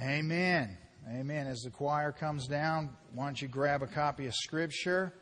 Amen. 0.00 0.78
Amen. 1.10 1.48
As 1.48 1.62
the 1.62 1.70
choir 1.70 2.12
comes 2.12 2.46
down, 2.46 2.90
why 3.14 3.24
don't 3.24 3.42
you 3.42 3.48
grab 3.48 3.82
a 3.82 3.88
copy 3.88 4.26
of 4.26 4.34
Scripture 4.34 5.12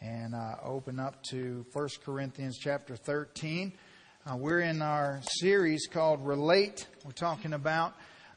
and 0.00 0.32
uh, 0.32 0.54
open 0.62 1.00
up 1.00 1.20
to 1.30 1.66
1 1.72 1.88
Corinthians 2.04 2.56
chapter 2.56 2.94
13. 2.94 3.72
Uh, 4.24 4.36
we're 4.36 4.60
in 4.60 4.80
our 4.80 5.20
series 5.40 5.88
called 5.92 6.24
Relate. 6.24 6.86
We're 7.04 7.10
talking 7.10 7.52
about 7.52 7.94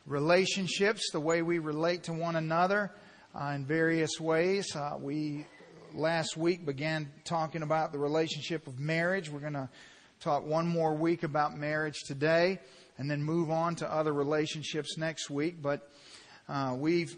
relationships, 0.07 1.11
the 1.11 1.19
way 1.19 1.43
we 1.43 1.59
relate 1.59 2.01
to 2.05 2.13
one 2.13 2.35
another 2.35 2.91
uh, 3.39 3.49
in 3.49 3.63
various 3.63 4.19
ways. 4.19 4.75
Uh, 4.75 4.97
we 4.99 5.45
last 5.93 6.35
week 6.35 6.65
began 6.65 7.11
talking 7.25 7.61
about 7.61 7.91
the 7.91 7.99
relationship 7.99 8.65
of 8.65 8.79
marriage. 8.79 9.29
We're 9.29 9.41
going 9.41 9.53
to 9.53 9.69
talk 10.19 10.47
one 10.47 10.67
more 10.67 10.95
week 10.95 11.21
about 11.21 11.55
marriage 11.55 11.99
today 12.07 12.57
and 12.97 13.09
then 13.09 13.23
move 13.23 13.49
on 13.49 13.75
to 13.75 13.91
other 13.91 14.13
relationships 14.13 14.97
next 14.97 15.29
week. 15.29 15.61
But 15.61 15.89
uh, 16.49 16.75
we've 16.77 17.15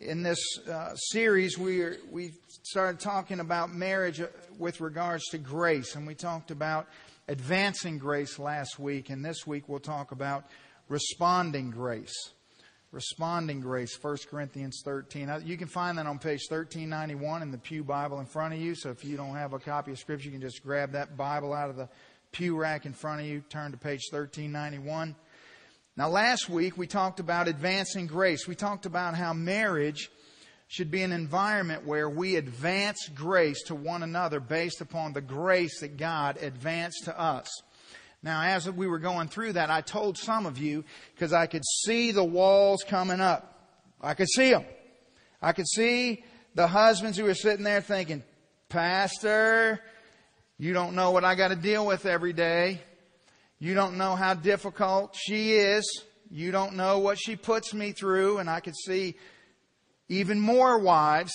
in 0.00 0.22
this 0.22 0.38
uh, 0.70 0.94
series 0.94 1.58
we 1.58 1.82
we 2.10 2.32
started 2.62 3.00
talking 3.00 3.40
about 3.40 3.72
marriage 3.72 4.20
uh, 4.20 4.26
with 4.58 4.80
regards 4.80 5.24
to 5.30 5.38
grace, 5.38 5.96
and 5.96 6.06
we 6.06 6.14
talked 6.14 6.50
about 6.50 6.86
advancing 7.28 7.98
grace 7.98 8.38
last 8.38 8.78
week, 8.78 9.10
and 9.10 9.24
this 9.24 9.46
week 9.46 9.68
we'll 9.68 9.80
talk 9.80 10.12
about 10.12 10.44
responding 10.88 11.70
grace. 11.70 12.14
Responding 12.92 13.60
grace, 13.60 13.98
1 14.00 14.16
Corinthians 14.30 14.80
13. 14.84 15.42
You 15.44 15.58
can 15.58 15.66
find 15.66 15.98
that 15.98 16.06
on 16.06 16.18
page 16.18 16.42
1391 16.48 17.42
in 17.42 17.50
the 17.50 17.58
Pew 17.58 17.82
Bible 17.82 18.20
in 18.20 18.26
front 18.26 18.54
of 18.54 18.60
you. 18.60 18.74
So 18.74 18.90
if 18.90 19.04
you 19.04 19.16
don't 19.16 19.34
have 19.34 19.52
a 19.52 19.58
copy 19.58 19.90
of 19.90 19.98
Scripture, 19.98 20.26
you 20.26 20.30
can 20.30 20.40
just 20.40 20.62
grab 20.62 20.92
that 20.92 21.16
Bible 21.16 21.52
out 21.52 21.68
of 21.68 21.76
the 21.76 21.88
pew 22.36 22.54
rack 22.54 22.84
in 22.84 22.92
front 22.92 23.22
of 23.22 23.26
you, 23.26 23.42
turn 23.48 23.70
to 23.70 23.78
page 23.78 24.02
1391. 24.10 25.16
Now, 25.96 26.10
last 26.10 26.50
week 26.50 26.76
we 26.76 26.86
talked 26.86 27.18
about 27.18 27.48
advancing 27.48 28.06
grace. 28.06 28.46
We 28.46 28.54
talked 28.54 28.84
about 28.84 29.14
how 29.14 29.32
marriage 29.32 30.10
should 30.68 30.90
be 30.90 31.02
an 31.02 31.12
environment 31.12 31.86
where 31.86 32.10
we 32.10 32.36
advance 32.36 33.08
grace 33.14 33.62
to 33.64 33.74
one 33.74 34.02
another 34.02 34.38
based 34.38 34.82
upon 34.82 35.14
the 35.14 35.22
grace 35.22 35.80
that 35.80 35.96
God 35.96 36.36
advanced 36.42 37.04
to 37.04 37.18
us. 37.18 37.48
Now, 38.22 38.42
as 38.42 38.70
we 38.70 38.86
were 38.86 38.98
going 38.98 39.28
through 39.28 39.54
that, 39.54 39.70
I 39.70 39.80
told 39.80 40.18
some 40.18 40.44
of 40.44 40.58
you 40.58 40.84
because 41.14 41.32
I 41.32 41.46
could 41.46 41.64
see 41.84 42.12
the 42.12 42.24
walls 42.24 42.84
coming 42.86 43.22
up. 43.22 43.70
I 44.02 44.12
could 44.12 44.28
see 44.28 44.50
them. 44.50 44.66
I 45.40 45.52
could 45.52 45.68
see 45.68 46.22
the 46.54 46.66
husbands 46.66 47.16
who 47.16 47.24
were 47.24 47.34
sitting 47.34 47.64
there 47.64 47.80
thinking, 47.80 48.22
Pastor, 48.68 49.80
you 50.58 50.72
don't 50.72 50.94
know 50.94 51.10
what 51.10 51.24
I 51.24 51.34
got 51.34 51.48
to 51.48 51.56
deal 51.56 51.86
with 51.86 52.06
every 52.06 52.32
day. 52.32 52.80
You 53.58 53.74
don't 53.74 53.96
know 53.96 54.16
how 54.16 54.34
difficult 54.34 55.14
she 55.14 55.52
is. 55.52 56.02
You 56.30 56.50
don't 56.50 56.74
know 56.74 56.98
what 56.98 57.18
she 57.18 57.36
puts 57.36 57.74
me 57.74 57.92
through. 57.92 58.38
And 58.38 58.48
I 58.48 58.60
could 58.60 58.76
see 58.76 59.16
even 60.08 60.40
more 60.40 60.78
wives 60.78 61.32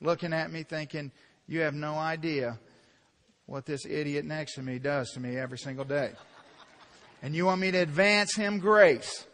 looking 0.00 0.32
at 0.32 0.50
me 0.50 0.64
thinking, 0.64 1.12
you 1.46 1.60
have 1.60 1.74
no 1.74 1.94
idea 1.94 2.58
what 3.46 3.66
this 3.66 3.86
idiot 3.86 4.24
next 4.24 4.54
to 4.54 4.62
me 4.62 4.78
does 4.78 5.10
to 5.12 5.20
me 5.20 5.36
every 5.36 5.58
single 5.58 5.84
day. 5.84 6.12
And 7.22 7.34
you 7.34 7.46
want 7.46 7.60
me 7.60 7.70
to 7.70 7.78
advance 7.78 8.34
him 8.34 8.58
grace. 8.58 9.26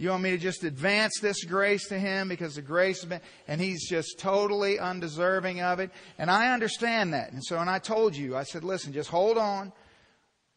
You 0.00 0.08
want 0.08 0.22
me 0.22 0.30
to 0.30 0.38
just 0.38 0.64
advance 0.64 1.20
this 1.20 1.44
grace 1.44 1.88
to 1.88 1.98
him 1.98 2.30
because 2.30 2.54
the 2.54 2.62
grace 2.62 3.04
been, 3.04 3.20
and 3.46 3.60
he's 3.60 3.86
just 3.86 4.18
totally 4.18 4.78
undeserving 4.78 5.60
of 5.60 5.78
it. 5.78 5.90
And 6.16 6.30
I 6.30 6.54
understand 6.54 7.12
that. 7.12 7.32
And 7.32 7.44
so, 7.44 7.58
and 7.58 7.68
I 7.68 7.80
told 7.80 8.16
you, 8.16 8.34
I 8.34 8.44
said, 8.44 8.64
listen, 8.64 8.94
just 8.94 9.10
hold 9.10 9.36
on 9.36 9.74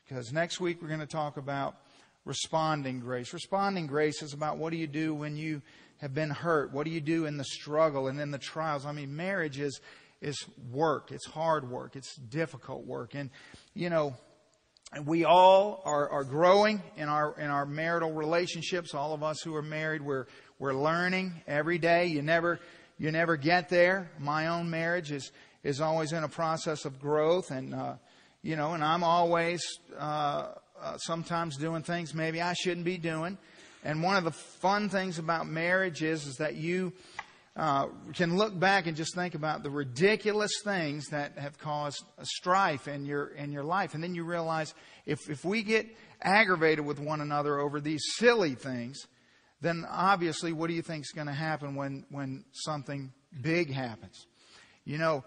because 0.07 0.31
next 0.31 0.61
week 0.61 0.81
we're 0.81 0.87
going 0.87 1.01
to 1.01 1.05
talk 1.05 1.35
about 1.35 1.75
responding 2.23 3.01
grace. 3.01 3.33
Responding 3.33 3.85
grace 3.85 4.21
is 4.21 4.31
about 4.31 4.59
what 4.59 4.71
do 4.71 4.77
you 4.77 4.87
do 4.87 5.13
when 5.13 5.35
you 5.35 5.61
have 5.97 6.13
been 6.13 6.29
hurt? 6.29 6.71
What 6.71 6.85
do 6.85 6.91
you 6.91 7.01
do 7.01 7.25
in 7.25 7.35
the 7.35 7.43
struggle 7.43 8.07
and 8.07 8.21
in 8.21 8.31
the 8.31 8.37
trials? 8.37 8.85
I 8.85 8.93
mean, 8.93 9.13
marriage 9.13 9.59
is, 9.59 9.81
is 10.21 10.41
work. 10.71 11.11
It's 11.11 11.27
hard 11.27 11.69
work. 11.69 11.97
It's 11.97 12.15
difficult 12.15 12.85
work. 12.85 13.13
And, 13.13 13.29
you 13.73 13.89
know, 13.89 14.15
we 15.05 15.25
all 15.25 15.81
are, 15.85 16.09
are 16.09 16.23
growing 16.23 16.81
in 16.97 17.09
our 17.09 17.35
in 17.39 17.49
our 17.49 17.65
marital 17.65 18.11
relationships. 18.11 18.93
All 18.93 19.13
of 19.13 19.23
us 19.23 19.41
who 19.41 19.55
are 19.55 19.61
married, 19.61 20.01
we're 20.01 20.27
we're 20.59 20.73
learning 20.73 21.33
every 21.47 21.77
day. 21.77 22.07
You 22.07 22.21
never 22.21 22.59
you 22.97 23.11
never 23.11 23.37
get 23.37 23.69
there. 23.69 24.11
My 24.19 24.47
own 24.47 24.69
marriage 24.69 25.11
is 25.11 25.31
is 25.63 25.81
always 25.81 26.11
in 26.13 26.23
a 26.23 26.29
process 26.29 26.85
of 26.85 26.99
growth, 26.99 27.51
and 27.51 27.73
uh, 27.73 27.95
you 28.41 28.55
know, 28.55 28.73
and 28.73 28.83
I'm 28.83 29.03
always 29.03 29.63
uh, 29.97 30.49
uh, 30.81 30.97
sometimes 30.97 31.57
doing 31.57 31.83
things 31.83 32.13
maybe 32.13 32.41
I 32.41 32.53
shouldn't 32.53 32.85
be 32.85 32.97
doing. 32.97 33.37
And 33.85 34.01
one 34.01 34.15
of 34.15 34.23
the 34.23 34.31
fun 34.31 34.89
things 34.89 35.19
about 35.19 35.47
marriage 35.47 36.03
is 36.03 36.25
is 36.25 36.37
that 36.37 36.55
you 36.55 36.93
uh, 37.55 37.87
can 38.13 38.35
look 38.35 38.57
back 38.59 38.87
and 38.87 38.97
just 38.97 39.13
think 39.13 39.35
about 39.35 39.61
the 39.61 39.69
ridiculous 39.69 40.51
things 40.63 41.07
that 41.09 41.37
have 41.37 41.59
caused 41.59 42.03
strife 42.23 42.87
in 42.87 43.05
your 43.05 43.27
in 43.27 43.51
your 43.51 43.63
life, 43.63 43.93
and 43.93 44.03
then 44.03 44.15
you 44.15 44.23
realize 44.23 44.73
if 45.05 45.29
if 45.29 45.45
we 45.45 45.61
get 45.61 45.87
aggravated 46.21 46.83
with 46.83 46.99
one 46.99 47.21
another 47.21 47.59
over 47.59 47.79
these 47.79 48.03
silly 48.15 48.55
things, 48.55 49.05
then 49.61 49.85
obviously, 49.87 50.51
what 50.51 50.67
do 50.67 50.73
you 50.73 50.81
think 50.81 51.03
is 51.03 51.11
going 51.11 51.27
to 51.27 51.33
happen 51.33 51.75
when 51.75 52.05
when 52.09 52.43
something 52.53 53.13
big 53.39 53.71
happens? 53.71 54.25
You 54.83 54.97
know, 54.97 55.23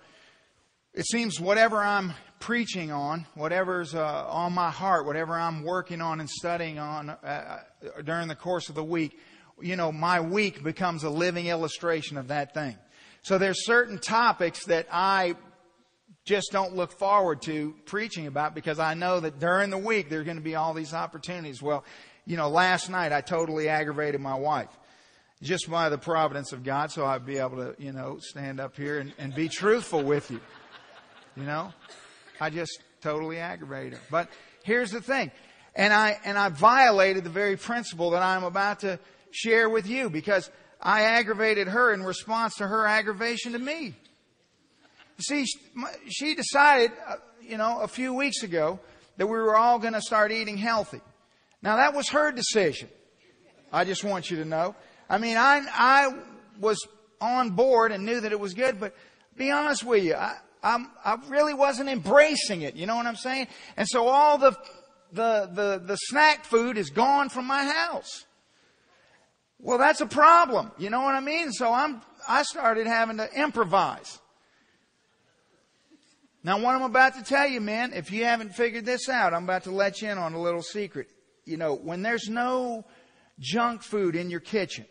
it 0.95 1.07
seems 1.07 1.39
whatever 1.39 1.77
I'm 1.77 2.13
preaching 2.41 2.91
on, 2.91 3.25
whatever's 3.35 3.95
uh, 3.95 4.27
on 4.29 4.53
my 4.53 4.71
heart, 4.73 5.07
whatever 5.07 5.35
I'm 5.35 5.63
working 5.63 6.01
on 6.01 6.19
and 6.19 6.29
studying 6.29 6.81
on 6.81 7.11
uh, 7.11 7.15
uh 7.23 8.03
during 8.03 8.27
the 8.27 8.35
course 8.35 8.69
of 8.69 8.75
the 8.75 8.85
week 8.85 9.17
you 9.61 9.77
know, 9.77 9.93
my 9.93 10.21
week 10.21 10.63
becomes 10.63 11.05
a 11.05 11.11
living 11.11 11.47
illustration 11.47 12.17
of 12.17 12.29
that 12.29 12.55
thing. 12.55 12.77
So 13.23 13.39
there's 13.39 13.65
certain 13.65 13.99
topics 13.99 14.67
that 14.67 14.87
I 14.93 15.35
just 16.25 16.51
don't 16.53 16.75
look 16.75 16.93
forward 16.93 17.43
to 17.43 17.75
preaching 17.87 18.27
about 18.27 18.55
because 18.55 18.79
I 18.79 18.95
know 18.95 19.21
that 19.21 19.39
during 19.39 19.71
the 19.71 19.79
week 19.79 20.11
there's 20.11 20.25
going 20.25 20.37
to 20.37 20.43
be 20.43 20.57
all 20.57 20.75
these 20.75 20.93
opportunities. 20.93 21.63
Well, 21.63 21.85
you 22.27 22.37
know, 22.37 22.49
last 22.49 22.91
night 22.91 23.13
I 23.13 23.21
totally 23.21 23.69
aggravated 23.69 24.21
my 24.21 24.35
wife 24.35 24.69
just 25.43 25.71
by 25.71 25.89
the 25.89 25.99
providence 25.99 26.53
of 26.53 26.65
God 26.65 26.91
so 26.91 27.07
I'd 27.07 27.27
be 27.27 27.39
able 27.39 27.59
to, 27.59 27.75
you 27.79 27.93
know, 27.93 28.19
stand 28.21 28.61
up 28.61 28.77
here 28.77 28.99
and, 28.99 29.13
and 29.19 29.35
be 29.35 29.49
truthful 29.49 30.03
with 30.03 30.31
you. 30.31 30.41
You 31.37 31.45
know, 31.45 31.73
I 32.41 32.51
just 32.51 32.81
totally 33.03 33.39
aggravated 33.39 33.95
her. 33.95 34.01
But 34.11 34.29
here's 34.65 34.91
the 34.91 35.01
thing. 35.01 35.31
And 35.75 35.93
I, 35.93 36.19
and 36.25 36.39
I 36.39 36.49
violated 36.49 37.25
the 37.25 37.31
very 37.31 37.57
principle 37.57 38.11
that 38.11 38.23
I'm 38.23 38.45
about 38.45 38.81
to 38.81 38.99
share 39.37 39.69
with 39.69 39.87
you 39.87 40.09
because 40.09 40.51
I 40.81 41.03
aggravated 41.03 41.69
her 41.69 41.93
in 41.93 42.03
response 42.03 42.57
to 42.57 42.67
her 42.67 42.87
aggravation 42.87 43.53
to 43.53 43.59
me. 43.59 43.95
See, 45.19 45.47
she 46.09 46.35
decided, 46.35 46.93
uh, 47.07 47.17
you 47.41 47.57
know, 47.57 47.81
a 47.81 47.89
few 47.89 48.13
weeks 48.13 48.43
ago 48.43 48.81
that 49.17 49.27
we 49.27 49.33
were 49.33 49.57
all 49.57 49.79
going 49.79 49.95
to 49.95 50.01
start 50.01 50.33
eating 50.33 50.57
healthy. 50.57 51.01
Now 51.63 51.77
that 51.77 51.95
was 51.95 52.09
her 52.11 52.33
decision. 52.33 52.89
I 53.73 53.85
just 53.85 54.05
want 54.05 54.31
you 54.31 54.39
to 54.39 54.45
know. 54.45 54.75
I 55.09 55.19
mean, 55.19 55.37
I, 55.37 55.63
I 55.73 56.15
was 56.61 56.79
on 57.21 57.51
board 57.51 57.93
and 57.93 58.05
knew 58.05 58.21
that 58.21 58.33
it 58.33 58.41
was 58.41 58.55
good, 58.55 58.79
but 58.79 58.95
be 59.37 59.51
honest 59.51 59.85
with 59.85 60.05
you, 60.05 60.15
I, 60.15 60.37
I'm, 60.63 60.91
I 61.05 61.17
really 61.29 61.55
wasn't 61.55 61.89
embracing 61.89 62.63
it. 62.63 62.75
You 62.75 62.87
know 62.87 62.97
what 62.97 63.07
I'm 63.07 63.17
saying? 63.17 63.49
And 63.77 63.89
so 63.89 64.09
all 64.09 64.39
the, 64.39 64.57
the, 65.13 65.51
the, 65.53 65.83
the 65.85 65.97
snack 65.97 66.45
food 66.45 66.77
is 66.77 66.91
gone 66.91 67.29
from 67.29 67.47
my 67.47 67.65
house. 67.65 68.25
Well, 69.59 69.79
that's 69.79 70.01
a 70.01 70.07
problem. 70.07 70.71
You 70.79 70.91
know 70.91 71.03
what 71.03 71.15
I 71.15 71.21
mean? 71.21 71.53
So 71.53 71.73
I'm, 71.73 72.03
I 72.29 72.43
started 72.43 72.87
having 72.87 73.17
to 73.19 73.29
improvise. 73.33 74.19
Now, 76.45 76.61
what 76.61 76.77
I'm 76.77 76.83
about 76.83 77.17
to 77.17 77.25
tell 77.25 77.49
you, 77.49 77.61
man, 77.61 77.93
if 77.93 78.13
you 78.13 78.25
haven't 78.25 78.55
figured 78.55 78.85
this 78.85 79.09
out, 79.09 79.35
I'm 79.35 79.45
about 79.45 79.65
to 79.65 79.73
let 79.73 80.01
you 80.01 80.11
in 80.11 80.19
on 80.19 80.35
a 80.35 80.41
little 80.41 80.63
secret. 80.63 81.09
You 81.45 81.57
know, 81.57 81.75
when 81.75 82.03
there's 82.03 82.29
no 82.29 82.85
junk 83.41 83.83
food 83.83 84.15
in 84.15 84.31
your 84.31 84.41
kitchen, 84.41 84.87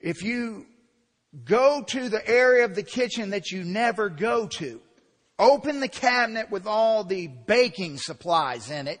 if 0.00 0.22
you 0.22 0.66
go 1.44 1.82
to 1.82 2.08
the 2.08 2.28
area 2.28 2.64
of 2.64 2.74
the 2.74 2.82
kitchen 2.82 3.30
that 3.30 3.50
you 3.50 3.64
never 3.64 4.10
go 4.10 4.46
to, 4.48 4.80
open 5.38 5.80
the 5.80 5.88
cabinet 5.88 6.50
with 6.50 6.66
all 6.66 7.04
the 7.04 7.28
baking 7.46 7.96
supplies 7.96 8.70
in 8.70 8.86
it, 8.86 9.00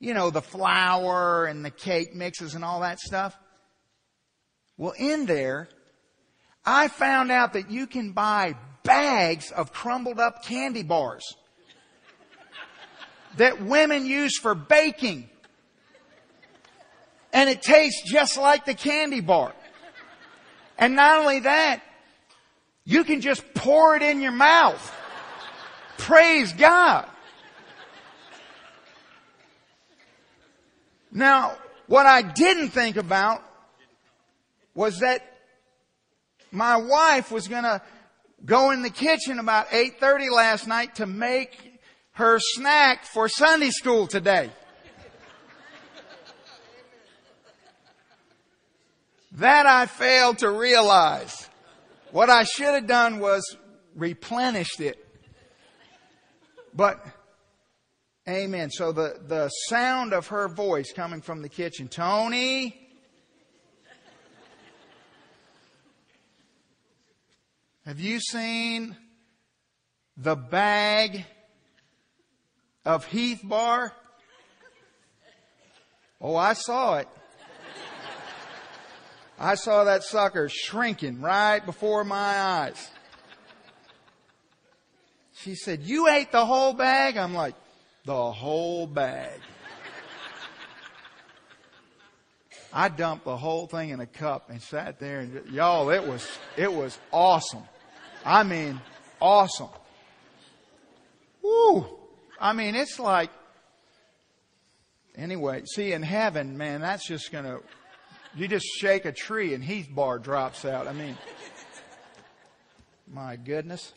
you 0.00 0.14
know, 0.14 0.30
the 0.30 0.42
flour 0.42 1.46
and 1.46 1.64
the 1.64 1.70
cake 1.70 2.14
mixes 2.14 2.54
and 2.54 2.64
all 2.64 2.80
that 2.80 3.00
stuff. 3.00 3.36
Well, 4.76 4.94
in 4.96 5.26
there, 5.26 5.68
I 6.64 6.88
found 6.88 7.32
out 7.32 7.54
that 7.54 7.70
you 7.70 7.86
can 7.86 8.12
buy 8.12 8.54
bags 8.84 9.50
of 9.50 9.72
crumbled 9.72 10.20
up 10.20 10.44
candy 10.44 10.82
bars 10.82 11.24
that 13.36 13.62
women 13.62 14.06
use 14.06 14.38
for 14.38 14.54
baking. 14.54 15.28
And 17.32 17.50
it 17.50 17.62
tastes 17.62 18.02
just 18.10 18.38
like 18.38 18.64
the 18.64 18.74
candy 18.74 19.20
bar. 19.20 19.52
And 20.78 20.94
not 20.94 21.18
only 21.18 21.40
that, 21.40 21.82
you 22.84 23.04
can 23.04 23.20
just 23.20 23.42
pour 23.54 23.96
it 23.96 24.02
in 24.02 24.20
your 24.20 24.32
mouth. 24.32 24.94
Praise 25.98 26.52
God. 26.52 27.08
Now, 31.10 31.56
What 31.88 32.04
I 32.04 32.20
didn't 32.20 32.68
think 32.68 32.96
about 32.96 33.42
was 34.74 35.00
that 35.00 35.22
my 36.52 36.76
wife 36.76 37.32
was 37.32 37.48
going 37.48 37.62
to 37.62 37.80
go 38.44 38.70
in 38.72 38.82
the 38.82 38.90
kitchen 38.90 39.38
about 39.38 39.68
8:30 39.70 40.30
last 40.30 40.66
night 40.66 40.96
to 40.96 41.06
make 41.06 41.80
her 42.12 42.38
snack 42.38 43.06
for 43.06 43.26
Sunday 43.28 43.70
school 43.70 44.06
today. 44.06 44.50
That 49.32 49.66
I 49.66 49.86
failed 49.86 50.38
to 50.38 50.50
realize. 50.50 51.48
What 52.10 52.28
I 52.28 52.44
should 52.44 52.74
have 52.74 52.86
done 52.86 53.18
was 53.18 53.56
replenished 53.94 54.80
it. 54.80 55.04
But, 56.74 57.04
amen. 58.28 58.70
So 58.70 58.92
the, 58.92 59.18
the 59.26 59.48
sound 59.68 60.12
of 60.12 60.28
her 60.28 60.48
voice 60.48 60.92
coming 60.92 61.20
from 61.20 61.42
the 61.42 61.48
kitchen, 61.48 61.88
Tony, 61.88 62.78
have 67.86 67.98
you 67.98 68.20
seen 68.20 68.96
the 70.16 70.36
bag 70.36 71.24
of 72.84 73.06
Heath 73.06 73.40
Bar? 73.42 73.92
Oh, 76.20 76.36
I 76.36 76.52
saw 76.52 76.96
it. 76.96 77.08
I 79.38 79.54
saw 79.54 79.84
that 79.84 80.02
sucker 80.02 80.48
shrinking 80.48 81.20
right 81.20 81.64
before 81.64 82.02
my 82.02 82.16
eyes. 82.16 82.90
She 85.32 85.54
said, 85.54 85.82
You 85.82 86.08
ate 86.08 86.32
the 86.32 86.44
whole 86.44 86.72
bag? 86.72 87.16
I'm 87.16 87.34
like, 87.34 87.54
The 88.08 88.32
whole 88.32 88.86
bag. 88.86 89.38
I 92.72 92.88
dumped 92.88 93.26
the 93.26 93.36
whole 93.36 93.66
thing 93.66 93.90
in 93.90 94.00
a 94.00 94.06
cup 94.06 94.48
and 94.48 94.62
sat 94.62 94.98
there 94.98 95.20
and 95.20 95.44
y'all, 95.50 95.90
it 95.90 96.08
was, 96.08 96.26
it 96.56 96.72
was 96.72 96.98
awesome. 97.12 97.64
I 98.24 98.44
mean, 98.44 98.80
awesome. 99.20 99.68
Woo! 101.42 101.84
I 102.40 102.54
mean, 102.54 102.76
it's 102.76 102.98
like, 102.98 103.28
anyway, 105.14 105.64
see, 105.66 105.92
in 105.92 106.02
heaven, 106.02 106.56
man, 106.56 106.80
that's 106.80 107.06
just 107.06 107.30
gonna 107.30 107.58
you 108.34 108.48
just 108.48 108.64
shake 108.80 109.04
a 109.04 109.12
tree 109.12 109.52
and 109.52 109.62
Heath 109.62 109.90
bar 109.94 110.18
drops 110.18 110.64
out. 110.64 110.88
I 110.88 110.94
mean, 110.94 111.18
my 113.06 113.36
goodness. 113.36 113.92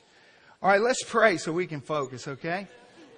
All 0.62 0.70
right, 0.70 0.82
let's 0.82 1.02
pray 1.06 1.38
so 1.38 1.54
we 1.54 1.66
can 1.66 1.80
focus, 1.80 2.28
okay? 2.28 2.68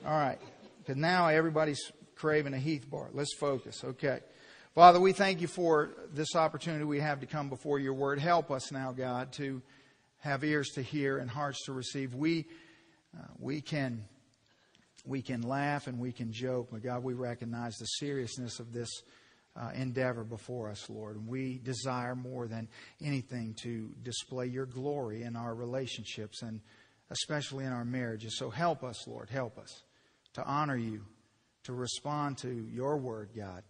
All 0.06 0.12
right. 0.12 0.38
Because 0.84 0.98
now 0.98 1.28
everybody's 1.28 1.92
craving 2.16 2.54
a 2.54 2.60
Heath 2.60 2.90
bar. 2.90 3.10
Let's 3.14 3.34
focus, 3.34 3.84
okay? 3.84 4.20
Father, 4.76 5.00
we 5.00 5.14
thank 5.14 5.40
you 5.40 5.48
for 5.48 5.92
this 6.14 6.36
opportunity 6.36 6.84
we 6.84 7.00
have 7.00 7.20
to 7.22 7.26
come 7.26 7.48
before 7.48 7.80
your 7.80 7.94
word. 7.94 8.20
Help 8.20 8.52
us 8.52 8.72
now, 8.72 8.92
God, 8.92 9.32
to 9.34 9.62
have 10.20 10.44
ears 10.44 10.70
to 10.72 10.82
hear 10.82 11.18
and 11.20 11.30
hearts 11.30 11.66
to 11.66 11.74
receive. 11.74 12.16
We, 12.16 12.46
uh, 13.16 13.28
we 13.40 13.62
can, 13.62 14.04
we 15.06 15.22
can 15.22 15.42
laugh 15.42 15.88
and 15.88 16.00
we 16.00 16.12
can 16.12 16.34
joke, 16.34 16.70
but 16.72 16.84
God, 16.84 17.04
we 17.04 17.14
recognize 17.14 17.76
the 17.76 17.86
seriousness 17.86 18.60
of 18.60 18.74
this 18.74 18.90
uh, 19.56 19.70
endeavor 19.76 20.24
before 20.24 20.70
us, 20.70 20.90
Lord. 20.90 21.16
And 21.18 21.28
we 21.28 21.60
desire 21.60 22.16
more 22.16 22.48
than 22.48 22.68
anything 23.02 23.56
to 23.64 23.92
display 24.02 24.48
your 24.48 24.66
glory 24.66 25.24
in 25.24 25.36
our 25.36 25.54
relationships 25.54 26.42
and 26.42 26.60
especially 27.10 27.66
in 27.66 27.72
our 27.72 27.86
marriages. 27.86 28.38
So 28.38 28.50
help 28.50 28.84
us, 28.84 29.08
Lord. 29.08 29.30
Help 29.30 29.60
us 29.60 29.84
to 30.34 30.44
honor 30.46 30.78
you, 30.78 31.06
to 31.64 31.74
respond 31.74 32.38
to 32.40 32.50
your 32.72 32.98
word, 32.98 33.30
God. 33.36 33.64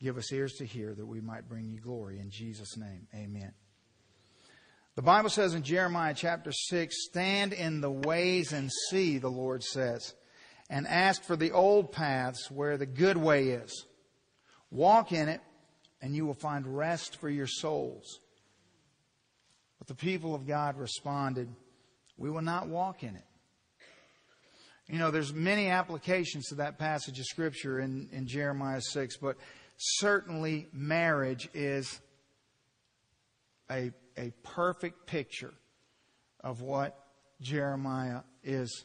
Give 0.00 0.16
us 0.18 0.32
ears 0.32 0.54
to 0.54 0.66
hear 0.66 0.94
that 0.94 1.06
we 1.06 1.20
might 1.20 1.48
bring 1.48 1.70
you 1.70 1.80
glory. 1.80 2.18
In 2.18 2.30
Jesus' 2.30 2.76
name, 2.76 3.06
amen. 3.14 3.52
The 4.96 5.02
Bible 5.02 5.30
says 5.30 5.54
in 5.54 5.62
Jeremiah 5.62 6.14
chapter 6.14 6.52
6, 6.52 6.94
stand 7.06 7.52
in 7.52 7.80
the 7.80 7.90
ways 7.90 8.52
and 8.52 8.70
see, 8.90 9.18
the 9.18 9.28
Lord 9.28 9.62
says, 9.62 10.14
and 10.70 10.86
ask 10.86 11.22
for 11.22 11.36
the 11.36 11.52
old 11.52 11.92
paths 11.92 12.50
where 12.50 12.76
the 12.76 12.86
good 12.86 13.16
way 13.16 13.48
is 13.48 13.86
Walk 14.74 15.12
in 15.12 15.28
it, 15.28 15.40
and 16.02 16.16
you 16.16 16.26
will 16.26 16.34
find 16.34 16.66
rest 16.66 17.20
for 17.20 17.30
your 17.30 17.46
souls. 17.46 18.18
But 19.78 19.86
the 19.86 19.94
people 19.94 20.34
of 20.34 20.48
God 20.48 20.76
responded, 20.76 21.48
We 22.16 22.28
will 22.28 22.42
not 22.42 22.66
walk 22.66 23.04
in 23.04 23.14
it. 23.14 23.24
You 24.88 24.98
know, 24.98 25.10
there's 25.10 25.32
many 25.32 25.68
applications 25.68 26.48
to 26.48 26.56
that 26.56 26.78
passage 26.78 27.18
of 27.18 27.24
Scripture 27.24 27.80
in, 27.80 28.08
in 28.12 28.26
Jeremiah 28.26 28.82
6, 28.82 29.16
but 29.16 29.36
certainly 29.78 30.68
marriage 30.72 31.48
is 31.54 32.00
a, 33.70 33.92
a 34.18 34.32
perfect 34.42 35.06
picture 35.06 35.54
of 36.40 36.60
what 36.60 36.98
Jeremiah 37.40 38.20
is 38.42 38.84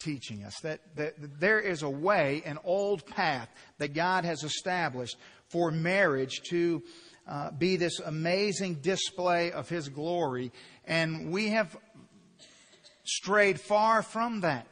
teaching 0.00 0.44
us 0.44 0.54
that, 0.62 0.80
that 0.96 1.40
there 1.40 1.60
is 1.60 1.82
a 1.82 1.88
way, 1.88 2.42
an 2.44 2.58
old 2.62 3.06
path 3.06 3.48
that 3.78 3.94
God 3.94 4.26
has 4.26 4.44
established 4.44 5.16
for 5.48 5.70
marriage 5.70 6.42
to 6.50 6.82
uh, 7.26 7.50
be 7.52 7.76
this 7.76 8.00
amazing 8.00 8.74
display 8.82 9.50
of 9.50 9.70
His 9.70 9.88
glory. 9.88 10.52
And 10.84 11.32
we 11.32 11.48
have 11.50 11.74
strayed 13.04 13.60
far 13.60 14.02
from 14.02 14.40
that. 14.40 14.66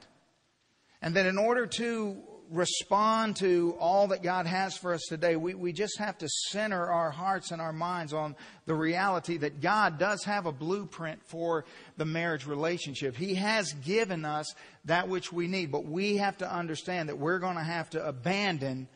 And 1.00 1.16
that 1.16 1.26
in 1.26 1.38
order 1.38 1.66
to 1.66 2.16
respond 2.52 3.36
to 3.36 3.74
all 3.80 4.08
that 4.08 4.22
God 4.22 4.46
has 4.46 4.76
for 4.76 4.92
us 4.92 5.02
today, 5.08 5.36
we, 5.36 5.54
we 5.54 5.72
just 5.72 5.98
have 5.98 6.18
to 6.18 6.28
center 6.28 6.90
our 6.90 7.10
hearts 7.10 7.50
and 7.50 7.60
our 7.60 7.72
minds 7.72 8.12
on 8.12 8.36
the 8.66 8.74
reality 8.74 9.38
that 9.38 9.60
God 9.60 9.98
does 9.98 10.22
have 10.24 10.46
a 10.46 10.52
blueprint 10.52 11.22
for 11.24 11.64
the 11.96 12.04
marriage 12.04 12.46
relationship. 12.46 13.16
He 13.16 13.34
has 13.34 13.72
given 13.72 14.24
us 14.24 14.54
that 14.84 15.08
which 15.08 15.32
we 15.32 15.48
need, 15.48 15.72
but 15.72 15.86
we 15.86 16.18
have 16.18 16.36
to 16.38 16.52
understand 16.52 17.08
that 17.08 17.18
we're 17.18 17.38
going 17.38 17.56
to 17.56 17.62
have 17.62 17.90
to 17.90 18.06
abandon 18.06 18.86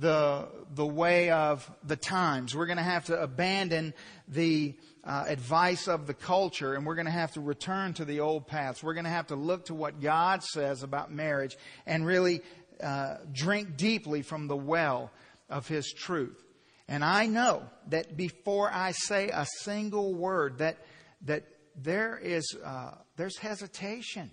the, 0.00 0.48
the 0.74 0.86
way 0.86 1.30
of 1.30 1.70
the 1.84 1.96
times. 1.96 2.56
We're 2.56 2.66
going 2.66 2.78
to 2.78 2.82
have 2.82 3.04
to 3.06 3.20
abandon 3.20 3.92
the 4.26 4.74
uh, 5.04 5.24
advice 5.28 5.88
of 5.88 6.06
the 6.06 6.14
culture 6.14 6.74
and 6.74 6.86
we're 6.86 6.94
going 6.94 7.06
to 7.06 7.12
have 7.12 7.32
to 7.32 7.40
return 7.40 7.92
to 7.94 8.04
the 8.04 8.20
old 8.20 8.46
paths. 8.46 8.82
We're 8.82 8.94
going 8.94 9.04
to 9.04 9.10
have 9.10 9.28
to 9.28 9.36
look 9.36 9.66
to 9.66 9.74
what 9.74 10.00
God 10.00 10.42
says 10.42 10.82
about 10.82 11.12
marriage 11.12 11.56
and 11.86 12.06
really 12.06 12.40
uh, 12.82 13.16
drink 13.32 13.76
deeply 13.76 14.22
from 14.22 14.48
the 14.48 14.56
well 14.56 15.10
of 15.50 15.68
His 15.68 15.92
truth. 15.92 16.42
And 16.88 17.04
I 17.04 17.26
know 17.26 17.62
that 17.88 18.16
before 18.16 18.70
I 18.72 18.92
say 18.92 19.28
a 19.28 19.46
single 19.60 20.14
word, 20.14 20.58
that 20.58 20.78
that 21.22 21.44
there 21.76 22.18
is 22.18 22.56
uh, 22.64 22.92
there's 23.16 23.36
hesitation 23.36 24.30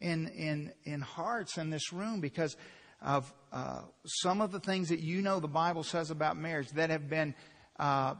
in 0.00 0.28
in 0.28 0.72
in 0.84 1.00
hearts 1.00 1.58
in 1.58 1.70
this 1.70 1.92
room 1.92 2.20
because 2.20 2.56
of 3.00 3.32
uh, 3.52 3.82
some 4.04 4.40
of 4.40 4.52
the 4.52 4.60
things 4.60 4.88
that 4.88 5.00
you 5.00 5.22
know 5.22 5.40
the 5.40 5.48
Bible 5.48 5.82
says 5.82 6.10
about 6.10 6.36
marriage 6.36 6.68
that 6.70 6.90
have 6.90 7.08
been 7.08 7.34
uh, 7.78 8.14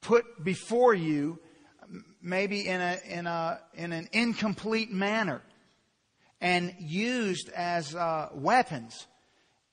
put 0.00 0.42
before 0.42 0.94
you, 0.94 1.38
maybe 2.22 2.66
in 2.66 2.80
a 2.80 2.98
in 3.08 3.26
a 3.26 3.60
in 3.74 3.92
an 3.92 4.08
incomplete 4.12 4.90
manner 4.90 5.42
and 6.40 6.74
used 6.78 7.50
as 7.50 7.94
uh, 7.94 8.28
weapons. 8.34 9.06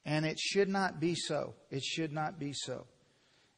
And 0.06 0.26
it 0.26 0.38
should 0.38 0.68
not 0.68 1.00
be 1.00 1.16
so. 1.16 1.54
It 1.72 1.82
should 1.82 2.12
not 2.12 2.38
be 2.38 2.52
so. 2.54 2.86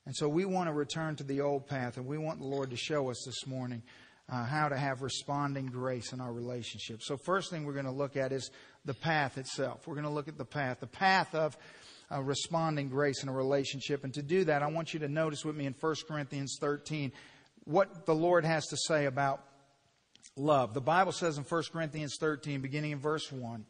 And 0.05 0.15
so 0.15 0.29
we 0.29 0.45
want 0.45 0.69
to 0.69 0.73
return 0.73 1.15
to 1.15 1.23
the 1.23 1.41
old 1.41 1.65
path, 1.65 1.97
and 1.97 2.05
we 2.05 2.19
want 2.19 2.39
the 2.39 2.45
Lord 2.45 2.69
to 2.69 2.77
show 2.77 3.09
us 3.09 3.23
this 3.25 3.47
morning 3.47 3.81
uh, 4.29 4.43
how 4.43 4.69
to 4.69 4.77
have 4.77 5.01
responding 5.01 5.67
grace 5.67 6.13
in 6.13 6.21
our 6.21 6.31
relationship. 6.31 7.01
So, 7.01 7.17
first 7.17 7.51
thing 7.51 7.63
we're 7.63 7.73
going 7.73 7.85
to 7.85 7.91
look 7.91 8.17
at 8.17 8.31
is 8.31 8.51
the 8.85 8.93
path 8.93 9.37
itself. 9.37 9.87
We're 9.87 9.95
going 9.95 10.05
to 10.05 10.11
look 10.11 10.27
at 10.27 10.37
the 10.37 10.45
path, 10.45 10.79
the 10.79 10.87
path 10.87 11.33
of 11.33 11.57
uh, 12.11 12.21
responding 12.21 12.89
grace 12.89 13.23
in 13.23 13.29
a 13.29 13.33
relationship. 13.33 14.03
And 14.03 14.13
to 14.13 14.21
do 14.21 14.43
that, 14.45 14.61
I 14.61 14.67
want 14.67 14.93
you 14.93 14.99
to 15.01 15.07
notice 15.07 15.43
with 15.43 15.55
me 15.55 15.65
in 15.65 15.75
1 15.79 15.95
Corinthians 16.07 16.57
13 16.59 17.11
what 17.63 18.05
the 18.05 18.15
Lord 18.15 18.45
has 18.45 18.65
to 18.67 18.77
say 18.77 19.05
about 19.05 19.43
love. 20.35 20.73
The 20.73 20.81
Bible 20.81 21.11
says 21.11 21.37
in 21.37 21.43
1 21.43 21.63
Corinthians 21.73 22.17
13, 22.19 22.61
beginning 22.61 22.91
in 22.91 22.99
verse 22.99 23.31
1, 23.31 23.65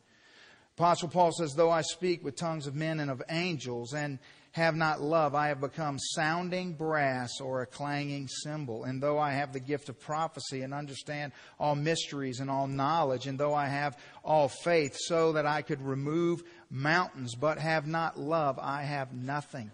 Apostle 0.77 1.07
Paul 1.07 1.31
says, 1.31 1.53
Though 1.53 1.71
I 1.71 1.83
speak 1.83 2.21
with 2.21 2.35
tongues 2.35 2.67
of 2.67 2.75
men 2.75 2.99
and 2.99 3.09
of 3.09 3.23
angels 3.29 3.93
and 3.93 4.19
have 4.51 4.75
not 4.75 5.01
love, 5.01 5.33
I 5.33 5.47
have 5.47 5.61
become 5.61 5.97
sounding 5.97 6.73
brass 6.73 7.39
or 7.39 7.61
a 7.61 7.65
clanging 7.65 8.27
cymbal. 8.27 8.83
And 8.83 9.01
though 9.01 9.17
I 9.17 9.31
have 9.31 9.53
the 9.53 9.61
gift 9.61 9.87
of 9.87 10.01
prophecy 10.01 10.63
and 10.63 10.73
understand 10.73 11.31
all 11.61 11.75
mysteries 11.75 12.41
and 12.41 12.51
all 12.51 12.67
knowledge, 12.67 13.25
and 13.25 13.39
though 13.39 13.53
I 13.53 13.67
have 13.67 13.97
all 14.21 14.49
faith 14.49 14.97
so 14.97 15.31
that 15.33 15.45
I 15.45 15.61
could 15.61 15.81
remove 15.81 16.43
mountains, 16.69 17.35
but 17.35 17.57
have 17.57 17.87
not 17.87 18.19
love, 18.19 18.59
I 18.61 18.83
have 18.83 19.13
nothing. 19.13 19.71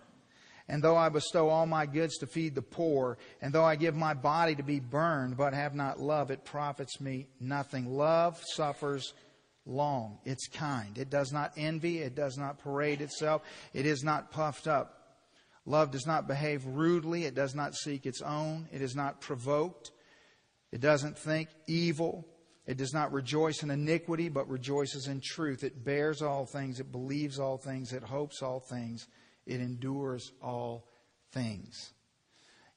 And 0.68 0.84
though 0.84 0.98
I 0.98 1.10
bestow 1.10 1.50
all 1.50 1.66
my 1.66 1.88
goods 1.88 2.20
to 2.20 2.28
feed 2.28 2.54
the 2.54 2.62
poor, 2.62 3.18
and 3.42 3.52
though 3.52 3.66
I 3.66 3.76
give 3.76 3.96
my 3.96 4.14
body 4.14 4.54
to 4.56 4.64
be 4.64 4.80
burned, 4.80 5.36
but 5.36 5.56
have 5.56 5.74
not 5.74 6.00
love, 6.00 6.30
it 6.30 6.46
profits 6.46 7.02
me 7.02 7.28
nothing. 7.40 7.92
Love 7.92 8.40
suffers 8.54 9.14
long. 9.66 10.20
It's 10.26 10.48
kind. 10.48 10.98
It 10.98 11.10
does 11.10 11.32
not 11.32 11.54
envy. 11.58 12.00
It 12.00 12.16
does 12.16 12.38
not 12.38 12.60
parade 12.60 13.02
itself. 13.02 13.44
It 13.74 13.86
is 13.86 14.04
not 14.04 14.32
puffed 14.32 14.68
up. 14.68 14.98
Love 15.66 15.92
does 15.92 16.08
not 16.08 16.28
behave 16.28 16.66
rudely. 16.66 17.26
It 17.26 17.36
does 17.36 17.54
not 17.54 17.76
seek 17.76 18.06
its 18.06 18.22
own. 18.22 18.68
It 18.72 18.82
is 18.82 18.96
not 18.96 19.22
provoked. 19.22 19.92
It 20.72 20.82
doesn't 20.82 21.18
think 21.18 21.50
evil. 21.68 22.26
It 22.66 22.78
does 22.78 22.94
not 22.94 23.12
rejoice 23.12 23.64
in 23.64 23.70
iniquity, 23.70 24.30
but 24.30 24.50
rejoices 24.50 25.08
in 25.08 25.22
truth. 25.24 25.64
It 25.64 25.84
bears 25.84 26.22
all 26.22 26.46
things. 26.46 26.80
It 26.80 26.92
believes 26.92 27.40
all 27.40 27.58
things. 27.58 27.94
It 27.94 28.04
hopes 28.04 28.42
all 28.42 28.60
things. 28.60 29.08
It 29.46 29.60
endures 29.60 30.32
all 30.42 30.88
things. 31.32 31.94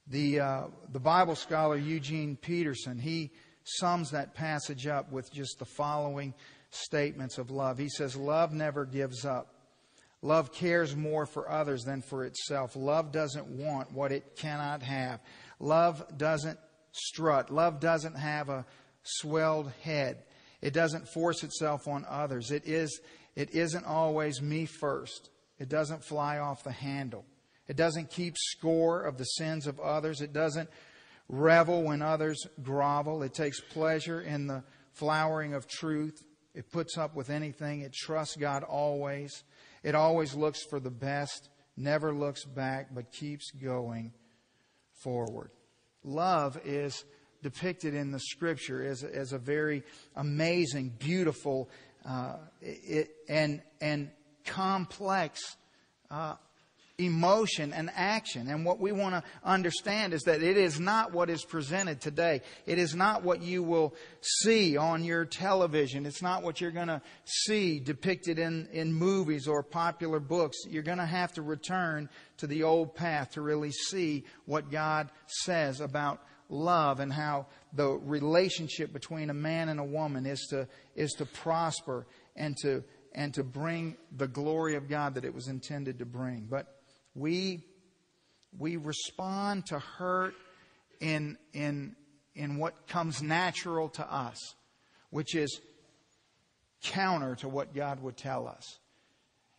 The, 0.06 0.40
uh, 0.40 0.62
the 0.92 1.00
Bible 1.00 1.34
scholar 1.34 1.76
Eugene 1.76 2.36
Peterson, 2.36 2.98
he 2.98 3.30
sums 3.64 4.10
that 4.10 4.34
passage 4.34 4.86
up 4.86 5.10
with 5.10 5.32
just 5.32 5.58
the 5.58 5.64
following 5.64 6.34
statements 6.74 7.38
of 7.38 7.50
love. 7.50 7.78
He 7.78 7.88
says, 7.88 8.16
Love 8.16 8.52
never 8.52 8.84
gives 8.84 9.24
up. 9.24 9.54
Love 10.22 10.52
cares 10.52 10.96
more 10.96 11.26
for 11.26 11.50
others 11.50 11.84
than 11.84 12.00
for 12.00 12.24
itself. 12.24 12.76
Love 12.76 13.12
doesn't 13.12 13.46
want 13.46 13.92
what 13.92 14.10
it 14.10 14.36
cannot 14.36 14.82
have. 14.82 15.20
Love 15.60 16.02
doesn't 16.16 16.58
strut. 16.92 17.50
Love 17.50 17.78
doesn't 17.78 18.16
have 18.16 18.48
a 18.48 18.64
swelled 19.02 19.70
head. 19.82 20.24
It 20.62 20.72
doesn't 20.72 21.08
force 21.08 21.42
itself 21.44 21.86
on 21.86 22.06
others. 22.08 22.50
It 22.50 22.66
is 22.66 23.00
it 23.36 23.54
isn't 23.54 23.84
always 23.84 24.40
me 24.40 24.64
first. 24.64 25.30
It 25.58 25.68
doesn't 25.68 26.04
fly 26.04 26.38
off 26.38 26.64
the 26.64 26.72
handle. 26.72 27.24
It 27.68 27.76
doesn't 27.76 28.10
keep 28.10 28.36
score 28.36 29.02
of 29.02 29.18
the 29.18 29.24
sins 29.24 29.66
of 29.66 29.80
others. 29.80 30.20
It 30.20 30.32
doesn't 30.32 30.68
revel 31.28 31.82
when 31.82 32.02
others 32.02 32.46
grovel. 32.62 33.22
It 33.22 33.34
takes 33.34 33.60
pleasure 33.60 34.20
in 34.20 34.46
the 34.46 34.62
flowering 34.92 35.54
of 35.54 35.66
truth. 35.66 36.24
It 36.54 36.70
puts 36.70 36.96
up 36.96 37.14
with 37.14 37.30
anything. 37.30 37.80
It 37.80 37.92
trusts 37.92 38.36
God 38.36 38.62
always. 38.62 39.44
It 39.82 39.94
always 39.94 40.34
looks 40.34 40.64
for 40.64 40.80
the 40.80 40.90
best, 40.90 41.48
never 41.76 42.14
looks 42.14 42.44
back, 42.44 42.94
but 42.94 43.12
keeps 43.12 43.50
going 43.50 44.12
forward. 45.02 45.50
Love 46.04 46.58
is 46.64 47.04
depicted 47.42 47.94
in 47.94 48.10
the 48.10 48.20
scripture 48.20 48.82
as, 48.82 49.02
as 49.02 49.32
a 49.32 49.38
very 49.38 49.82
amazing, 50.16 50.94
beautiful, 50.98 51.68
uh, 52.06 52.36
it, 52.62 53.10
and, 53.28 53.60
and 53.80 54.10
complex 54.46 55.56
uh, 56.10 56.36
emotion 56.98 57.72
and 57.72 57.90
action. 57.94 58.48
And 58.48 58.64
what 58.64 58.78
we 58.78 58.92
want 58.92 59.16
to 59.16 59.22
understand 59.42 60.14
is 60.14 60.22
that 60.22 60.42
it 60.42 60.56
is 60.56 60.78
not 60.78 61.12
what 61.12 61.28
is 61.28 61.44
presented 61.44 62.00
today. 62.00 62.40
It 62.66 62.78
is 62.78 62.94
not 62.94 63.24
what 63.24 63.42
you 63.42 63.64
will 63.64 63.94
see 64.20 64.76
on 64.76 65.02
your 65.02 65.24
television. 65.24 66.06
It's 66.06 66.22
not 66.22 66.44
what 66.44 66.60
you're 66.60 66.70
going 66.70 66.88
to 66.88 67.02
see 67.24 67.80
depicted 67.80 68.38
in, 68.38 68.68
in 68.72 68.92
movies 68.92 69.48
or 69.48 69.64
popular 69.64 70.20
books. 70.20 70.58
You're 70.68 70.84
going 70.84 70.98
to 70.98 71.06
have 71.06 71.32
to 71.32 71.42
return 71.42 72.08
to 72.36 72.46
the 72.46 72.62
old 72.62 72.94
path 72.94 73.32
to 73.32 73.40
really 73.40 73.72
see 73.72 74.24
what 74.46 74.70
God 74.70 75.10
says 75.26 75.80
about 75.80 76.20
love 76.48 77.00
and 77.00 77.12
how 77.12 77.46
the 77.72 77.88
relationship 77.88 78.92
between 78.92 79.30
a 79.30 79.34
man 79.34 79.68
and 79.68 79.80
a 79.80 79.84
woman 79.84 80.26
is 80.26 80.46
to, 80.50 80.68
is 80.94 81.12
to 81.14 81.26
prosper 81.26 82.06
and 82.36 82.56
to, 82.58 82.84
and 83.12 83.34
to 83.34 83.42
bring 83.42 83.96
the 84.16 84.28
glory 84.28 84.76
of 84.76 84.88
God 84.88 85.14
that 85.14 85.24
it 85.24 85.34
was 85.34 85.48
intended 85.48 85.98
to 85.98 86.04
bring. 86.04 86.46
But 86.48 86.73
we, 87.14 87.64
we 88.58 88.76
respond 88.76 89.66
to 89.66 89.78
hurt 89.78 90.34
in, 91.00 91.38
in, 91.52 91.94
in 92.34 92.58
what 92.58 92.88
comes 92.88 93.22
natural 93.22 93.88
to 93.90 94.12
us, 94.12 94.38
which 95.10 95.34
is 95.34 95.60
counter 96.82 97.34
to 97.36 97.48
what 97.48 97.74
God 97.74 98.00
would 98.02 98.16
tell 98.16 98.46
us. 98.46 98.78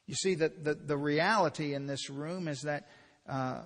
You 0.06 0.16
see, 0.16 0.36
that 0.36 0.64
the, 0.64 0.76
the 0.76 0.98
reality 0.98 1.74
in 1.74 1.88
this 1.88 2.10
room 2.10 2.48
is 2.48 2.62
that 2.62 2.88
uh, 3.28 3.62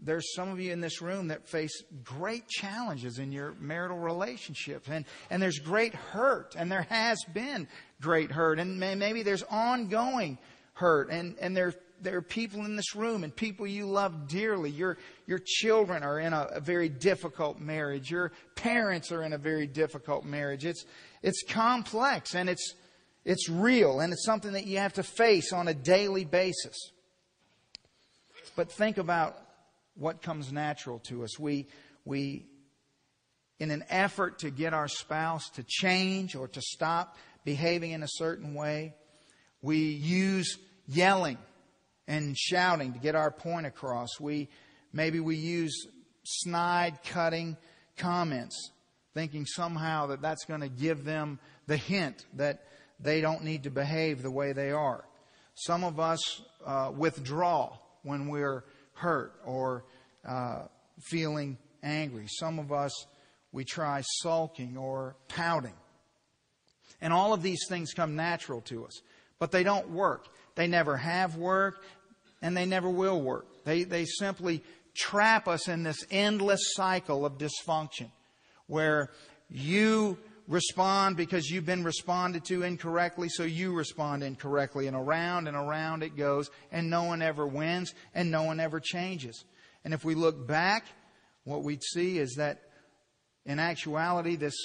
there's 0.00 0.34
some 0.34 0.48
of 0.50 0.60
you 0.60 0.72
in 0.72 0.80
this 0.80 1.02
room 1.02 1.28
that 1.28 1.46
face 1.46 1.82
great 2.04 2.48
challenges 2.48 3.18
in 3.18 3.32
your 3.32 3.54
marital 3.58 3.98
relationships, 3.98 4.88
and, 4.88 5.04
and 5.28 5.42
there's 5.42 5.58
great 5.58 5.94
hurt, 5.94 6.54
and 6.56 6.70
there 6.70 6.86
has 6.88 7.18
been 7.34 7.68
great 8.00 8.30
hurt, 8.30 8.58
and 8.58 8.78
maybe 8.78 9.22
there's 9.22 9.42
ongoing 9.42 10.38
hurt, 10.74 11.10
and, 11.10 11.36
and 11.40 11.56
there 11.56 11.74
there 12.02 12.16
are 12.16 12.22
people 12.22 12.64
in 12.64 12.76
this 12.76 12.94
room 12.94 13.24
and 13.24 13.34
people 13.34 13.66
you 13.66 13.86
love 13.86 14.28
dearly. 14.28 14.70
Your, 14.70 14.98
your 15.26 15.40
children 15.44 16.02
are 16.02 16.18
in 16.18 16.32
a, 16.32 16.48
a, 16.54 16.60
very 16.60 16.88
difficult 16.88 17.58
marriage. 17.58 18.10
Your 18.10 18.32
parents 18.54 19.12
are 19.12 19.22
in 19.22 19.32
a 19.32 19.38
very 19.38 19.66
difficult 19.66 20.24
marriage. 20.24 20.64
It's, 20.64 20.84
it's 21.22 21.42
complex 21.48 22.34
and 22.34 22.48
it's, 22.48 22.74
it's 23.24 23.48
real 23.48 24.00
and 24.00 24.12
it's 24.12 24.24
something 24.24 24.52
that 24.52 24.66
you 24.66 24.78
have 24.78 24.94
to 24.94 25.02
face 25.02 25.52
on 25.52 25.68
a 25.68 25.74
daily 25.74 26.24
basis. 26.24 26.76
But 28.56 28.72
think 28.72 28.98
about 28.98 29.36
what 29.94 30.22
comes 30.22 30.52
natural 30.52 31.00
to 31.00 31.24
us. 31.24 31.38
We, 31.38 31.66
we, 32.04 32.46
in 33.58 33.70
an 33.70 33.84
effort 33.88 34.40
to 34.40 34.50
get 34.50 34.72
our 34.72 34.88
spouse 34.88 35.50
to 35.50 35.64
change 35.66 36.36
or 36.36 36.48
to 36.48 36.60
stop 36.60 37.16
behaving 37.44 37.90
in 37.90 38.02
a 38.02 38.08
certain 38.08 38.54
way, 38.54 38.94
we 39.62 39.78
use 39.78 40.58
yelling 40.86 41.38
and 42.08 42.36
shouting 42.36 42.94
to 42.94 42.98
get 42.98 43.14
our 43.14 43.30
point 43.30 43.66
across. 43.66 44.18
We 44.18 44.48
maybe 44.92 45.20
we 45.20 45.36
use 45.36 45.86
snide 46.24 46.98
cutting 47.04 47.56
comments 47.96 48.72
thinking 49.14 49.46
somehow 49.46 50.06
that 50.06 50.20
that's 50.20 50.44
going 50.44 50.60
to 50.60 50.68
give 50.68 51.04
them 51.04 51.38
the 51.66 51.76
hint 51.76 52.24
that 52.34 52.64
they 53.00 53.20
don't 53.20 53.44
need 53.44 53.64
to 53.64 53.70
behave 53.70 54.22
the 54.22 54.30
way 54.30 54.52
they 54.52 54.70
are. 54.70 55.04
Some 55.54 55.84
of 55.84 56.00
us 56.00 56.42
uh, 56.64 56.92
withdraw 56.96 57.76
when 58.02 58.28
we're 58.28 58.64
hurt 58.94 59.34
or 59.44 59.84
uh, 60.26 60.62
feeling 61.00 61.58
angry. 61.82 62.26
Some 62.28 62.58
of 62.58 62.72
us, 62.72 62.92
we 63.52 63.64
try 63.64 64.02
sulking 64.20 64.76
or 64.76 65.16
pouting. 65.28 65.74
And 67.00 67.12
all 67.12 67.32
of 67.32 67.42
these 67.42 67.64
things 67.68 67.92
come 67.92 68.16
natural 68.16 68.60
to 68.62 68.84
us, 68.86 69.00
but 69.38 69.50
they 69.50 69.62
don't 69.62 69.90
work. 69.90 70.26
They 70.54 70.66
never 70.66 70.96
have 70.96 71.36
worked 71.36 71.84
and 72.42 72.56
they 72.56 72.66
never 72.66 72.88
will 72.88 73.20
work. 73.20 73.46
They, 73.64 73.84
they 73.84 74.04
simply 74.04 74.62
trap 74.94 75.48
us 75.48 75.68
in 75.68 75.82
this 75.82 76.04
endless 76.10 76.60
cycle 76.74 77.24
of 77.24 77.38
dysfunction 77.38 78.10
where 78.66 79.10
you 79.48 80.18
respond 80.46 81.16
because 81.16 81.50
you've 81.50 81.66
been 81.66 81.84
responded 81.84 82.44
to 82.46 82.62
incorrectly, 82.62 83.28
so 83.28 83.44
you 83.44 83.74
respond 83.74 84.22
incorrectly. 84.22 84.86
And 84.86 84.96
around 84.96 85.46
and 85.46 85.56
around 85.56 86.02
it 86.02 86.16
goes, 86.16 86.50
and 86.72 86.90
no 86.90 87.04
one 87.04 87.22
ever 87.22 87.46
wins, 87.46 87.94
and 88.14 88.30
no 88.30 88.44
one 88.44 88.58
ever 88.58 88.80
changes. 88.80 89.44
And 89.84 89.94
if 89.94 90.04
we 90.04 90.14
look 90.14 90.46
back, 90.46 90.86
what 91.44 91.62
we'd 91.62 91.82
see 91.82 92.18
is 92.18 92.34
that 92.36 92.62
in 93.44 93.58
actuality, 93.58 94.36
this 94.36 94.56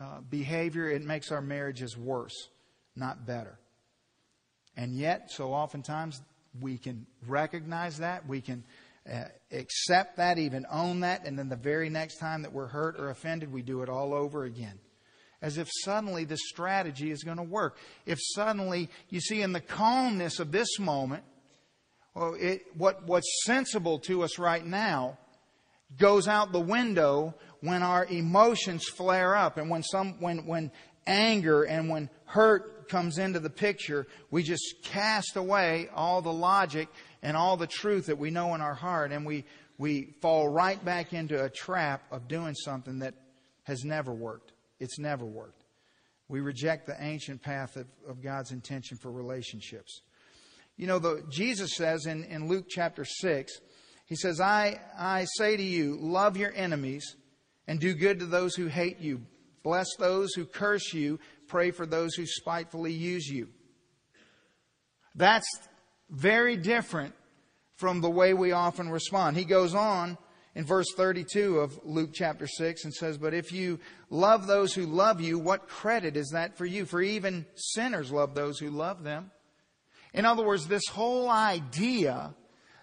uh, 0.00 0.20
behavior, 0.28 0.88
it 0.88 1.02
makes 1.02 1.32
our 1.32 1.42
marriages 1.42 1.96
worse, 1.96 2.48
not 2.96 3.26
better. 3.26 3.58
And 4.76 4.94
yet, 4.94 5.30
so 5.30 5.52
oftentimes, 5.52 6.22
we 6.58 6.78
can 6.78 7.06
recognize 7.26 7.98
that. 7.98 8.26
We 8.26 8.40
can 8.40 8.64
uh, 9.10 9.24
accept 9.52 10.16
that, 10.16 10.38
even 10.38 10.66
own 10.70 11.00
that. 11.00 11.26
And 11.26 11.38
then 11.38 11.48
the 11.48 11.56
very 11.56 11.90
next 11.90 12.18
time 12.18 12.42
that 12.42 12.52
we're 12.52 12.66
hurt 12.66 12.98
or 12.98 13.10
offended, 13.10 13.52
we 13.52 13.62
do 13.62 13.82
it 13.82 13.88
all 13.88 14.14
over 14.14 14.44
again. 14.44 14.78
As 15.42 15.56
if 15.56 15.68
suddenly 15.84 16.24
this 16.24 16.40
strategy 16.48 17.10
is 17.10 17.22
going 17.22 17.38
to 17.38 17.42
work. 17.42 17.78
If 18.04 18.18
suddenly, 18.34 18.90
you 19.08 19.20
see, 19.20 19.40
in 19.40 19.52
the 19.52 19.60
calmness 19.60 20.38
of 20.38 20.52
this 20.52 20.78
moment, 20.78 21.24
well, 22.14 22.34
it, 22.38 22.62
what, 22.76 23.06
what's 23.06 23.44
sensible 23.44 24.00
to 24.00 24.22
us 24.22 24.38
right 24.38 24.64
now 24.64 25.16
goes 25.98 26.28
out 26.28 26.52
the 26.52 26.60
window 26.60 27.34
when 27.60 27.82
our 27.82 28.04
emotions 28.06 28.84
flare 28.84 29.34
up 29.34 29.56
and 29.56 29.70
when 29.70 29.82
some, 29.82 30.20
when, 30.20 30.46
when 30.46 30.70
anger 31.06 31.62
and 31.62 31.88
when 31.88 32.10
hurt 32.26 32.79
comes 32.90 33.18
into 33.18 33.40
the 33.40 33.48
picture, 33.48 34.06
we 34.30 34.42
just 34.42 34.82
cast 34.82 35.36
away 35.36 35.88
all 35.94 36.20
the 36.20 36.32
logic 36.32 36.88
and 37.22 37.36
all 37.36 37.56
the 37.56 37.66
truth 37.66 38.06
that 38.06 38.18
we 38.18 38.30
know 38.30 38.54
in 38.54 38.60
our 38.60 38.74
heart, 38.74 39.12
and 39.12 39.24
we, 39.24 39.44
we 39.78 40.14
fall 40.20 40.48
right 40.48 40.84
back 40.84 41.12
into 41.12 41.42
a 41.42 41.48
trap 41.48 42.02
of 42.10 42.28
doing 42.28 42.54
something 42.54 42.98
that 42.98 43.14
has 43.62 43.84
never 43.84 44.12
worked. 44.12 44.52
It's 44.80 44.98
never 44.98 45.24
worked. 45.24 45.64
We 46.28 46.40
reject 46.40 46.86
the 46.86 46.96
ancient 47.02 47.42
path 47.42 47.76
of, 47.76 47.86
of 48.08 48.22
God's 48.22 48.52
intention 48.52 48.98
for 48.98 49.10
relationships. 49.10 50.02
You 50.76 50.86
know, 50.86 50.98
the, 50.98 51.24
Jesus 51.28 51.74
says 51.76 52.06
in, 52.06 52.24
in 52.24 52.48
Luke 52.48 52.66
chapter 52.68 53.04
6, 53.04 53.52
He 54.06 54.16
says, 54.16 54.40
I, 54.40 54.80
I 54.98 55.26
say 55.36 55.56
to 55.56 55.62
you, 55.62 55.96
love 56.00 56.36
your 56.36 56.52
enemies 56.54 57.16
and 57.66 57.78
do 57.78 57.94
good 57.94 58.18
to 58.20 58.26
those 58.26 58.54
who 58.54 58.66
hate 58.66 59.00
you. 59.00 59.22
Bless 59.62 59.86
those 59.98 60.32
who 60.34 60.46
curse 60.46 60.94
you 60.94 61.18
pray 61.50 61.72
for 61.72 61.84
those 61.84 62.14
who 62.14 62.24
spitefully 62.24 62.92
use 62.92 63.26
you. 63.26 63.48
That's 65.14 65.46
very 66.08 66.56
different 66.56 67.14
from 67.74 68.00
the 68.00 68.10
way 68.10 68.32
we 68.32 68.52
often 68.52 68.88
respond. 68.88 69.36
He 69.36 69.44
goes 69.44 69.74
on 69.74 70.16
in 70.54 70.64
verse 70.64 70.86
32 70.96 71.58
of 71.58 71.78
Luke 71.84 72.10
chapter 72.12 72.46
6 72.46 72.84
and 72.84 72.94
says, 72.94 73.18
But 73.18 73.34
if 73.34 73.52
you 73.52 73.80
love 74.10 74.46
those 74.46 74.72
who 74.72 74.86
love 74.86 75.20
you, 75.20 75.38
what 75.38 75.68
credit 75.68 76.16
is 76.16 76.30
that 76.30 76.56
for 76.56 76.66
you? 76.66 76.84
For 76.84 77.02
even 77.02 77.46
sinners 77.56 78.12
love 78.12 78.34
those 78.34 78.58
who 78.58 78.70
love 78.70 79.02
them. 79.02 79.32
In 80.14 80.24
other 80.24 80.44
words, 80.44 80.66
this 80.66 80.86
whole 80.88 81.28
idea 81.28 82.34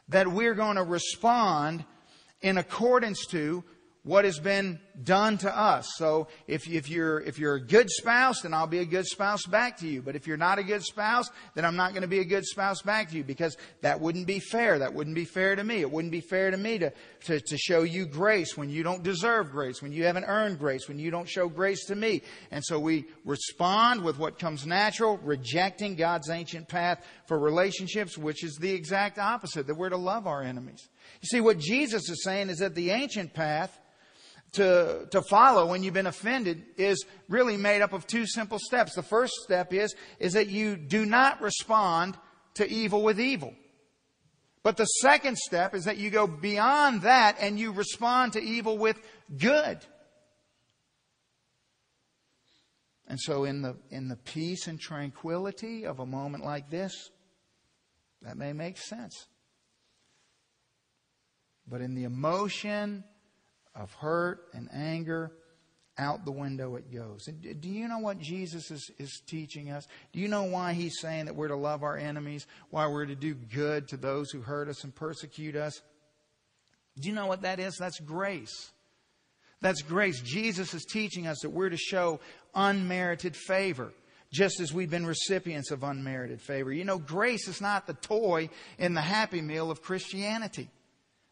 that 0.10 0.28
we're 0.28 0.56
going 0.56 0.76
to 0.78 0.84
respond 0.84 1.86
in 2.42 2.58
accordance 2.58 3.26
to 3.28 3.64
what 4.04 4.24
has 4.24 4.40
been 4.40 4.80
done 5.04 5.38
to 5.38 5.56
us. 5.56 5.88
So 5.98 6.28
if, 6.48 6.68
if 6.70 6.90
you're, 6.90 7.20
if 7.20 7.38
you're 7.38 7.56
a 7.56 7.62
good 7.62 7.90
spouse, 7.90 8.42
then 8.42 8.54
I'll 8.54 8.66
be 8.66 8.80
a 8.80 8.86
good 8.86 9.06
spouse 9.06 9.46
back 9.46 9.78
to 9.80 9.88
you. 9.88 10.02
But 10.02 10.16
if 10.16 10.26
you're 10.26 10.38
not 10.38 10.60
a 10.60 10.64
good 10.64 10.84
spouse, 10.84 11.30
then 11.56 11.66
I'm 11.66 11.76
not 11.76 11.92
going 11.92 12.04
to 12.04 12.08
be 12.08 12.20
a 12.20 12.26
good 12.26 12.46
spouse 12.46 12.82
back 12.82 13.10
to 13.10 13.18
you 13.18 13.24
because 13.24 13.58
that 13.82 14.00
wouldn't 14.00 14.26
be 14.26 14.40
fair. 14.40 14.80
That 14.80 14.94
wouldn't 14.94 15.16
be 15.16 15.26
fair 15.26 15.56
to 15.56 15.64
me. 15.64 15.82
It 15.82 15.92
wouldn't 15.92 16.12
be 16.12 16.22
fair 16.22 16.52
to 16.52 16.58
me 16.58 16.78
to, 16.80 16.94
to, 17.26 17.40
to 17.40 17.58
show 17.58 17.84
you 17.84 18.06
grace 18.06 18.56
when 18.56 18.70
you 18.70 18.82
don't 18.82 19.04
deserve 19.04 19.52
grace, 19.52 19.82
when 19.82 19.92
you 19.92 20.06
haven't 20.06 20.26
earned 20.26 20.58
grace, 20.58 20.88
when 20.88 21.00
you 21.00 21.12
don't 21.12 21.30
show 21.30 21.50
grace 21.50 21.86
to 21.86 21.96
me. 21.96 22.22
And 22.50 22.64
so 22.64 22.80
we 22.80 23.06
respond 23.26 24.04
with 24.04 24.18
what 24.18 24.40
comes 24.40 24.66
natural, 24.66 25.18
rejecting 25.18 25.96
God's 25.96 26.30
ancient 26.30 26.70
path 26.70 27.06
for 27.28 27.38
relationships, 27.38 28.18
which 28.18 28.44
is 28.44 28.56
the 28.56 28.72
exact 28.72 29.20
opposite, 29.20 29.68
that 29.68 29.76
we're 29.76 29.90
to 29.90 29.98
love 29.98 30.28
our 30.28 30.42
enemies. 30.42 30.88
You 31.22 31.28
see, 31.28 31.42
what 31.42 31.60
Jesus 31.60 32.10
is 32.10 32.24
saying 32.24 32.50
is 32.50 32.60
that 32.60 32.74
the 32.74 32.92
ancient 32.92 33.34
path 33.34 33.78
to, 34.54 35.08
to 35.12 35.22
follow 35.22 35.68
when 35.68 35.84
you've 35.84 35.94
been 35.94 36.08
offended 36.08 36.64
is 36.78 37.06
really 37.28 37.58
made 37.58 37.82
up 37.82 37.94
of 37.94 38.08
two 38.08 38.26
simple 38.26 38.60
steps. 38.60 38.96
The 38.96 39.04
first 39.04 39.34
step 39.44 39.74
is, 39.74 39.96
is 40.20 40.34
that 40.34 40.48
you 40.48 40.78
do 40.78 41.06
not 41.06 41.42
respond 41.42 42.18
to 42.56 42.68
evil 42.70 43.04
with 43.04 43.20
evil. 43.20 43.54
But 44.64 44.78
the 44.78 44.86
second 44.86 45.38
step 45.38 45.76
is 45.76 45.86
that 45.86 45.98
you 45.98 46.10
go 46.10 46.28
beyond 46.28 47.04
that 47.04 47.38
and 47.40 47.60
you 47.60 47.72
respond 47.72 48.34
to 48.34 48.42
evil 48.42 48.78
with 48.78 49.00
good. 49.38 49.80
And 53.08 53.20
so 53.20 53.46
in 53.46 53.62
the, 53.62 53.78
in 53.90 54.10
the 54.10 54.18
peace 54.18 54.68
and 54.68 54.80
tranquility 54.80 55.86
of 55.86 56.00
a 56.00 56.06
moment 56.06 56.44
like 56.44 56.70
this, 56.70 57.10
that 58.24 58.36
may 58.36 58.52
make 58.52 58.78
sense. 58.78 59.28
But 61.66 61.82
in 61.82 61.96
the 61.96 62.04
emotion 62.04 63.04
of 63.80 63.94
hurt 63.94 64.48
and 64.54 64.70
anger, 64.74 65.32
out 65.98 66.26
the 66.26 66.32
window 66.32 66.76
it 66.76 66.94
goes. 66.94 67.28
And 67.28 67.62
do 67.62 67.70
you 67.70 67.88
know 67.88 68.00
what 68.00 68.20
Jesus 68.20 68.70
is, 68.70 68.92
is 69.00 69.22
teaching 69.26 69.72
us? 69.72 69.88
Do 70.14 70.20
you 70.20 70.28
know 70.28 70.44
why 70.44 70.74
he's 70.74 71.00
saying 71.00 71.26
that 71.26 71.36
we're 71.36 71.48
to 71.48 71.56
love 71.56 71.84
our 71.84 71.98
enemies? 71.98 72.46
Why 72.70 72.88
we're 72.88 73.06
to 73.06 73.16
do 73.16 73.34
good 73.34 73.88
to 73.90 73.98
those 73.98 74.30
who 74.32 74.42
hurt 74.42 74.68
us 74.68 74.84
and 74.84 74.94
persecute 74.94 75.56
us? 75.56 75.82
Do 77.00 77.10
you 77.10 77.16
know 77.16 77.28
what 77.28 77.42
that 77.42 77.60
is? 77.60 77.78
That's 77.78 78.00
grace. 78.00 78.72
That's 79.62 79.82
grace. 79.82 80.22
Jesus 80.22 80.74
is 80.74 80.86
teaching 80.86 81.26
us 81.28 81.40
that 81.42 81.50
we're 81.50 81.70
to 81.70 81.78
show 81.78 82.20
unmerited 82.54 83.36
favor, 83.36 83.92
just 84.32 84.60
as 84.60 84.72
we've 84.72 84.90
been 84.90 85.06
recipients 85.06 85.72
of 85.72 85.84
unmerited 85.84 86.42
favor. 86.42 86.72
You 86.72 86.86
know, 86.86 87.00
grace 87.00 87.48
is 87.48 87.60
not 87.60 87.88
the 87.88 87.94
toy 87.94 88.50
in 88.78 88.94
the 88.94 89.02
happy 89.02 89.42
meal 89.42 89.72
of 89.72 89.82
Christianity. 89.82 90.70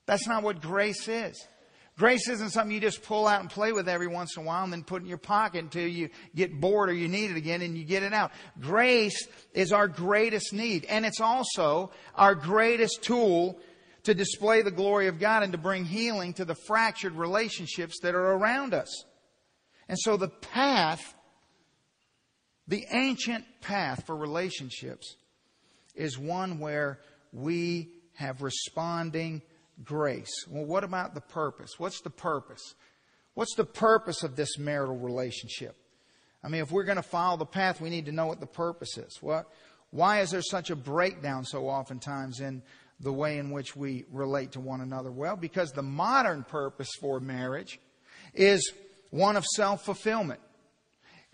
That's 0.07 0.27
not 0.27 0.43
what 0.43 0.61
grace 0.61 1.07
is. 1.07 1.47
Grace 1.97 2.27
isn't 2.27 2.49
something 2.49 2.73
you 2.73 2.81
just 2.81 3.03
pull 3.03 3.25
out 3.25 3.39
and 3.39 3.49
play 3.49 3.71
with 3.71 3.87
every 3.87 4.07
once 4.07 4.35
in 4.35 4.43
a 4.43 4.45
while 4.45 4.65
and 4.65 4.73
then 4.73 4.83
put 4.83 5.01
in 5.01 5.07
your 5.07 5.17
pocket 5.17 5.63
until 5.63 5.87
you 5.87 6.09
get 6.35 6.59
bored 6.59 6.89
or 6.89 6.93
you 6.93 7.07
need 7.07 7.31
it 7.31 7.37
again 7.37 7.61
and 7.61 7.77
you 7.77 7.85
get 7.85 8.03
it 8.03 8.13
out. 8.13 8.31
Grace 8.59 9.27
is 9.53 9.71
our 9.71 9.87
greatest 9.87 10.51
need. 10.51 10.83
And 10.85 11.05
it's 11.05 11.21
also 11.21 11.91
our 12.15 12.35
greatest 12.35 13.01
tool 13.01 13.59
to 14.03 14.13
display 14.13 14.61
the 14.61 14.71
glory 14.71 15.07
of 15.07 15.19
God 15.19 15.43
and 15.43 15.53
to 15.53 15.57
bring 15.57 15.85
healing 15.85 16.33
to 16.33 16.43
the 16.43 16.55
fractured 16.67 17.13
relationships 17.13 17.99
that 18.01 18.13
are 18.13 18.33
around 18.33 18.73
us. 18.73 19.05
And 19.87 19.97
so 19.97 20.17
the 20.17 20.27
path, 20.27 21.15
the 22.67 22.85
ancient 22.91 23.45
path 23.61 24.05
for 24.05 24.17
relationships 24.17 25.15
is 25.95 26.19
one 26.19 26.59
where 26.59 26.99
we 27.31 27.93
have 28.15 28.41
responding 28.41 29.41
grace. 29.83 30.31
Well, 30.49 30.65
what 30.65 30.83
about 30.83 31.13
the 31.13 31.21
purpose? 31.21 31.77
What's 31.77 32.01
the 32.01 32.09
purpose? 32.09 32.75
What's 33.33 33.55
the 33.55 33.65
purpose 33.65 34.23
of 34.23 34.35
this 34.35 34.57
marital 34.57 34.97
relationship? 34.97 35.75
I 36.43 36.47
mean, 36.47 36.61
if 36.61 36.71
we're 36.71 36.83
going 36.83 36.97
to 36.97 37.03
follow 37.03 37.37
the 37.37 37.45
path, 37.45 37.81
we 37.81 37.89
need 37.89 38.05
to 38.05 38.11
know 38.11 38.27
what 38.27 38.39
the 38.39 38.45
purpose 38.45 38.97
is. 38.97 39.17
What, 39.21 39.49
why 39.91 40.21
is 40.21 40.31
there 40.31 40.41
such 40.41 40.69
a 40.69 40.75
breakdown 40.75 41.43
so 41.43 41.67
oftentimes 41.67 42.39
in 42.39 42.61
the 42.99 43.11
way 43.11 43.37
in 43.37 43.51
which 43.51 43.75
we 43.75 44.05
relate 44.11 44.53
to 44.53 44.59
one 44.59 44.81
another? 44.81 45.11
Well, 45.11 45.35
because 45.35 45.71
the 45.71 45.81
modern 45.81 46.43
purpose 46.43 46.89
for 47.01 47.19
marriage 47.19 47.79
is 48.33 48.71
one 49.09 49.37
of 49.37 49.45
self 49.45 49.83
fulfillment 49.83 50.39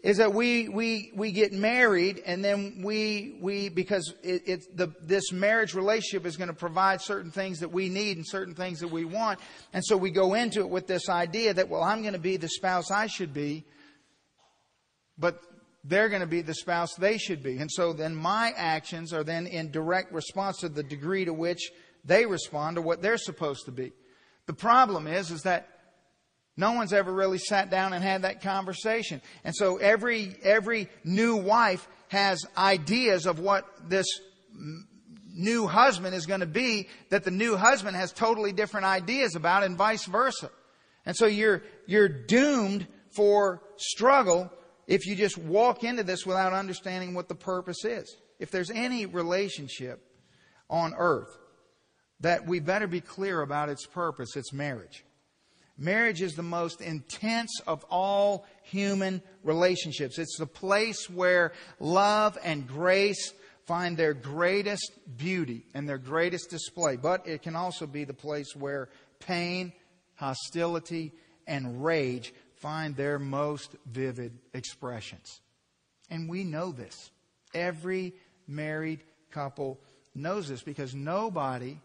is 0.03 0.17
that 0.17 0.33
we, 0.33 0.67
we, 0.67 1.11
we 1.15 1.31
get 1.31 1.53
married 1.53 2.21
and 2.25 2.43
then 2.43 2.81
we, 2.83 3.37
we 3.39 3.69
because 3.69 4.13
it, 4.23 4.41
it, 4.47 4.77
the, 4.77 4.91
this 5.01 5.31
marriage 5.31 5.75
relationship 5.75 6.25
is 6.25 6.37
going 6.37 6.47
to 6.47 6.55
provide 6.55 7.01
certain 7.01 7.29
things 7.29 7.59
that 7.59 7.71
we 7.71 7.87
need 7.87 8.17
and 8.17 8.27
certain 8.27 8.55
things 8.55 8.79
that 8.79 8.87
we 8.87 9.05
want. 9.05 9.39
And 9.73 9.83
so 9.85 9.95
we 9.95 10.09
go 10.09 10.33
into 10.33 10.61
it 10.61 10.69
with 10.69 10.87
this 10.87 11.07
idea 11.07 11.53
that, 11.53 11.69
well, 11.69 11.83
I'm 11.83 12.01
going 12.01 12.13
to 12.13 12.19
be 12.19 12.37
the 12.37 12.49
spouse 12.49 12.89
I 12.89 13.05
should 13.07 13.33
be, 13.33 13.63
but 15.19 15.39
they're 15.83 16.09
going 16.09 16.21
to 16.21 16.27
be 16.27 16.41
the 16.41 16.55
spouse 16.55 16.95
they 16.95 17.19
should 17.19 17.43
be. 17.43 17.57
And 17.57 17.71
so 17.71 17.93
then 17.93 18.15
my 18.15 18.53
actions 18.57 19.13
are 19.13 19.23
then 19.23 19.45
in 19.45 19.71
direct 19.71 20.11
response 20.11 20.57
to 20.59 20.69
the 20.69 20.83
degree 20.83 21.25
to 21.25 21.33
which 21.33 21.71
they 22.03 22.25
respond 22.25 22.77
to 22.77 22.81
what 22.81 23.03
they're 23.03 23.17
supposed 23.17 23.65
to 23.65 23.71
be. 23.71 23.93
The 24.47 24.53
problem 24.53 25.05
is, 25.05 25.29
is 25.29 25.43
that 25.43 25.67
no 26.57 26.73
one's 26.73 26.93
ever 26.93 27.11
really 27.11 27.37
sat 27.37 27.69
down 27.69 27.93
and 27.93 28.03
had 28.03 28.23
that 28.23 28.41
conversation. 28.41 29.21
And 29.43 29.55
so 29.55 29.77
every, 29.77 30.35
every 30.43 30.89
new 31.03 31.37
wife 31.37 31.87
has 32.09 32.45
ideas 32.57 33.25
of 33.25 33.39
what 33.39 33.65
this 33.89 34.05
new 35.33 35.65
husband 35.65 36.13
is 36.13 36.25
going 36.25 36.41
to 36.41 36.45
be 36.45 36.89
that 37.09 37.23
the 37.23 37.31
new 37.31 37.55
husband 37.55 37.95
has 37.95 38.11
totally 38.11 38.51
different 38.51 38.85
ideas 38.85 39.35
about 39.35 39.63
and 39.63 39.77
vice 39.77 40.05
versa. 40.05 40.49
And 41.05 41.15
so 41.15 41.25
you're, 41.25 41.63
you're 41.87 42.09
doomed 42.09 42.85
for 43.15 43.61
struggle 43.77 44.51
if 44.87 45.05
you 45.05 45.15
just 45.15 45.37
walk 45.37 45.83
into 45.83 46.03
this 46.03 46.25
without 46.25 46.53
understanding 46.53 47.13
what 47.13 47.29
the 47.29 47.35
purpose 47.35 47.85
is. 47.85 48.15
If 48.39 48.51
there's 48.51 48.71
any 48.71 49.05
relationship 49.05 50.03
on 50.69 50.93
earth 50.97 51.37
that 52.19 52.45
we 52.45 52.59
better 52.59 52.87
be 52.87 53.01
clear 53.01 53.41
about 53.41 53.69
its 53.69 53.85
purpose, 53.85 54.35
it's 54.35 54.53
marriage. 54.53 55.03
Marriage 55.77 56.21
is 56.21 56.35
the 56.35 56.43
most 56.43 56.81
intense 56.81 57.59
of 57.65 57.83
all 57.89 58.45
human 58.63 59.21
relationships. 59.43 60.19
It's 60.19 60.37
the 60.37 60.45
place 60.45 61.09
where 61.09 61.53
love 61.79 62.37
and 62.43 62.67
grace 62.67 63.33
find 63.65 63.97
their 63.97 64.13
greatest 64.13 64.91
beauty 65.17 65.65
and 65.73 65.87
their 65.87 65.97
greatest 65.97 66.49
display. 66.49 66.97
But 66.97 67.27
it 67.27 67.41
can 67.41 67.55
also 67.55 67.87
be 67.87 68.03
the 68.03 68.13
place 68.13 68.55
where 68.55 68.89
pain, 69.19 69.73
hostility, 70.15 71.13
and 71.47 71.83
rage 71.83 72.33
find 72.55 72.95
their 72.95 73.17
most 73.17 73.75
vivid 73.85 74.37
expressions. 74.53 75.41
And 76.09 76.29
we 76.29 76.43
know 76.43 76.71
this. 76.71 77.11
Every 77.53 78.13
married 78.47 79.03
couple 79.31 79.79
knows 80.13 80.49
this 80.49 80.61
because 80.61 80.93
nobody 80.93 81.79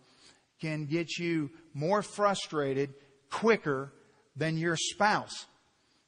can 0.61 0.87
get 0.87 1.19
you 1.19 1.51
more 1.75 2.03
frustrated 2.03 2.95
quicker 3.31 3.93
than 4.37 4.57
your 4.57 4.77
spouse 4.77 5.47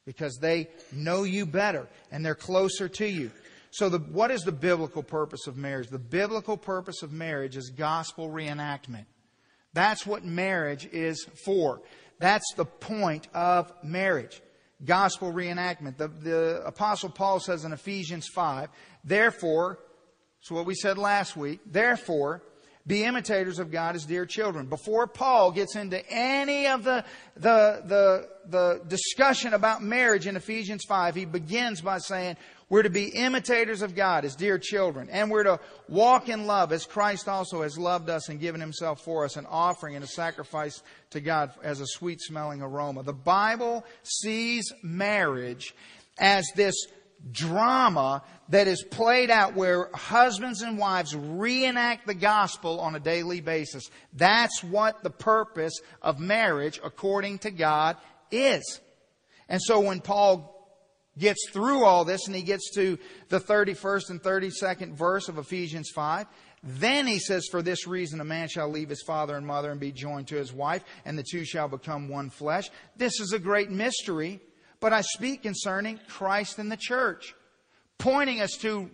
because 0.05 0.37
they 0.37 0.69
know 0.91 1.23
you 1.23 1.45
better 1.45 1.87
and 2.11 2.25
they're 2.25 2.35
closer 2.35 2.87
to 2.89 3.07
you. 3.07 3.31
So, 3.71 3.89
the, 3.89 3.99
what 3.99 4.31
is 4.31 4.41
the 4.41 4.51
biblical 4.51 5.03
purpose 5.03 5.45
of 5.45 5.55
marriage? 5.55 5.89
The 5.89 5.99
biblical 5.99 6.57
purpose 6.57 7.03
of 7.03 7.11
marriage 7.11 7.55
is 7.55 7.69
gospel 7.69 8.29
reenactment. 8.29 9.05
That's 9.73 10.05
what 10.05 10.25
marriage 10.25 10.87
is 10.91 11.27
for. 11.45 11.81
That's 12.19 12.53
the 12.55 12.65
point 12.65 13.27
of 13.33 13.71
marriage. 13.83 14.41
Gospel 14.83 15.31
reenactment. 15.31 15.97
The, 15.97 16.07
the 16.07 16.63
Apostle 16.65 17.09
Paul 17.09 17.39
says 17.39 17.63
in 17.65 17.73
Ephesians 17.73 18.27
5, 18.33 18.69
therefore, 19.03 19.79
so 20.41 20.55
what 20.55 20.65
we 20.65 20.73
said 20.73 20.97
last 20.97 21.37
week, 21.37 21.59
therefore, 21.65 22.41
be 22.89 23.03
imitators 23.03 23.59
of 23.59 23.71
God 23.71 23.95
as 23.95 24.03
dear 24.03 24.25
children. 24.25 24.65
Before 24.65 25.05
Paul 25.05 25.51
gets 25.51 25.75
into 25.75 26.03
any 26.09 26.67
of 26.67 26.83
the, 26.83 27.05
the, 27.35 27.83
the, 27.85 28.29
the 28.49 28.81
discussion 28.87 29.53
about 29.53 29.83
marriage 29.83 30.25
in 30.25 30.35
Ephesians 30.35 30.83
5, 30.89 31.13
he 31.13 31.25
begins 31.25 31.81
by 31.81 31.99
saying, 31.99 32.35
we're 32.67 32.83
to 32.83 32.89
be 32.89 33.05
imitators 33.09 33.83
of 33.83 33.95
God 33.95 34.25
as 34.25 34.35
dear 34.35 34.57
children, 34.57 35.07
and 35.11 35.29
we're 35.29 35.43
to 35.43 35.59
walk 35.87 36.29
in 36.29 36.47
love 36.47 36.71
as 36.71 36.85
Christ 36.85 37.27
also 37.27 37.61
has 37.61 37.77
loved 37.77 38.09
us 38.09 38.27
and 38.29 38.39
given 38.39 38.59
himself 38.59 39.01
for 39.01 39.23
us, 39.23 39.37
an 39.37 39.45
offering 39.47 39.95
and 39.95 40.03
a 40.03 40.07
sacrifice 40.07 40.81
to 41.11 41.21
God 41.21 41.51
as 41.63 41.81
a 41.81 41.87
sweet 41.87 42.21
smelling 42.21 42.61
aroma. 42.61 43.03
The 43.03 43.13
Bible 43.13 43.85
sees 44.03 44.73
marriage 44.81 45.75
as 46.19 46.45
this 46.55 46.75
drama 47.31 48.23
that 48.49 48.67
is 48.67 48.83
played 48.83 49.29
out 49.29 49.55
where 49.55 49.89
husbands 49.93 50.61
and 50.61 50.77
wives 50.77 51.15
reenact 51.15 52.07
the 52.07 52.13
gospel 52.13 52.79
on 52.79 52.95
a 52.95 52.99
daily 52.99 53.41
basis. 53.41 53.89
That's 54.13 54.63
what 54.63 55.03
the 55.03 55.09
purpose 55.09 55.79
of 56.01 56.19
marriage, 56.19 56.79
according 56.83 57.39
to 57.39 57.51
God, 57.51 57.97
is. 58.31 58.79
And 59.47 59.61
so 59.61 59.79
when 59.79 59.99
Paul 59.99 60.55
gets 61.17 61.49
through 61.49 61.83
all 61.83 62.05
this 62.05 62.27
and 62.27 62.35
he 62.35 62.41
gets 62.41 62.71
to 62.75 62.97
the 63.27 63.39
31st 63.39 64.09
and 64.09 64.23
32nd 64.23 64.93
verse 64.93 65.27
of 65.27 65.37
Ephesians 65.37 65.89
5, 65.93 66.25
Then 66.63 67.07
he 67.07 67.19
says, 67.19 67.47
For 67.49 67.61
this 67.61 67.87
reason, 67.87 68.21
a 68.21 68.25
man 68.25 68.47
shall 68.49 68.69
leave 68.69 68.89
his 68.89 69.03
father 69.05 69.35
and 69.35 69.45
mother 69.45 69.71
and 69.71 69.79
be 69.79 69.91
joined 69.91 70.27
to 70.27 70.35
his 70.35 70.51
wife, 70.51 70.83
and 71.05 71.17
the 71.17 71.23
two 71.23 71.45
shall 71.45 71.67
become 71.67 72.09
one 72.09 72.29
flesh. 72.29 72.69
This 72.97 73.19
is 73.19 73.33
a 73.33 73.39
great 73.39 73.69
mystery, 73.69 74.41
but 74.79 74.93
I 74.93 75.01
speak 75.01 75.43
concerning 75.43 75.99
Christ 76.07 76.59
and 76.59 76.71
the 76.71 76.77
church, 76.77 77.35
pointing 77.97 78.41
us 78.41 78.51
to 78.61 78.89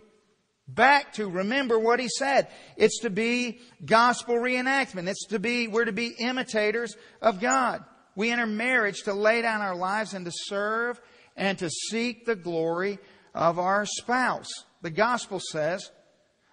back 0.68 1.12
to 1.14 1.28
remember 1.28 1.78
what 1.78 2.00
he 2.00 2.08
said. 2.08 2.48
It's 2.76 3.00
to 3.00 3.10
be 3.10 3.60
gospel 3.84 4.36
reenactment. 4.36 5.08
It's 5.08 5.26
to 5.28 5.38
be, 5.38 5.68
we're 5.68 5.84
to 5.84 5.92
be 5.92 6.14
imitators 6.18 6.96
of 7.22 7.40
God. 7.40 7.84
We 8.16 8.30
enter 8.30 8.46
marriage 8.46 9.02
to 9.04 9.12
lay 9.12 9.42
down 9.42 9.60
our 9.60 9.76
lives 9.76 10.14
and 10.14 10.24
to 10.24 10.32
serve 10.34 11.00
and 11.36 11.58
to 11.58 11.70
seek 11.70 12.24
the 12.24 12.36
glory 12.36 12.98
of 13.34 13.58
our 13.58 13.84
spouse. 13.86 14.48
The 14.82 14.90
gospel 14.90 15.40
says 15.52 15.90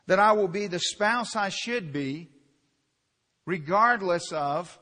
that 0.07 0.19
I 0.19 0.33
will 0.33 0.49
be 0.49 0.67
the 0.67 0.79
spouse 0.79 1.35
I 1.35 1.49
should 1.49 1.93
be, 1.93 2.29
regardless 3.45 4.31
of 4.31 4.77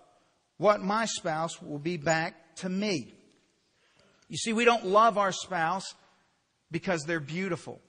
what 0.58 0.82
my 0.82 1.06
spouse 1.06 1.62
will 1.62 1.80
be 1.80 1.98
back 1.98 2.56
to 2.58 2.70
me. 2.70 3.14
You 4.32 4.38
see, 4.38 4.54
we 4.54 4.64
don't 4.64 4.86
love 4.86 5.18
our 5.18 5.34
spouse 5.34 5.94
because 6.72 7.04
they're 7.04 7.20
beautiful. 7.20 7.82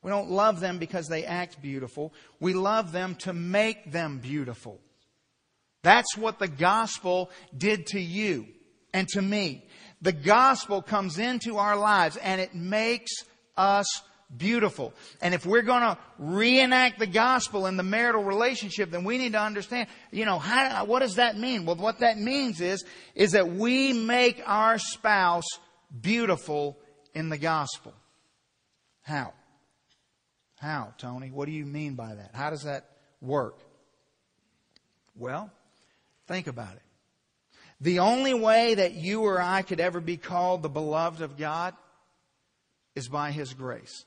We 0.00 0.12
don't 0.12 0.30
love 0.30 0.60
them 0.60 0.78
because 0.78 1.08
they 1.08 1.24
act 1.24 1.60
beautiful. 1.60 2.14
We 2.38 2.54
love 2.54 2.92
them 2.92 3.16
to 3.16 3.32
make 3.32 3.90
them 3.90 4.20
beautiful. 4.20 4.80
That's 5.82 6.16
what 6.16 6.38
the 6.38 6.46
gospel 6.46 7.30
did 7.56 7.88
to 7.88 8.00
you 8.00 8.46
and 8.94 9.08
to 9.08 9.20
me. 9.20 9.66
The 10.00 10.12
gospel 10.12 10.82
comes 10.82 11.18
into 11.18 11.56
our 11.56 11.76
lives 11.76 12.16
and 12.16 12.40
it 12.40 12.54
makes 12.54 13.10
us 13.56 14.00
beautiful. 14.36 14.94
And 15.20 15.34
if 15.34 15.44
we're 15.44 15.62
going 15.62 15.82
to 15.82 15.98
reenact 16.20 17.00
the 17.00 17.08
gospel 17.08 17.66
in 17.66 17.76
the 17.76 17.82
marital 17.82 18.22
relationship, 18.22 18.92
then 18.92 19.02
we 19.02 19.18
need 19.18 19.32
to 19.32 19.40
understand, 19.40 19.88
you 20.12 20.26
know, 20.26 20.38
how, 20.38 20.84
what 20.84 21.00
does 21.00 21.16
that 21.16 21.36
mean? 21.36 21.66
Well, 21.66 21.74
what 21.74 21.98
that 21.98 22.18
means 22.18 22.60
is, 22.60 22.84
is 23.16 23.32
that 23.32 23.48
we 23.50 23.92
make 23.92 24.40
our 24.46 24.78
spouse 24.78 25.58
beautiful 26.00 26.78
in 27.14 27.28
the 27.28 27.38
gospel. 27.38 27.94
How? 29.02 29.32
How, 30.58 30.92
Tony? 30.98 31.30
What 31.30 31.46
do 31.46 31.52
you 31.52 31.64
mean 31.64 31.94
by 31.94 32.14
that? 32.14 32.30
How 32.34 32.50
does 32.50 32.64
that 32.64 32.90
work? 33.20 33.58
Well, 35.14 35.50
think 36.26 36.46
about 36.46 36.74
it. 36.74 36.82
The 37.80 38.00
only 38.00 38.34
way 38.34 38.74
that 38.74 38.94
you 38.94 39.22
or 39.22 39.40
I 39.40 39.62
could 39.62 39.80
ever 39.80 40.00
be 40.00 40.16
called 40.16 40.62
the 40.62 40.68
beloved 40.68 41.22
of 41.22 41.36
God 41.36 41.74
is 42.94 43.08
by 43.08 43.30
His 43.30 43.54
grace. 43.54 44.04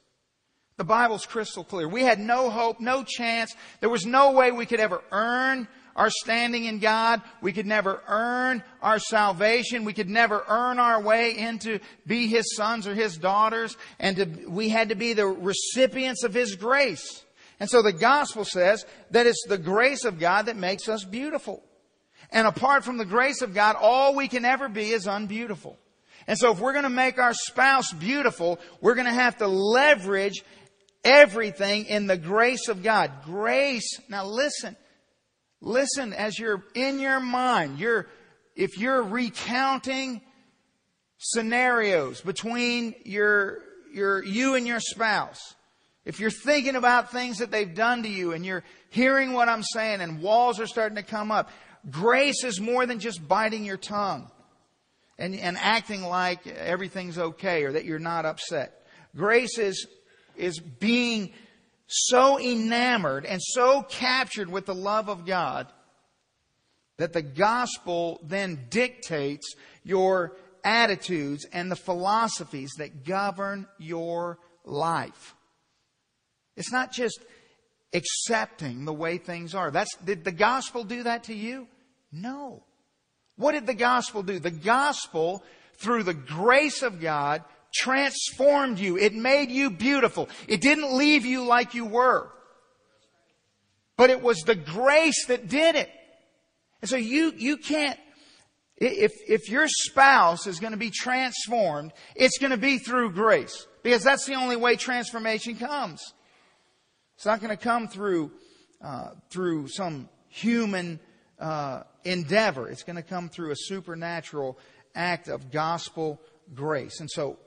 The 0.77 0.83
Bible's 0.83 1.25
crystal 1.25 1.63
clear. 1.63 1.87
We 1.87 2.03
had 2.03 2.19
no 2.19 2.49
hope, 2.49 2.79
no 2.79 3.03
chance. 3.03 3.55
There 3.79 3.89
was 3.89 4.05
no 4.05 4.31
way 4.31 4.51
we 4.51 4.65
could 4.65 4.79
ever 4.79 5.01
earn 5.11 5.67
our 5.95 6.09
standing 6.09 6.65
in 6.65 6.79
God. 6.79 7.21
We 7.41 7.53
could 7.53 7.65
never 7.65 8.01
earn 8.07 8.63
our 8.81 8.99
salvation. 8.99 9.85
We 9.85 9.93
could 9.93 10.09
never 10.09 10.43
earn 10.47 10.79
our 10.79 11.01
way 11.01 11.37
into 11.37 11.79
be 12.05 12.27
His 12.27 12.55
sons 12.55 12.87
or 12.87 12.93
His 12.93 13.17
daughters. 13.17 13.77
And 13.99 14.17
to, 14.17 14.25
we 14.47 14.69
had 14.69 14.89
to 14.89 14.95
be 14.95 15.13
the 15.13 15.27
recipients 15.27 16.23
of 16.23 16.33
His 16.33 16.55
grace. 16.55 17.23
And 17.59 17.69
so 17.69 17.81
the 17.81 17.93
gospel 17.93 18.43
says 18.43 18.85
that 19.11 19.27
it's 19.27 19.45
the 19.47 19.57
grace 19.57 20.03
of 20.03 20.19
God 20.19 20.47
that 20.47 20.55
makes 20.55 20.89
us 20.89 21.03
beautiful. 21.03 21.63
And 22.31 22.47
apart 22.47 22.83
from 22.83 22.97
the 22.97 23.05
grace 23.05 23.41
of 23.41 23.53
God, 23.53 23.75
all 23.79 24.15
we 24.15 24.27
can 24.27 24.45
ever 24.45 24.69
be 24.69 24.89
is 24.91 25.05
unbeautiful. 25.05 25.77
And 26.27 26.37
so 26.37 26.51
if 26.51 26.59
we're 26.59 26.73
going 26.73 26.83
to 26.83 26.89
make 26.89 27.19
our 27.19 27.33
spouse 27.33 27.91
beautiful, 27.91 28.59
we're 28.79 28.95
going 28.95 29.07
to 29.07 29.13
have 29.13 29.37
to 29.37 29.47
leverage 29.47 30.43
everything 31.03 31.85
in 31.85 32.07
the 32.07 32.17
grace 32.17 32.67
of 32.67 32.83
God. 32.83 33.11
Grace, 33.25 33.99
now 34.07 34.25
listen, 34.25 34.75
listen 35.61 36.13
as 36.13 36.37
you're 36.37 36.63
in 36.73 36.99
your 36.99 37.19
mind, 37.19 37.79
you're, 37.79 38.07
if 38.55 38.77
you're 38.77 39.03
recounting 39.03 40.21
scenarios 41.17 42.21
between 42.21 42.95
your, 43.05 43.59
your, 43.93 44.23
you 44.23 44.55
and 44.55 44.67
your 44.67 44.79
spouse, 44.79 45.55
if 46.03 46.19
you're 46.19 46.31
thinking 46.31 46.75
about 46.75 47.11
things 47.11 47.37
that 47.37 47.51
they've 47.51 47.75
done 47.75 48.03
to 48.03 48.09
you 48.09 48.33
and 48.33 48.43
you're 48.43 48.63
hearing 48.89 49.33
what 49.33 49.47
I'm 49.47 49.63
saying 49.63 50.01
and 50.01 50.21
walls 50.21 50.59
are 50.59 50.65
starting 50.65 50.95
to 50.95 51.03
come 51.03 51.31
up, 51.31 51.51
grace 51.89 52.43
is 52.43 52.59
more 52.59 52.85
than 52.87 52.99
just 52.99 53.25
biting 53.27 53.63
your 53.63 53.77
tongue 53.77 54.29
and, 55.19 55.35
and 55.35 55.57
acting 55.59 56.01
like 56.01 56.47
everything's 56.47 57.19
okay 57.19 57.63
or 57.63 57.73
that 57.73 57.85
you're 57.85 57.99
not 57.99 58.25
upset. 58.25 58.85
Grace 59.15 59.59
is, 59.59 59.85
is 60.35 60.59
being 60.59 61.33
so 61.91 62.39
enamored 62.39 63.25
and 63.25 63.41
so 63.41 63.83
captured 63.83 64.49
with 64.49 64.65
the 64.65 64.75
love 64.75 65.09
of 65.09 65.25
God 65.25 65.67
that 66.97 67.13
the 67.13 67.21
gospel 67.21 68.19
then 68.23 68.67
dictates 68.69 69.55
your 69.83 70.37
attitudes 70.63 71.45
and 71.51 71.71
the 71.71 71.75
philosophies 71.75 72.71
that 72.77 73.03
govern 73.05 73.67
your 73.79 74.37
life. 74.63 75.35
It's 76.55 76.71
not 76.71 76.91
just 76.91 77.19
accepting 77.93 78.85
the 78.85 78.93
way 78.93 79.17
things 79.17 79.55
are. 79.55 79.71
That's, 79.71 79.95
did 79.97 80.23
the 80.23 80.31
gospel 80.31 80.83
do 80.83 81.03
that 81.03 81.25
to 81.25 81.33
you? 81.33 81.67
No. 82.11 82.63
What 83.35 83.53
did 83.53 83.65
the 83.65 83.73
gospel 83.73 84.23
do? 84.23 84.39
The 84.39 84.51
gospel, 84.51 85.43
through 85.77 86.03
the 86.03 86.13
grace 86.13 86.83
of 86.83 87.01
God, 87.01 87.43
transformed 87.73 88.79
you. 88.79 88.97
It 88.97 89.13
made 89.13 89.49
you 89.51 89.69
beautiful. 89.69 90.29
It 90.47 90.61
didn't 90.61 90.95
leave 90.95 91.25
you 91.25 91.45
like 91.45 91.73
you 91.73 91.85
were. 91.85 92.29
But 93.97 94.09
it 94.09 94.21
was 94.21 94.39
the 94.39 94.55
grace 94.55 95.25
that 95.27 95.47
did 95.47 95.75
it. 95.75 95.89
And 96.81 96.89
so 96.89 96.97
you, 96.97 97.33
you 97.37 97.57
can't, 97.57 97.99
if, 98.77 99.11
if 99.27 99.49
your 99.49 99.67
spouse 99.67 100.47
is 100.47 100.59
going 100.59 100.71
to 100.71 100.77
be 100.77 100.89
transformed, 100.89 101.93
it's 102.15 102.39
going 102.39 102.51
to 102.51 102.57
be 102.57 102.79
through 102.79 103.11
grace. 103.11 103.67
Because 103.83 104.03
that's 104.03 104.25
the 104.25 104.35
only 104.35 104.55
way 104.55 104.75
transformation 104.75 105.55
comes. 105.55 106.01
It's 107.15 107.25
not 107.25 107.39
going 107.39 107.55
to 107.55 107.63
come 107.63 107.87
through, 107.87 108.31
uh, 108.83 109.09
through 109.29 109.67
some 109.67 110.09
human 110.27 110.99
uh, 111.39 111.83
endeavor. 112.03 112.67
It's 112.67 112.83
going 112.83 112.95
to 112.95 113.03
come 113.03 113.29
through 113.29 113.51
a 113.51 113.55
supernatural 113.55 114.57
act 114.95 115.27
of 115.27 115.51
gospel 115.51 116.19
grace. 116.53 116.99
And 116.99 117.09
so, 117.09 117.37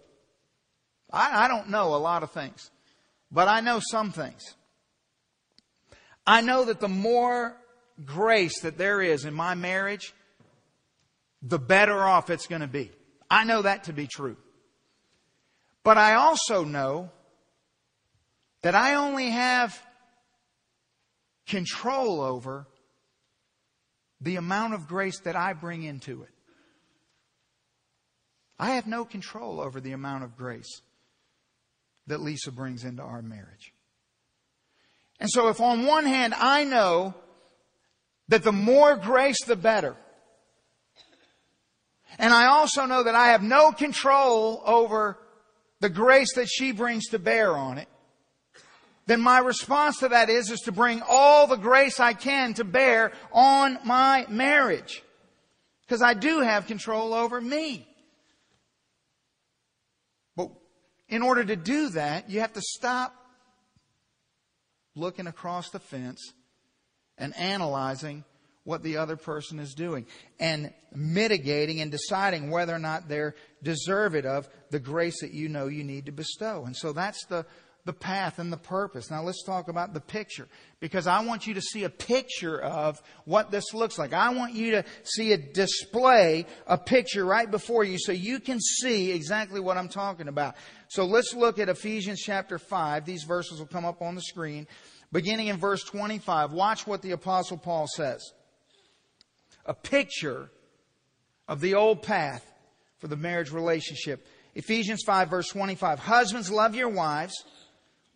I, 1.14 1.44
I 1.44 1.48
don't 1.48 1.70
know 1.70 1.94
a 1.94 1.96
lot 1.96 2.24
of 2.24 2.32
things, 2.32 2.70
but 3.30 3.46
I 3.46 3.60
know 3.60 3.80
some 3.80 4.10
things. 4.10 4.42
I 6.26 6.40
know 6.40 6.64
that 6.64 6.80
the 6.80 6.88
more 6.88 7.56
grace 8.04 8.60
that 8.60 8.76
there 8.76 9.00
is 9.00 9.24
in 9.24 9.32
my 9.32 9.54
marriage, 9.54 10.12
the 11.40 11.58
better 11.58 12.02
off 12.02 12.30
it's 12.30 12.48
going 12.48 12.62
to 12.62 12.66
be. 12.66 12.90
I 13.30 13.44
know 13.44 13.62
that 13.62 13.84
to 13.84 13.92
be 13.92 14.08
true. 14.08 14.36
But 15.84 15.98
I 15.98 16.14
also 16.14 16.64
know 16.64 17.10
that 18.62 18.74
I 18.74 18.94
only 18.94 19.30
have 19.30 19.80
control 21.46 22.22
over 22.22 22.66
the 24.20 24.36
amount 24.36 24.74
of 24.74 24.88
grace 24.88 25.20
that 25.20 25.36
I 25.36 25.52
bring 25.52 25.82
into 25.82 26.22
it. 26.22 26.30
I 28.58 28.70
have 28.70 28.86
no 28.86 29.04
control 29.04 29.60
over 29.60 29.80
the 29.80 29.92
amount 29.92 30.24
of 30.24 30.36
grace 30.36 30.80
that 32.06 32.20
Lisa 32.20 32.52
brings 32.52 32.84
into 32.84 33.02
our 33.02 33.22
marriage. 33.22 33.72
And 35.20 35.30
so 35.30 35.48
if 35.48 35.60
on 35.60 35.86
one 35.86 36.04
hand 36.04 36.34
I 36.34 36.64
know 36.64 37.14
that 38.28 38.42
the 38.42 38.52
more 38.52 38.96
grace 38.96 39.44
the 39.44 39.56
better, 39.56 39.96
and 42.18 42.32
I 42.32 42.46
also 42.46 42.86
know 42.86 43.02
that 43.02 43.14
I 43.14 43.28
have 43.28 43.42
no 43.42 43.72
control 43.72 44.62
over 44.64 45.18
the 45.80 45.88
grace 45.88 46.34
that 46.34 46.48
she 46.48 46.72
brings 46.72 47.08
to 47.08 47.18
bear 47.18 47.56
on 47.56 47.78
it, 47.78 47.88
then 49.06 49.20
my 49.20 49.38
response 49.38 49.98
to 49.98 50.08
that 50.08 50.30
is, 50.30 50.50
is 50.50 50.60
to 50.60 50.72
bring 50.72 51.02
all 51.06 51.46
the 51.46 51.56
grace 51.56 52.00
I 52.00 52.14
can 52.14 52.54
to 52.54 52.64
bear 52.64 53.12
on 53.32 53.78
my 53.84 54.26
marriage. 54.28 55.02
Because 55.82 56.00
I 56.00 56.14
do 56.14 56.40
have 56.40 56.66
control 56.66 57.12
over 57.12 57.40
me. 57.40 57.86
But 60.36 60.48
in 61.08 61.22
order 61.22 61.44
to 61.44 61.56
do 61.56 61.90
that, 61.90 62.30
you 62.30 62.40
have 62.40 62.52
to 62.54 62.62
stop 62.62 63.14
looking 64.94 65.26
across 65.26 65.70
the 65.70 65.80
fence 65.80 66.32
and 67.18 67.36
analyzing 67.36 68.24
what 68.64 68.82
the 68.82 68.96
other 68.96 69.16
person 69.16 69.58
is 69.58 69.74
doing 69.74 70.06
and 70.40 70.72
mitigating 70.94 71.80
and 71.80 71.90
deciding 71.90 72.50
whether 72.50 72.74
or 72.74 72.78
not 72.78 73.08
they're 73.08 73.34
deserving 73.62 74.24
of 74.24 74.48
the 74.70 74.80
grace 74.80 75.20
that 75.20 75.32
you 75.32 75.48
know 75.48 75.66
you 75.66 75.84
need 75.84 76.06
to 76.06 76.12
bestow. 76.12 76.64
And 76.64 76.74
so 76.74 76.92
that's 76.92 77.26
the 77.26 77.44
the 77.84 77.92
path 77.92 78.38
and 78.38 78.50
the 78.50 78.56
purpose. 78.56 79.10
Now 79.10 79.22
let's 79.22 79.44
talk 79.44 79.68
about 79.68 79.92
the 79.92 80.00
picture 80.00 80.48
because 80.80 81.06
I 81.06 81.20
want 81.20 81.46
you 81.46 81.54
to 81.54 81.60
see 81.60 81.84
a 81.84 81.90
picture 81.90 82.58
of 82.58 83.02
what 83.26 83.50
this 83.50 83.74
looks 83.74 83.98
like. 83.98 84.14
I 84.14 84.30
want 84.30 84.54
you 84.54 84.70
to 84.72 84.84
see 85.02 85.32
a 85.32 85.36
display, 85.36 86.46
a 86.66 86.78
picture 86.78 87.26
right 87.26 87.50
before 87.50 87.84
you 87.84 87.98
so 87.98 88.12
you 88.12 88.40
can 88.40 88.58
see 88.60 89.12
exactly 89.12 89.60
what 89.60 89.76
I'm 89.76 89.90
talking 89.90 90.28
about. 90.28 90.54
So 90.88 91.04
let's 91.04 91.34
look 91.34 91.58
at 91.58 91.68
Ephesians 91.68 92.22
chapter 92.22 92.58
5. 92.58 93.04
These 93.04 93.24
verses 93.24 93.58
will 93.58 93.66
come 93.66 93.84
up 93.84 94.00
on 94.00 94.14
the 94.14 94.22
screen. 94.22 94.66
beginning 95.12 95.48
in 95.48 95.58
verse 95.58 95.84
25. 95.84 96.52
Watch 96.52 96.86
what 96.86 97.02
the 97.02 97.10
apostle 97.10 97.58
Paul 97.58 97.86
says. 97.86 98.22
A 99.66 99.74
picture 99.74 100.50
of 101.46 101.60
the 101.60 101.74
old 101.74 102.02
path 102.02 102.50
for 102.98 103.08
the 103.08 103.16
marriage 103.16 103.50
relationship. 103.52 104.26
Ephesians 104.54 105.02
5 105.04 105.28
verse 105.28 105.48
25. 105.48 105.98
Husbands, 105.98 106.50
love 106.50 106.74
your 106.74 106.88
wives. 106.88 107.34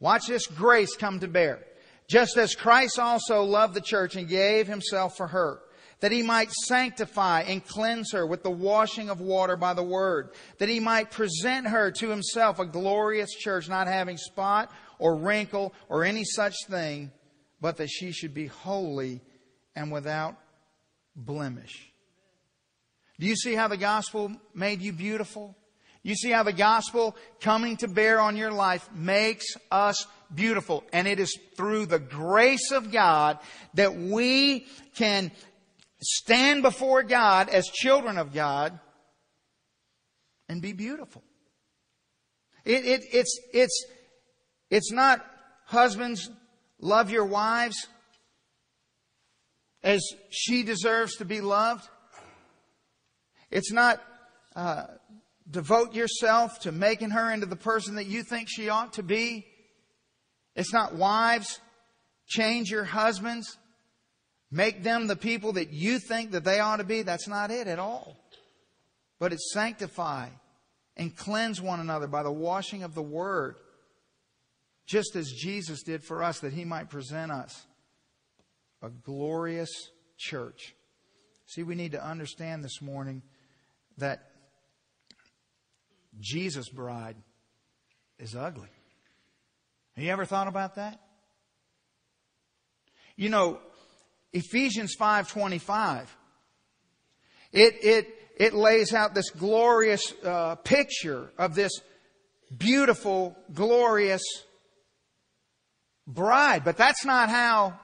Watch 0.00 0.26
this 0.26 0.46
grace 0.46 0.96
come 0.96 1.20
to 1.20 1.28
bear. 1.28 1.61
Just 2.08 2.37
as 2.38 2.54
Christ 2.54 2.98
also 2.98 3.42
loved 3.42 3.74
the 3.74 3.80
church 3.80 4.16
and 4.16 4.28
gave 4.28 4.66
himself 4.66 5.16
for 5.16 5.26
her 5.28 5.61
that 6.00 6.12
he 6.12 6.22
might 6.22 6.50
sanctify 6.52 7.42
and 7.42 7.66
cleanse 7.66 8.12
her 8.12 8.26
with 8.26 8.42
the 8.42 8.50
washing 8.50 9.11
of 9.11 9.20
water 9.20 9.56
by 9.56 9.74
the 9.74 9.82
word, 9.82 10.30
that 10.58 10.68
he 10.68 10.80
might 10.80 11.11
present 11.11 11.66
her 11.66 11.90
to 11.90 12.08
himself 12.08 12.58
a 12.58 12.66
glorious 12.66 13.30
church, 13.32 13.68
not 13.68 13.88
having 13.88 14.16
spot 14.16 14.70
or 14.98 15.16
wrinkle 15.16 15.74
or 15.88 16.04
any 16.04 16.24
such 16.24 16.54
thing, 16.68 17.11
but 17.61 17.76
that 17.78 17.88
she 17.88 18.12
should 18.12 18.32
be 18.32 18.46
holy 18.46 19.20
and 19.74 19.90
without 19.90 20.37
blemish. 21.16 21.92
Do 23.18 23.26
you 23.26 23.34
see 23.34 23.54
how 23.54 23.66
the 23.66 23.76
gospel 23.76 24.32
made 24.54 24.80
you 24.80 24.92
beautiful? 24.92 25.56
You 26.08 26.14
see 26.14 26.30
how 26.30 26.42
the 26.42 26.54
gospel 26.54 27.14
coming 27.42 27.76
to 27.76 27.86
bear 27.86 28.18
on 28.18 28.38
your 28.38 28.50
life 28.50 28.88
makes 28.94 29.44
us 29.70 30.06
beautiful. 30.34 30.82
And 30.90 31.06
it 31.06 31.20
is 31.20 31.38
through 31.54 31.84
the 31.84 31.98
grace 31.98 32.70
of 32.70 32.90
God 32.90 33.38
that 33.74 33.94
we 33.94 34.66
can 34.94 35.30
stand 36.00 36.62
before 36.62 37.02
God 37.02 37.50
as 37.50 37.66
children 37.66 38.16
of 38.16 38.32
God 38.32 38.80
and 40.48 40.62
be 40.62 40.72
beautiful. 40.72 41.22
It, 42.64 42.86
it, 42.86 43.02
it's, 43.12 43.40
it's, 43.52 43.86
it's 44.70 44.90
not 44.90 45.22
husbands, 45.66 46.30
love 46.80 47.10
your 47.10 47.26
wives 47.26 47.86
as 49.82 50.00
she 50.30 50.62
deserves 50.62 51.16
to 51.16 51.26
be 51.26 51.42
loved. 51.42 51.86
It's 53.50 53.70
not 53.70 54.02
uh, 54.56 54.86
devote 55.50 55.94
yourself 55.94 56.61
to 56.61 56.72
making 56.72 57.11
her 57.11 57.32
into 57.32 57.46
the 57.46 57.56
person 57.56 57.94
that 57.96 58.06
you 58.06 58.22
think 58.22 58.48
she 58.50 58.68
ought 58.68 58.94
to 58.94 59.02
be. 59.02 59.46
It's 60.54 60.72
not 60.72 60.94
wives, 60.94 61.61
change 62.26 62.70
your 62.70 62.84
husbands. 62.84 63.58
Make 64.50 64.82
them 64.82 65.06
the 65.06 65.16
people 65.16 65.52
that 65.52 65.72
you 65.72 65.98
think 65.98 66.30
that 66.30 66.44
they 66.44 66.58
ought 66.58 66.78
to 66.78 66.84
be. 66.84 67.02
That's 67.02 67.28
not 67.28 67.50
it 67.50 67.68
at 67.68 67.78
all. 67.78 68.16
But 69.18 69.32
it's 69.32 69.52
sanctify 69.52 70.28
and 70.96 71.14
cleanse 71.14 71.61
one 71.61 71.80
another 71.80 72.06
by 72.06 72.22
the 72.22 72.32
washing 72.32 72.82
of 72.82 72.94
the 72.94 73.02
word, 73.02 73.56
just 74.87 75.16
as 75.16 75.30
Jesus 75.30 75.82
did 75.82 76.02
for 76.02 76.22
us, 76.22 76.40
that 76.40 76.52
he 76.52 76.64
might 76.64 76.88
present 76.88 77.30
us 77.30 77.66
a 78.82 78.88
glorious 78.88 79.90
church. 80.16 80.74
See, 81.46 81.62
we 81.62 81.74
need 81.74 81.92
to 81.92 82.04
understand 82.04 82.64
this 82.64 82.80
morning 82.80 83.22
that 83.98 84.27
Jesus' 86.20 86.68
bride 86.68 87.16
is 88.18 88.35
ugly. 88.35 88.68
Have 89.94 90.04
you 90.04 90.11
ever 90.11 90.24
thought 90.24 90.48
about 90.48 90.76
that? 90.76 91.00
You 93.16 93.28
know, 93.28 93.61
Ephesians 94.33 94.94
5:25. 94.96 96.07
It 97.52 97.74
it 97.83 98.31
it 98.37 98.54
lays 98.54 98.94
out 98.94 99.14
this 99.14 99.31
glorious 99.31 100.12
uh, 100.24 100.54
picture 100.57 101.33
of 101.38 101.54
this 101.54 101.72
beautiful, 102.57 103.37
glorious 103.52 104.22
bride, 106.07 106.64
but 106.64 106.76
that's 106.76 107.04
not 107.04 107.28
how 107.28 107.78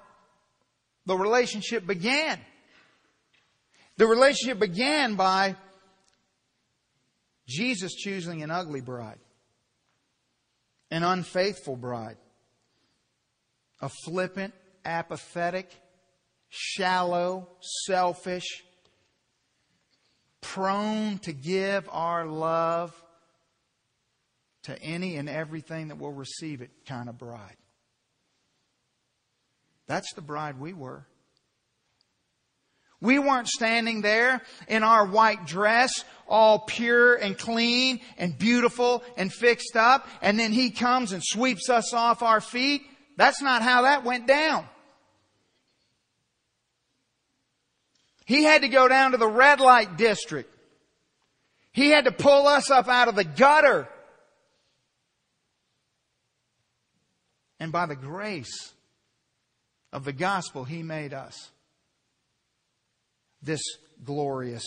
the 1.06 1.16
relationship 1.16 1.86
began. 1.86 2.38
The 3.96 4.06
relationship 4.06 4.58
began 4.58 5.16
by 5.16 5.56
Jesus 7.46 7.94
choosing 7.94 8.42
an 8.42 8.50
ugly 8.50 8.80
bride, 8.80 9.18
an 10.90 11.02
unfaithful 11.02 11.76
bride, 11.76 12.16
a 13.80 13.88
flippant, 14.04 14.54
apathetic, 14.84 15.70
shallow, 16.48 17.48
selfish, 17.86 18.64
prone 20.40 21.18
to 21.18 21.32
give 21.32 21.88
our 21.90 22.26
love 22.26 22.94
to 24.62 24.80
any 24.82 25.16
and 25.16 25.28
everything 25.28 25.88
that 25.88 25.98
will 25.98 26.12
receive 26.12 26.62
it 26.62 26.70
kind 26.86 27.08
of 27.08 27.18
bride. 27.18 27.56
That's 29.86 30.12
the 30.14 30.22
bride 30.22 30.58
we 30.58 30.72
were. 30.72 31.06
We 33.00 33.18
weren't 33.18 33.48
standing 33.48 34.00
there 34.00 34.40
in 34.66 34.82
our 34.82 35.04
white 35.04 35.46
dress, 35.46 36.04
all 36.26 36.60
pure 36.60 37.14
and 37.14 37.36
clean 37.36 38.00
and 38.16 38.38
beautiful 38.38 39.02
and 39.16 39.32
fixed 39.32 39.76
up, 39.76 40.08
and 40.22 40.38
then 40.38 40.52
He 40.52 40.70
comes 40.70 41.12
and 41.12 41.22
sweeps 41.22 41.68
us 41.68 41.92
off 41.92 42.22
our 42.22 42.40
feet. 42.40 42.82
That's 43.16 43.42
not 43.42 43.62
how 43.62 43.82
that 43.82 44.04
went 44.04 44.26
down. 44.26 44.66
He 48.24 48.44
had 48.44 48.62
to 48.62 48.68
go 48.68 48.88
down 48.88 49.12
to 49.12 49.18
the 49.18 49.28
red 49.28 49.60
light 49.60 49.96
district. 49.96 50.50
He 51.72 51.90
had 51.90 52.06
to 52.06 52.12
pull 52.12 52.46
us 52.46 52.70
up 52.70 52.88
out 52.88 53.08
of 53.08 53.16
the 53.16 53.24
gutter. 53.24 53.88
And 57.60 57.70
by 57.70 57.86
the 57.86 57.96
grace 57.96 58.72
of 59.92 60.04
the 60.04 60.12
gospel, 60.12 60.64
He 60.64 60.82
made 60.82 61.12
us 61.12 61.50
this 63.44 63.62
glorious 64.04 64.64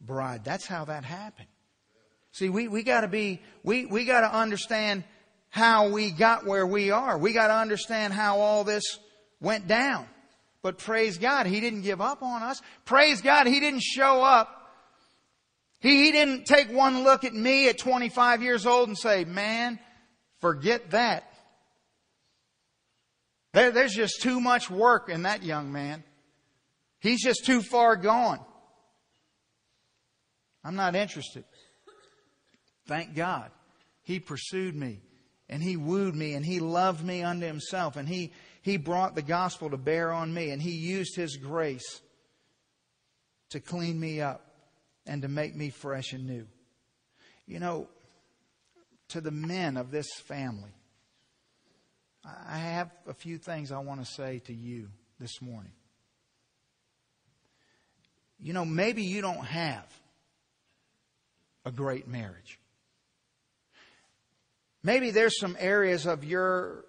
bride. 0.00 0.44
That's 0.44 0.66
how 0.66 0.86
that 0.86 1.04
happened. 1.04 1.48
See, 2.32 2.48
we, 2.48 2.68
we 2.68 2.82
gotta 2.82 3.08
be, 3.08 3.40
we, 3.62 3.86
we 3.86 4.04
gotta 4.04 4.34
understand 4.34 5.04
how 5.50 5.88
we 5.88 6.10
got 6.10 6.46
where 6.46 6.66
we 6.66 6.90
are. 6.90 7.16
We 7.16 7.32
gotta 7.32 7.54
understand 7.54 8.12
how 8.12 8.40
all 8.40 8.64
this 8.64 8.98
went 9.40 9.68
down. 9.68 10.06
But 10.62 10.78
praise 10.78 11.18
God, 11.18 11.46
He 11.46 11.60
didn't 11.60 11.82
give 11.82 12.00
up 12.00 12.22
on 12.22 12.42
us. 12.42 12.60
Praise 12.84 13.20
God, 13.20 13.46
He 13.46 13.60
didn't 13.60 13.82
show 13.82 14.22
up. 14.22 14.62
He, 15.80 16.06
he 16.06 16.12
didn't 16.12 16.46
take 16.46 16.72
one 16.72 17.04
look 17.04 17.24
at 17.24 17.34
me 17.34 17.68
at 17.68 17.76
25 17.76 18.42
years 18.42 18.64
old 18.64 18.88
and 18.88 18.96
say, 18.96 19.24
man, 19.24 19.78
forget 20.40 20.92
that. 20.92 21.30
There, 23.52 23.70
there's 23.70 23.92
just 23.92 24.22
too 24.22 24.40
much 24.40 24.70
work 24.70 25.10
in 25.10 25.22
that 25.22 25.42
young 25.42 25.70
man. 25.70 26.02
He's 27.04 27.22
just 27.22 27.46
too 27.46 27.62
far 27.62 27.94
gone. 27.94 28.40
I'm 30.64 30.74
not 30.74 30.96
interested. 30.96 31.44
Thank 32.86 33.14
God. 33.14 33.52
He 34.02 34.18
pursued 34.18 34.74
me 34.74 35.02
and 35.48 35.62
he 35.62 35.76
wooed 35.76 36.16
me 36.16 36.34
and 36.34 36.44
he 36.44 36.58
loved 36.58 37.04
me 37.04 37.22
unto 37.22 37.46
himself 37.46 37.96
and 37.96 38.08
he 38.08 38.32
he 38.64 38.78
brought 38.78 39.14
the 39.14 39.20
gospel 39.20 39.68
to 39.68 39.76
bear 39.76 40.10
on 40.10 40.32
me, 40.32 40.48
and 40.48 40.60
He 40.60 40.70
used 40.70 41.16
His 41.16 41.36
grace 41.36 42.00
to 43.50 43.60
clean 43.60 44.00
me 44.00 44.22
up 44.22 44.40
and 45.06 45.20
to 45.20 45.28
make 45.28 45.54
me 45.54 45.68
fresh 45.68 46.14
and 46.14 46.26
new. 46.26 46.46
You 47.46 47.58
know, 47.58 47.88
to 49.08 49.20
the 49.20 49.30
men 49.30 49.76
of 49.76 49.90
this 49.90 50.08
family, 50.26 50.72
I 52.24 52.56
have 52.56 52.90
a 53.06 53.12
few 53.12 53.36
things 53.36 53.70
I 53.70 53.80
want 53.80 54.02
to 54.02 54.10
say 54.10 54.38
to 54.46 54.54
you 54.54 54.88
this 55.20 55.42
morning. 55.42 55.72
You 58.40 58.52
know, 58.52 58.64
maybe 58.64 59.02
you 59.02 59.20
don't 59.20 59.44
have 59.44 59.86
a 61.64 61.72
great 61.72 62.06
marriage. 62.06 62.58
Maybe 64.82 65.10
there's 65.10 65.38
some 65.40 65.56
areas 65.58 66.06
of 66.06 66.24
your 66.24 66.84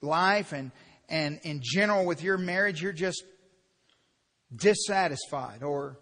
life 0.00 0.52
and, 0.52 0.72
and 1.08 1.38
in 1.44 1.60
general 1.62 2.04
with 2.04 2.22
your 2.22 2.36
marriage, 2.36 2.82
you're 2.82 2.92
just 2.92 3.22
dissatisfied 4.54 5.62
or 5.62 5.98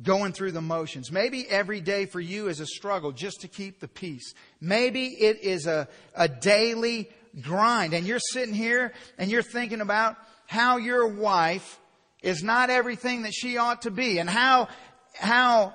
going 0.00 0.32
through 0.32 0.52
the 0.52 0.60
motions. 0.60 1.10
Maybe 1.10 1.48
every 1.48 1.80
day 1.80 2.06
for 2.06 2.20
you 2.20 2.48
is 2.48 2.60
a 2.60 2.66
struggle 2.66 3.10
just 3.10 3.40
to 3.40 3.48
keep 3.48 3.80
the 3.80 3.88
peace. 3.88 4.34
Maybe 4.60 5.06
it 5.06 5.40
is 5.40 5.66
a, 5.66 5.88
a 6.14 6.28
daily 6.28 7.10
grind 7.40 7.92
and 7.92 8.06
you're 8.06 8.20
sitting 8.20 8.54
here 8.54 8.92
and 9.18 9.32
you're 9.32 9.42
thinking 9.42 9.80
about 9.80 10.16
how 10.46 10.76
your 10.76 11.08
wife 11.08 11.79
is 12.22 12.42
not 12.42 12.70
everything 12.70 13.22
that 13.22 13.32
she 13.32 13.56
ought 13.56 13.82
to 13.82 13.90
be. 13.90 14.18
And 14.18 14.28
how, 14.28 14.68
how 15.14 15.74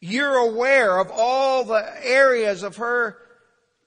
you're 0.00 0.36
aware 0.36 0.98
of 0.98 1.10
all 1.12 1.64
the 1.64 1.84
areas 2.02 2.62
of 2.62 2.76
her 2.76 3.18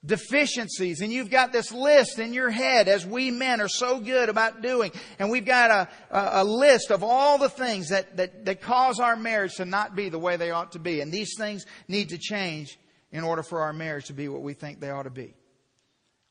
deficiencies. 0.05 1.01
And 1.01 1.11
you've 1.11 1.29
got 1.29 1.51
this 1.51 1.71
list 1.71 2.19
in 2.19 2.33
your 2.33 2.49
head 2.49 2.87
as 2.87 3.05
we 3.05 3.31
men 3.31 3.61
are 3.61 3.69
so 3.69 3.99
good 3.99 4.29
about 4.29 4.61
doing. 4.61 4.91
And 5.17 5.29
we've 5.29 5.45
got 5.45 5.71
a, 5.71 6.41
a, 6.41 6.43
list 6.43 6.91
of 6.91 7.03
all 7.03 7.37
the 7.37 7.49
things 7.49 7.89
that, 7.89 8.17
that, 8.17 8.45
that 8.45 8.61
cause 8.61 8.99
our 8.99 9.15
marriage 9.15 9.55
to 9.55 9.65
not 9.65 9.95
be 9.95 10.09
the 10.09 10.19
way 10.19 10.35
they 10.35 10.51
ought 10.51 10.73
to 10.73 10.79
be. 10.79 10.99
And 10.99 11.11
these 11.11 11.35
things 11.37 11.65
need 11.87 12.09
to 12.09 12.17
change 12.17 12.77
in 13.11 13.23
order 13.23 13.43
for 13.43 13.61
our 13.61 13.73
marriage 13.73 14.05
to 14.05 14.13
be 14.13 14.27
what 14.27 14.41
we 14.41 14.53
think 14.53 14.79
they 14.79 14.89
ought 14.89 15.03
to 15.03 15.09
be. 15.09 15.33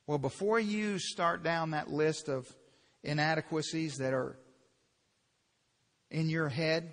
Well, 0.06 0.18
before 0.18 0.60
you 0.60 0.98
start 0.98 1.42
down 1.42 1.70
that 1.70 1.88
list 1.88 2.28
of 2.28 2.46
inadequacies 3.04 3.96
that 3.98 4.12
are 4.12 4.36
in 6.12 6.28
your 6.28 6.48
head, 6.48 6.92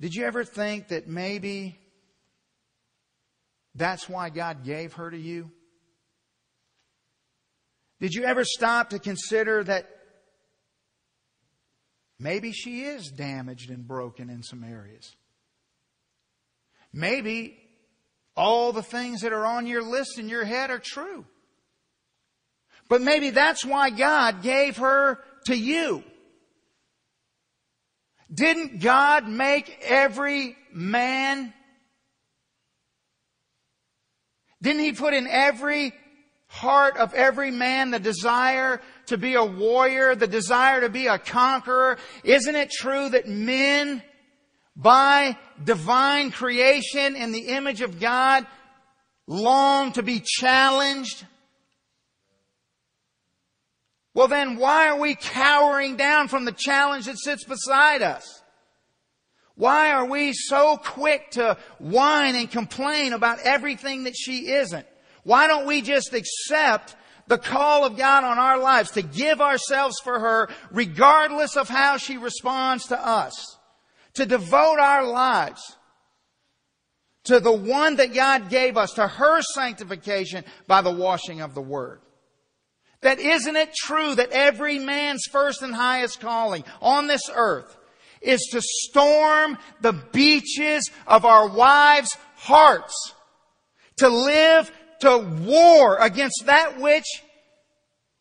did 0.00 0.14
you 0.14 0.24
ever 0.24 0.44
think 0.44 0.88
that 0.88 1.06
maybe 1.06 1.78
that's 3.74 4.08
why 4.08 4.30
God 4.30 4.64
gave 4.64 4.94
her 4.94 5.10
to 5.10 5.18
you? 5.18 5.50
Did 8.00 8.14
you 8.14 8.24
ever 8.24 8.44
stop 8.44 8.90
to 8.90 8.98
consider 8.98 9.62
that 9.64 9.88
maybe 12.18 12.50
she 12.52 12.82
is 12.84 13.10
damaged 13.10 13.70
and 13.70 13.86
broken 13.86 14.30
in 14.30 14.42
some 14.42 14.64
areas? 14.64 15.14
Maybe 16.94 17.58
all 18.36 18.72
the 18.72 18.82
things 18.82 19.20
that 19.20 19.34
are 19.34 19.44
on 19.44 19.66
your 19.66 19.82
list 19.82 20.18
in 20.18 20.30
your 20.30 20.44
head 20.44 20.70
are 20.70 20.80
true. 20.82 21.26
But 22.88 23.02
maybe 23.02 23.30
that's 23.30 23.64
why 23.64 23.90
God 23.90 24.42
gave 24.42 24.78
her 24.78 25.22
to 25.46 25.56
you. 25.56 26.04
Didn't 28.32 28.80
God 28.80 29.26
make 29.28 29.78
every 29.82 30.56
man? 30.72 31.52
Didn't 34.62 34.82
He 34.82 34.92
put 34.92 35.14
in 35.14 35.26
every 35.26 35.92
heart 36.46 36.96
of 36.96 37.14
every 37.14 37.50
man 37.50 37.90
the 37.90 37.98
desire 37.98 38.80
to 39.06 39.16
be 39.16 39.34
a 39.34 39.44
warrior, 39.44 40.14
the 40.14 40.26
desire 40.26 40.82
to 40.82 40.88
be 40.88 41.06
a 41.06 41.18
conqueror? 41.18 41.98
Isn't 42.22 42.56
it 42.56 42.70
true 42.70 43.08
that 43.08 43.28
men, 43.28 44.02
by 44.76 45.36
divine 45.62 46.30
creation 46.30 47.16
in 47.16 47.32
the 47.32 47.48
image 47.48 47.80
of 47.80 47.98
God, 47.98 48.46
long 49.26 49.92
to 49.92 50.02
be 50.02 50.22
challenged? 50.24 51.26
Well 54.14 54.28
then 54.28 54.56
why 54.56 54.88
are 54.88 54.98
we 54.98 55.14
cowering 55.14 55.96
down 55.96 56.28
from 56.28 56.44
the 56.44 56.52
challenge 56.52 57.06
that 57.06 57.18
sits 57.18 57.44
beside 57.44 58.02
us? 58.02 58.42
Why 59.54 59.92
are 59.92 60.06
we 60.06 60.32
so 60.32 60.78
quick 60.78 61.32
to 61.32 61.58
whine 61.78 62.34
and 62.34 62.50
complain 62.50 63.12
about 63.12 63.40
everything 63.40 64.04
that 64.04 64.16
she 64.16 64.50
isn't? 64.50 64.86
Why 65.22 65.46
don't 65.46 65.66
we 65.66 65.82
just 65.82 66.14
accept 66.14 66.96
the 67.26 67.38
call 67.38 67.84
of 67.84 67.96
God 67.96 68.24
on 68.24 68.38
our 68.38 68.58
lives 68.58 68.92
to 68.92 69.02
give 69.02 69.40
ourselves 69.40 69.96
for 70.02 70.18
her 70.18 70.48
regardless 70.70 71.56
of 71.56 71.68
how 71.68 71.98
she 71.98 72.16
responds 72.16 72.86
to 72.86 72.98
us? 72.98 73.58
To 74.14 74.26
devote 74.26 74.78
our 74.80 75.04
lives 75.04 75.76
to 77.24 77.38
the 77.38 77.52
one 77.52 77.96
that 77.96 78.14
God 78.14 78.48
gave 78.48 78.76
us, 78.76 78.94
to 78.94 79.06
her 79.06 79.42
sanctification 79.54 80.44
by 80.66 80.80
the 80.82 80.90
washing 80.90 81.40
of 81.40 81.54
the 81.54 81.60
Word. 81.60 82.00
That 83.02 83.18
isn't 83.18 83.56
it 83.56 83.74
true 83.74 84.14
that 84.14 84.30
every 84.30 84.78
man's 84.78 85.22
first 85.30 85.62
and 85.62 85.74
highest 85.74 86.20
calling 86.20 86.64
on 86.82 87.06
this 87.06 87.22
earth 87.34 87.76
is 88.20 88.40
to 88.52 88.60
storm 88.60 89.56
the 89.80 89.92
beaches 89.92 90.90
of 91.06 91.24
our 91.24 91.48
wives' 91.48 92.16
hearts, 92.36 93.14
to 93.96 94.08
live 94.08 94.70
to 95.00 95.18
war 95.18 95.96
against 95.96 96.42
that 96.44 96.78
which 96.78 97.06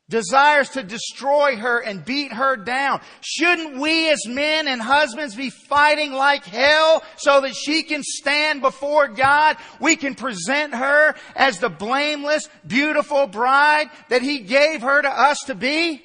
desires 0.10 0.70
to 0.70 0.84
destroy 0.84 1.56
her 1.56 1.80
and 1.80 2.04
beat 2.04 2.34
her 2.34 2.58
down. 2.58 3.00
Shouldn't 3.22 3.80
we 3.80 4.10
as 4.10 4.28
men 4.28 4.68
and 4.68 4.82
husbands 4.82 5.36
be 5.36 5.52
fighting 5.52 6.12
like 6.12 6.44
hell 6.44 7.04
so 7.18 7.42
that 7.42 7.56
she 7.56 7.84
can 7.84 8.04
stand 8.04 8.62
before 8.62 9.08
God? 9.08 9.58
We 9.80 9.96
can 9.96 10.16
present 10.16 10.74
her 10.74 11.16
as 11.36 11.60
the 11.60 11.70
blameless, 11.70 12.50
beautiful 12.66 13.28
bride 13.28 13.90
that 14.10 14.22
He 14.22 14.40
gave 14.40 14.82
her 14.82 15.02
to 15.02 15.10
us 15.10 15.40
to 15.46 15.56
be? 15.56 16.04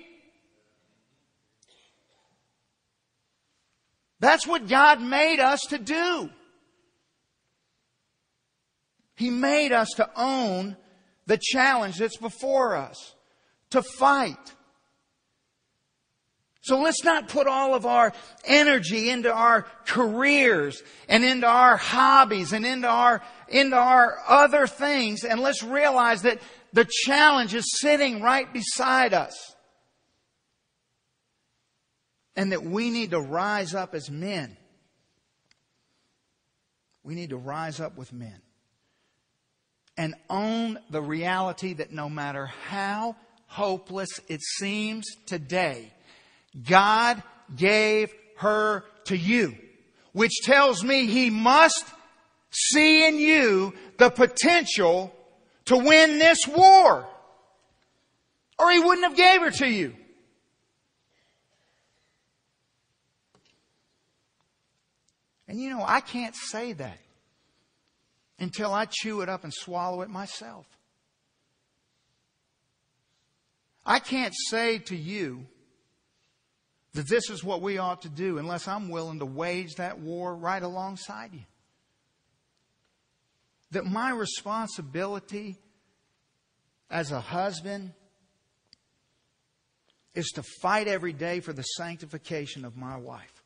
That's 4.20 4.46
what 4.46 4.68
God 4.68 5.02
made 5.02 5.40
us 5.40 5.60
to 5.70 5.78
do. 5.78 6.30
He 9.16 9.30
made 9.30 9.72
us 9.72 9.90
to 9.96 10.10
own 10.16 10.76
the 11.26 11.38
challenge 11.40 11.98
that's 11.98 12.16
before 12.16 12.76
us 12.76 13.14
to 13.74 13.82
fight. 13.82 14.54
So 16.62 16.80
let's 16.80 17.04
not 17.04 17.28
put 17.28 17.46
all 17.46 17.74
of 17.74 17.84
our 17.84 18.14
energy 18.46 19.10
into 19.10 19.30
our 19.30 19.66
careers 19.84 20.82
and 21.08 21.22
into 21.22 21.46
our 21.46 21.76
hobbies 21.76 22.54
and 22.54 22.64
into 22.64 22.88
our, 22.88 23.22
into 23.48 23.76
our 23.76 24.16
other 24.26 24.66
things 24.66 25.24
and 25.24 25.40
let's 25.40 25.62
realize 25.62 26.22
that 26.22 26.40
the 26.72 26.88
challenge 27.04 27.54
is 27.54 27.66
sitting 27.80 28.22
right 28.22 28.50
beside 28.50 29.12
us. 29.12 29.54
And 32.34 32.50
that 32.50 32.64
we 32.64 32.90
need 32.90 33.10
to 33.10 33.20
rise 33.20 33.74
up 33.74 33.94
as 33.94 34.10
men. 34.10 34.56
We 37.02 37.14
need 37.14 37.30
to 37.30 37.36
rise 37.36 37.78
up 37.78 37.98
with 37.98 38.12
men 38.12 38.40
and 39.96 40.14
own 40.28 40.78
the 40.90 41.02
reality 41.02 41.74
that 41.74 41.92
no 41.92 42.08
matter 42.08 42.46
how 42.46 43.16
hopeless 43.54 44.10
it 44.28 44.42
seems 44.42 45.06
today, 45.26 45.92
God 46.68 47.22
gave 47.54 48.12
her 48.38 48.82
to 49.04 49.16
you, 49.16 49.56
which 50.12 50.32
tells 50.42 50.82
me 50.82 51.06
He 51.06 51.30
must 51.30 51.84
see 52.50 53.06
in 53.06 53.16
you 53.16 53.72
the 53.96 54.10
potential 54.10 55.14
to 55.66 55.76
win 55.76 56.18
this 56.18 56.40
war. 56.48 57.06
Or 58.58 58.70
He 58.72 58.80
wouldn't 58.80 59.06
have 59.06 59.16
gave 59.16 59.40
her 59.40 59.50
to 59.50 59.68
you. 59.68 59.94
And 65.46 65.60
you 65.60 65.70
know, 65.70 65.84
I 65.86 66.00
can't 66.00 66.34
say 66.34 66.72
that 66.72 66.98
until 68.40 68.72
I 68.72 68.86
chew 68.90 69.20
it 69.20 69.28
up 69.28 69.44
and 69.44 69.54
swallow 69.54 70.02
it 70.02 70.10
myself. 70.10 70.66
I 73.86 73.98
can't 73.98 74.34
say 74.48 74.78
to 74.78 74.96
you 74.96 75.46
that 76.94 77.08
this 77.08 77.28
is 77.28 77.44
what 77.44 77.60
we 77.60 77.78
ought 77.78 78.02
to 78.02 78.08
do 78.08 78.38
unless 78.38 78.66
I'm 78.66 78.88
willing 78.88 79.18
to 79.18 79.26
wage 79.26 79.74
that 79.74 79.98
war 79.98 80.34
right 80.34 80.62
alongside 80.62 81.34
you. 81.34 81.44
That 83.72 83.84
my 83.84 84.10
responsibility 84.10 85.58
as 86.90 87.10
a 87.10 87.20
husband 87.20 87.92
is 90.14 90.30
to 90.36 90.42
fight 90.62 90.86
every 90.86 91.12
day 91.12 91.40
for 91.40 91.52
the 91.52 91.62
sanctification 91.62 92.64
of 92.64 92.76
my 92.76 92.96
wife. 92.96 93.42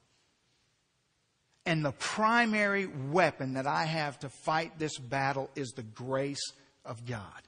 And 1.65 1.85
the 1.85 1.93
primary 1.93 2.87
weapon 2.87 3.55
that 3.55 3.67
I 3.67 3.85
have 3.85 4.19
to 4.21 4.29
fight 4.29 4.79
this 4.79 4.99
battle 4.99 5.51
is 5.55 5.71
the 5.71 5.83
grace 5.83 6.53
of 6.85 7.05
God. 7.07 7.48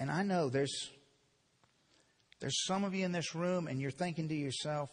And 0.00 0.10
I 0.10 0.22
know 0.22 0.48
there's 0.48 0.90
there's 2.40 2.64
some 2.64 2.84
of 2.84 2.94
you 2.94 3.04
in 3.04 3.12
this 3.12 3.34
room 3.34 3.68
and 3.68 3.78
you're 3.78 3.90
thinking 3.90 4.28
to 4.28 4.34
yourself, 4.34 4.88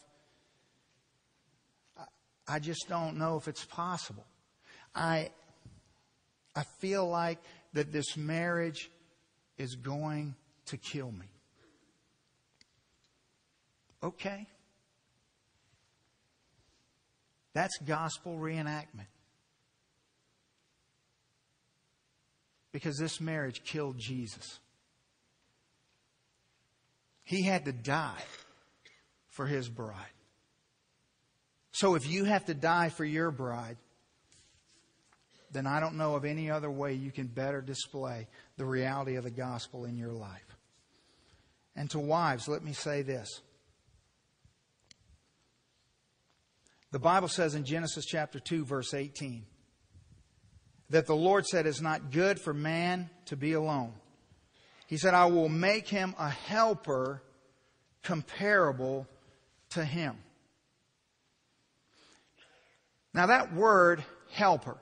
I, 2.45 2.59
just 2.59 2.87
don't 2.89 3.17
know 3.17 3.37
if 3.37 3.47
it's 3.47 3.63
possible. 3.63 4.25
I 4.93 5.29
I 6.57 6.63
feel 6.79 7.07
like 7.07 7.39
that 7.71 7.93
this 7.93 8.17
marriage 8.17 8.91
is 9.57 9.75
going 9.75 10.35
to 10.65 10.75
kill 10.75 11.11
me. 11.11 11.27
Okay. 14.03 14.45
That's 17.53 17.77
gospel 17.85 18.37
reenactment. 18.37 19.07
Because 22.73 22.97
this 22.97 23.21
marriage 23.21 23.63
killed 23.63 23.97
Jesus. 23.97 24.59
He 27.27 27.41
had 27.41 27.65
to 27.65 27.73
die 27.73 28.23
for 29.27 29.45
his 29.45 29.67
bride. 29.67 30.13
So 31.71 31.95
if 31.95 32.09
you 32.09 32.23
have 32.23 32.45
to 32.45 32.53
die 32.53 32.87
for 32.87 33.03
your 33.03 33.31
bride, 33.31 33.75
then 35.51 35.67
I 35.67 35.81
don't 35.81 35.97
know 35.97 36.15
of 36.15 36.23
any 36.23 36.49
other 36.49 36.71
way 36.71 36.93
you 36.93 37.11
can 37.11 37.27
better 37.27 37.59
display 37.59 38.27
the 38.55 38.63
reality 38.63 39.17
of 39.17 39.25
the 39.25 39.29
gospel 39.29 39.83
in 39.83 39.97
your 39.97 40.13
life. 40.13 40.55
And 41.75 41.89
to 41.89 41.99
wives, 41.99 42.47
let 42.47 42.63
me 42.63 42.71
say 42.71 43.01
this. 43.01 43.41
The 46.93 46.99
Bible 46.99 47.27
says 47.27 47.55
in 47.55 47.65
Genesis 47.65 48.05
chapter 48.05 48.39
2, 48.39 48.63
verse 48.63 48.93
18, 48.93 49.45
that 50.91 51.07
the 51.07 51.15
Lord 51.15 51.45
said, 51.45 51.67
It's 51.67 51.81
not 51.81 52.11
good 52.11 52.39
for 52.39 52.53
man 52.53 53.09
to 53.25 53.35
be 53.35 53.51
alone. 53.51 53.91
He 54.87 54.97
said, 54.97 55.13
I 55.13 55.25
will 55.25 55.49
make 55.49 55.87
him 55.87 56.15
a 56.17 56.29
helper 56.29 57.21
comparable 58.03 59.05
to 59.71 59.83
him. 59.83 60.17
Now 63.13 63.27
that 63.27 63.53
word, 63.53 64.03
helper, 64.31 64.77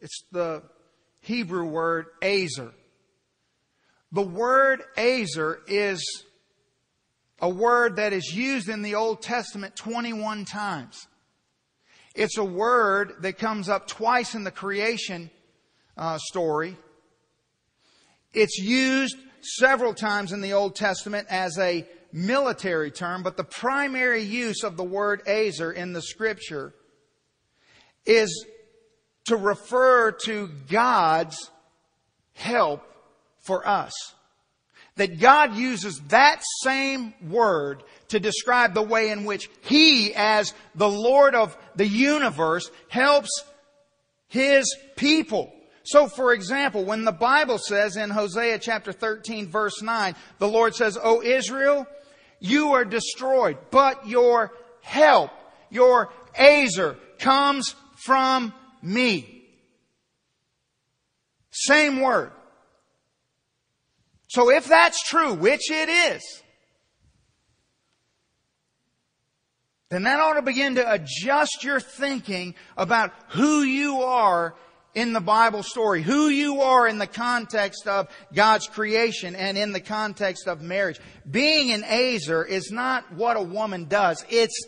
it's 0.00 0.22
the 0.30 0.62
Hebrew 1.22 1.64
word 1.64 2.06
ezer. 2.20 2.72
The 4.12 4.22
word 4.22 4.82
ezer 4.96 5.60
is 5.66 6.02
a 7.40 7.48
word 7.48 7.96
that 7.96 8.12
is 8.12 8.34
used 8.34 8.68
in 8.68 8.82
the 8.82 8.94
Old 8.94 9.22
Testament 9.22 9.74
21 9.74 10.44
times. 10.44 11.06
It's 12.14 12.38
a 12.38 12.44
word 12.44 13.14
that 13.20 13.38
comes 13.38 13.68
up 13.68 13.86
twice 13.86 14.34
in 14.34 14.44
the 14.44 14.50
creation 14.50 15.30
uh, 15.96 16.18
story. 16.18 16.76
It's 18.32 18.58
used 18.58 19.16
several 19.40 19.94
times 19.94 20.32
in 20.32 20.40
the 20.40 20.52
Old 20.52 20.74
Testament 20.76 21.28
as 21.30 21.58
a 21.58 21.86
military 22.12 22.90
term, 22.90 23.22
but 23.22 23.36
the 23.36 23.44
primary 23.44 24.22
use 24.22 24.62
of 24.62 24.76
the 24.76 24.84
word 24.84 25.22
ezer 25.26 25.72
in 25.72 25.92
the 25.92 26.02
scripture 26.02 26.74
is 28.04 28.46
to 29.26 29.36
refer 29.36 30.12
to 30.12 30.48
God's 30.68 31.50
help 32.34 32.82
for 33.42 33.66
us. 33.66 33.92
That 34.96 35.20
God 35.20 35.56
uses 35.56 36.00
that 36.08 36.42
same 36.62 37.12
word 37.28 37.82
to 38.08 38.18
describe 38.18 38.72
the 38.72 38.82
way 38.82 39.10
in 39.10 39.24
which 39.24 39.50
He, 39.62 40.14
as 40.14 40.54
the 40.74 40.88
Lord 40.88 41.34
of 41.34 41.56
the 41.74 41.86
universe, 41.86 42.70
helps 42.88 43.30
His 44.28 44.74
people. 44.96 45.52
So 45.86 46.08
for 46.08 46.32
example, 46.32 46.84
when 46.84 47.04
the 47.04 47.12
Bible 47.12 47.58
says 47.58 47.96
in 47.96 48.10
Hosea 48.10 48.58
chapter 48.58 48.92
13 48.92 49.48
verse 49.48 49.80
9, 49.80 50.16
the 50.38 50.48
Lord 50.48 50.74
says, 50.74 50.98
O 51.00 51.22
Israel, 51.22 51.86
you 52.40 52.72
are 52.72 52.84
destroyed, 52.84 53.56
but 53.70 54.08
your 54.08 54.52
help, 54.82 55.30
your 55.70 56.12
ezer 56.34 56.96
comes 57.20 57.76
from 57.94 58.52
me. 58.82 59.44
Same 61.52 62.00
word. 62.00 62.32
So 64.28 64.50
if 64.50 64.66
that's 64.66 65.08
true, 65.08 65.34
which 65.34 65.70
it 65.70 65.88
is, 65.88 66.42
then 69.90 70.02
that 70.02 70.18
ought 70.18 70.34
to 70.34 70.42
begin 70.42 70.74
to 70.74 70.92
adjust 70.92 71.62
your 71.62 71.78
thinking 71.78 72.56
about 72.76 73.12
who 73.28 73.62
you 73.62 74.02
are 74.02 74.56
in 74.96 75.12
the 75.12 75.20
Bible 75.20 75.62
story, 75.62 76.02
who 76.02 76.28
you 76.28 76.62
are 76.62 76.88
in 76.88 76.96
the 76.96 77.06
context 77.06 77.86
of 77.86 78.08
God's 78.34 78.66
creation 78.66 79.36
and 79.36 79.58
in 79.58 79.72
the 79.72 79.80
context 79.80 80.48
of 80.48 80.62
marriage. 80.62 80.98
Being 81.30 81.70
an 81.70 81.84
ezer 81.84 82.42
is 82.42 82.72
not 82.72 83.12
what 83.12 83.36
a 83.36 83.42
woman 83.42 83.84
does. 83.84 84.24
It's 84.30 84.58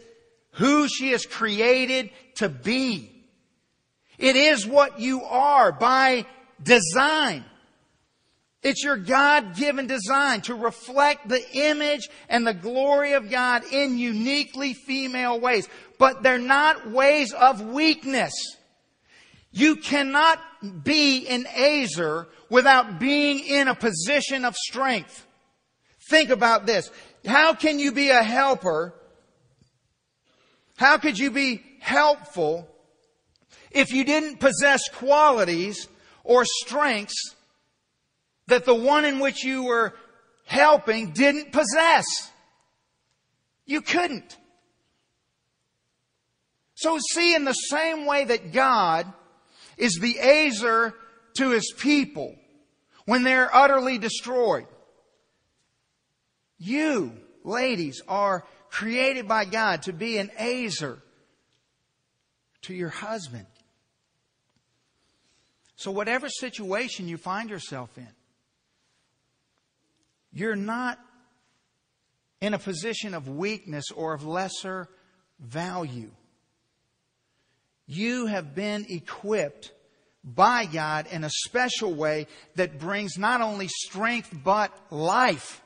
who 0.53 0.87
she 0.87 1.11
is 1.11 1.25
created 1.25 2.11
to 2.37 2.51
be. 2.51 3.25
It 4.19 4.37
is 4.37 4.67
what 4.67 5.01
you 5.01 5.23
are 5.25 5.73
by 5.73 6.27
design. 6.63 7.45
It's 8.63 8.85
your 8.85 8.99
God-given 8.99 9.87
design 9.87 10.43
to 10.43 10.55
reflect 10.55 11.29
the 11.29 11.43
image 11.55 12.11
and 12.29 12.47
the 12.47 12.53
glory 12.53 13.15
of 13.15 13.31
God 13.31 13.63
in 13.73 13.97
uniquely 13.97 14.75
female 14.75 15.41
ways. 15.41 15.67
But 15.99 16.23
they're 16.23 16.39
not 16.39 16.91
ways 16.91 17.33
of 17.33 17.63
weakness. 17.63 18.35
You 19.51 19.77
cannot 19.77 20.41
be 20.85 21.27
an 21.29 21.47
ezer 21.47 22.29
without 22.51 22.99
being 22.99 23.41
in 23.41 23.69
a 23.69 23.75
position 23.75 24.45
of 24.45 24.55
strength. 24.57 25.27
Think 26.11 26.31
about 26.31 26.67
this. 26.67 26.91
How 27.27 27.55
can 27.55 27.79
you 27.79 27.93
be 27.93 28.11
a 28.11 28.23
helper? 28.23 28.95
How 30.77 30.99
could 30.99 31.19
you 31.19 31.31
be 31.31 31.63
helpful 31.81 32.69
if 33.71 33.93
you 33.93 34.05
didn't 34.05 34.41
possess 34.41 34.89
qualities 34.89 35.89
or 36.25 36.45
strengths 36.45 37.35
that 38.49 38.65
the 38.65 38.75
one 38.75 39.05
in 39.05 39.19
which 39.19 39.45
you 39.45 39.65
were 39.65 39.95
helping 40.49 41.11
didn't 41.11 41.53
possess. 41.53 42.05
You 43.67 43.83
couldn't. 43.83 44.37
So 46.75 46.99
see, 47.13 47.35
in 47.35 47.45
the 47.45 47.53
same 47.53 48.07
way 48.07 48.25
that 48.25 48.53
God 48.53 49.13
is 49.79 49.99
the 50.01 50.19
ezer 50.19 50.95
to 51.39 51.51
his 51.51 51.73
people 51.79 52.35
when 53.07 53.23
they're 53.23 53.55
utterly 53.55 53.97
destroyed, 53.97 54.67
you, 56.59 57.13
ladies, 57.45 58.03
are 58.07 58.45
created 58.71 59.27
by 59.27 59.45
God 59.45 59.83
to 59.83 59.93
be 59.93 60.19
an 60.19 60.31
ezer 60.37 60.99
to 62.63 62.75
your 62.75 62.91
husband. 62.91 63.47
So 65.77 65.91
whatever 65.91 66.29
situation 66.29 67.09
you 67.09 67.17
find 67.17 67.49
yourself 67.49 67.97
in, 67.97 68.09
you're 70.33 70.57
not 70.57 70.99
in 72.41 72.53
a 72.53 72.59
position 72.59 73.15
of 73.15 73.29
weakness 73.29 73.91
or 73.91 74.13
of 74.13 74.27
lesser 74.27 74.89
value. 75.41 76.11
You 77.89 78.27
have 78.27 78.55
been 78.55 78.85
equipped 78.91 79.73
by 80.23 80.67
God 80.67 81.07
in 81.11 81.25
a 81.25 81.31
special 81.31 81.95
way 81.95 82.27
that 82.55 82.79
brings 82.79 83.17
not 83.17 83.41
only 83.41 83.67
strength 83.67 84.31
but 84.45 84.71
life. 84.91 85.63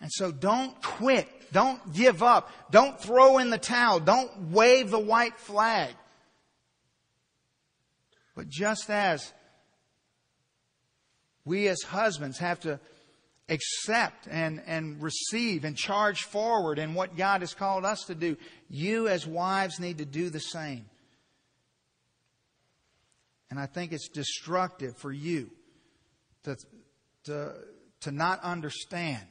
And 0.00 0.10
so 0.12 0.30
don't 0.30 0.80
quit. 0.80 1.28
Don't 1.52 1.92
give 1.92 2.22
up. 2.22 2.52
Don't 2.70 3.00
throw 3.00 3.38
in 3.38 3.50
the 3.50 3.58
towel. 3.58 3.98
Don't 3.98 4.52
wave 4.52 4.90
the 4.90 4.98
white 5.00 5.36
flag. 5.38 5.92
But 8.36 8.48
just 8.48 8.88
as 8.88 9.32
we 11.44 11.66
as 11.66 11.82
husbands 11.82 12.38
have 12.38 12.60
to 12.60 12.78
accept 13.50 14.28
and, 14.30 14.62
and 14.66 15.02
receive 15.02 15.64
and 15.64 15.76
charge 15.76 16.22
forward 16.22 16.78
in 16.78 16.94
what 16.94 17.16
God 17.16 17.42
has 17.42 17.52
called 17.52 17.84
us 17.84 18.04
to 18.04 18.14
do. 18.14 18.36
You 18.68 19.08
as 19.08 19.26
wives 19.26 19.80
need 19.80 19.98
to 19.98 20.04
do 20.04 20.30
the 20.30 20.40
same. 20.40 20.86
And 23.50 23.58
I 23.58 23.66
think 23.66 23.92
it's 23.92 24.08
destructive 24.08 24.96
for 24.96 25.12
you 25.12 25.50
to, 26.44 26.56
to, 27.24 27.54
to 28.02 28.12
not 28.12 28.40
understand 28.42 29.26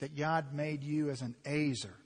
that 0.00 0.14
God 0.14 0.52
made 0.52 0.84
you 0.84 1.08
as 1.08 1.22
an 1.22 1.34
ezer. 1.46 1.96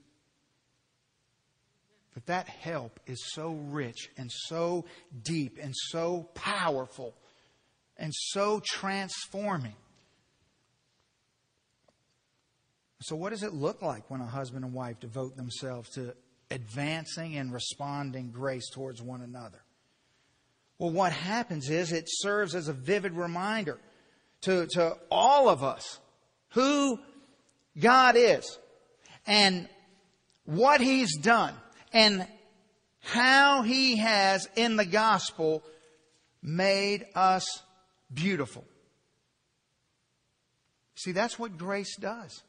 But 2.13 2.25
that 2.27 2.47
help 2.47 2.99
is 3.05 3.33
so 3.33 3.51
rich 3.51 4.09
and 4.17 4.31
so 4.31 4.85
deep 5.21 5.57
and 5.61 5.73
so 5.75 6.29
powerful 6.33 7.13
and 7.97 8.11
so 8.13 8.61
transforming. 8.63 9.75
So, 13.03 13.15
what 13.15 13.31
does 13.31 13.41
it 13.41 13.53
look 13.53 13.81
like 13.81 14.09
when 14.11 14.21
a 14.21 14.27
husband 14.27 14.63
and 14.63 14.73
wife 14.73 14.99
devote 14.99 15.35
themselves 15.35 15.89
to 15.91 16.13
advancing 16.51 17.35
and 17.35 17.51
responding 17.51 18.29
grace 18.29 18.69
towards 18.69 19.01
one 19.01 19.21
another? 19.21 19.63
Well, 20.77 20.91
what 20.91 21.11
happens 21.11 21.69
is 21.69 21.91
it 21.91 22.05
serves 22.07 22.53
as 22.53 22.67
a 22.67 22.73
vivid 22.73 23.13
reminder 23.13 23.79
to, 24.41 24.67
to 24.73 24.97
all 25.09 25.49
of 25.49 25.63
us 25.63 25.99
who 26.49 26.99
God 27.79 28.15
is 28.17 28.59
and 29.25 29.67
what 30.45 30.79
He's 30.79 31.17
done 31.17 31.55
and 31.93 32.27
how 32.99 33.63
He 33.63 33.97
has 33.97 34.47
in 34.55 34.75
the 34.75 34.85
gospel 34.85 35.63
made 36.43 37.05
us 37.15 37.63
beautiful. 38.13 38.63
See, 40.95 41.13
that's 41.13 41.39
what 41.39 41.57
grace 41.57 41.95
does. 41.95 42.43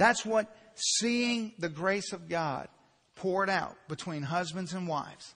That's 0.00 0.24
what 0.24 0.50
seeing 0.76 1.52
the 1.58 1.68
grace 1.68 2.14
of 2.14 2.26
God 2.26 2.68
poured 3.16 3.50
out 3.50 3.76
between 3.86 4.22
husbands 4.22 4.72
and 4.72 4.88
wives. 4.88 5.34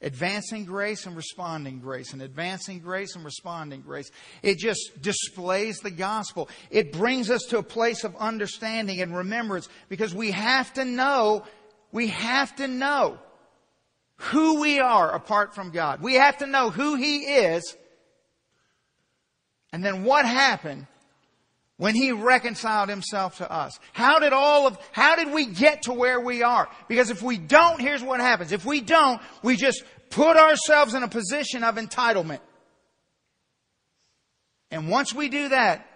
Advancing 0.00 0.64
grace 0.64 1.04
and 1.04 1.14
responding 1.14 1.80
grace, 1.80 2.14
and 2.14 2.22
advancing 2.22 2.78
grace 2.78 3.16
and 3.16 3.22
responding 3.22 3.82
grace. 3.82 4.10
It 4.42 4.56
just 4.56 5.02
displays 5.02 5.80
the 5.80 5.90
gospel. 5.90 6.48
It 6.70 6.90
brings 6.90 7.28
us 7.30 7.42
to 7.50 7.58
a 7.58 7.62
place 7.62 8.02
of 8.02 8.16
understanding 8.16 9.02
and 9.02 9.14
remembrance 9.14 9.68
because 9.90 10.14
we 10.14 10.30
have 10.30 10.72
to 10.74 10.86
know, 10.86 11.44
we 11.92 12.06
have 12.06 12.56
to 12.56 12.66
know 12.66 13.18
who 14.16 14.58
we 14.58 14.80
are 14.80 15.14
apart 15.14 15.54
from 15.54 15.70
God. 15.70 16.00
We 16.00 16.14
have 16.14 16.38
to 16.38 16.46
know 16.46 16.70
who 16.70 16.94
He 16.94 17.18
is 17.24 17.76
and 19.70 19.84
then 19.84 20.04
what 20.04 20.24
happened 20.24 20.86
when 21.78 21.94
he 21.94 22.12
reconciled 22.12 22.90
himself 22.90 23.38
to 23.38 23.50
us? 23.50 23.78
How 23.92 24.18
did 24.18 24.32
all 24.32 24.66
of, 24.66 24.78
how 24.92 25.16
did 25.16 25.32
we 25.32 25.46
get 25.46 25.82
to 25.82 25.92
where 25.92 26.20
we 26.20 26.42
are? 26.42 26.68
Because 26.88 27.10
if 27.10 27.22
we 27.22 27.38
don't, 27.38 27.80
here's 27.80 28.02
what 28.02 28.20
happens. 28.20 28.52
If 28.52 28.66
we 28.66 28.80
don't, 28.82 29.20
we 29.42 29.56
just 29.56 29.82
put 30.10 30.36
ourselves 30.36 30.94
in 30.94 31.02
a 31.02 31.08
position 31.08 31.64
of 31.64 31.76
entitlement. 31.76 32.40
And 34.70 34.90
once 34.90 35.14
we 35.14 35.30
do 35.30 35.48
that, 35.48 35.88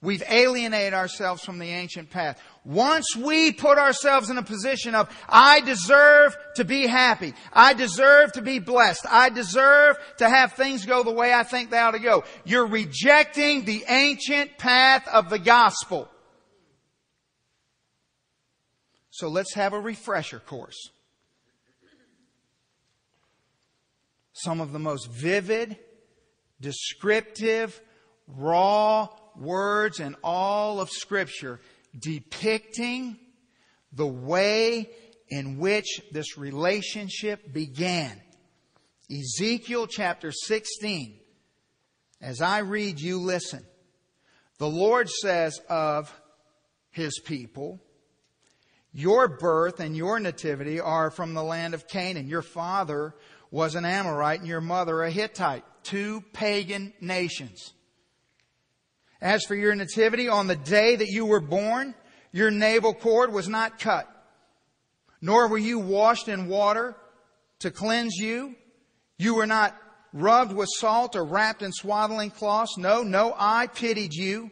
We've 0.00 0.22
alienated 0.28 0.94
ourselves 0.94 1.42
from 1.44 1.58
the 1.58 1.66
ancient 1.66 2.10
path. 2.10 2.40
Once 2.68 3.16
we 3.16 3.50
put 3.50 3.78
ourselves 3.78 4.28
in 4.28 4.36
a 4.36 4.42
position 4.42 4.94
of, 4.94 5.08
I 5.26 5.62
deserve 5.62 6.36
to 6.56 6.66
be 6.66 6.86
happy. 6.86 7.32
I 7.50 7.72
deserve 7.72 8.32
to 8.32 8.42
be 8.42 8.58
blessed. 8.58 9.06
I 9.08 9.30
deserve 9.30 9.96
to 10.18 10.28
have 10.28 10.52
things 10.52 10.84
go 10.84 11.02
the 11.02 11.10
way 11.10 11.32
I 11.32 11.44
think 11.44 11.70
they 11.70 11.78
ought 11.78 11.92
to 11.92 11.98
go. 11.98 12.24
You're 12.44 12.66
rejecting 12.66 13.64
the 13.64 13.84
ancient 13.88 14.58
path 14.58 15.08
of 15.08 15.30
the 15.30 15.38
gospel. 15.38 16.10
So 19.08 19.28
let's 19.28 19.54
have 19.54 19.72
a 19.72 19.80
refresher 19.80 20.38
course. 20.38 20.90
Some 24.34 24.60
of 24.60 24.72
the 24.72 24.78
most 24.78 25.10
vivid, 25.10 25.78
descriptive, 26.60 27.80
raw 28.26 29.08
words 29.36 30.00
in 30.00 30.16
all 30.22 30.82
of 30.82 30.90
Scripture 30.90 31.60
depicting 31.96 33.18
the 33.92 34.06
way 34.06 34.90
in 35.28 35.58
which 35.58 36.00
this 36.12 36.38
relationship 36.38 37.52
began. 37.52 38.20
Ezekiel 39.10 39.86
chapter 39.86 40.32
16. 40.32 41.18
As 42.20 42.40
I 42.40 42.58
read, 42.58 43.00
you 43.00 43.20
listen. 43.20 43.64
The 44.58 44.68
Lord 44.68 45.08
says 45.08 45.60
of 45.68 46.12
His 46.90 47.20
people, 47.20 47.80
your 48.92 49.28
birth 49.28 49.80
and 49.80 49.96
your 49.96 50.18
nativity 50.18 50.80
are 50.80 51.10
from 51.10 51.34
the 51.34 51.42
land 51.42 51.74
of 51.74 51.86
Canaan. 51.86 52.26
Your 52.26 52.42
father 52.42 53.14
was 53.50 53.74
an 53.74 53.84
Amorite 53.84 54.40
and 54.40 54.48
your 54.48 54.60
mother 54.60 55.02
a 55.02 55.10
Hittite. 55.10 55.64
Two 55.84 56.22
pagan 56.32 56.92
nations. 57.00 57.72
As 59.20 59.44
for 59.44 59.54
your 59.54 59.74
nativity, 59.74 60.28
on 60.28 60.46
the 60.46 60.56
day 60.56 60.96
that 60.96 61.08
you 61.08 61.26
were 61.26 61.40
born, 61.40 61.94
your 62.32 62.50
navel 62.50 62.94
cord 62.94 63.32
was 63.32 63.48
not 63.48 63.78
cut, 63.78 64.08
nor 65.20 65.48
were 65.48 65.58
you 65.58 65.78
washed 65.78 66.28
in 66.28 66.48
water 66.48 66.96
to 67.60 67.70
cleanse 67.70 68.16
you. 68.16 68.54
You 69.16 69.34
were 69.34 69.46
not 69.46 69.76
rubbed 70.12 70.52
with 70.52 70.68
salt 70.72 71.16
or 71.16 71.24
wrapped 71.24 71.62
in 71.62 71.72
swaddling 71.72 72.30
cloths. 72.30 72.78
No, 72.78 73.02
no, 73.02 73.34
I 73.36 73.66
pitied 73.66 74.14
you 74.14 74.50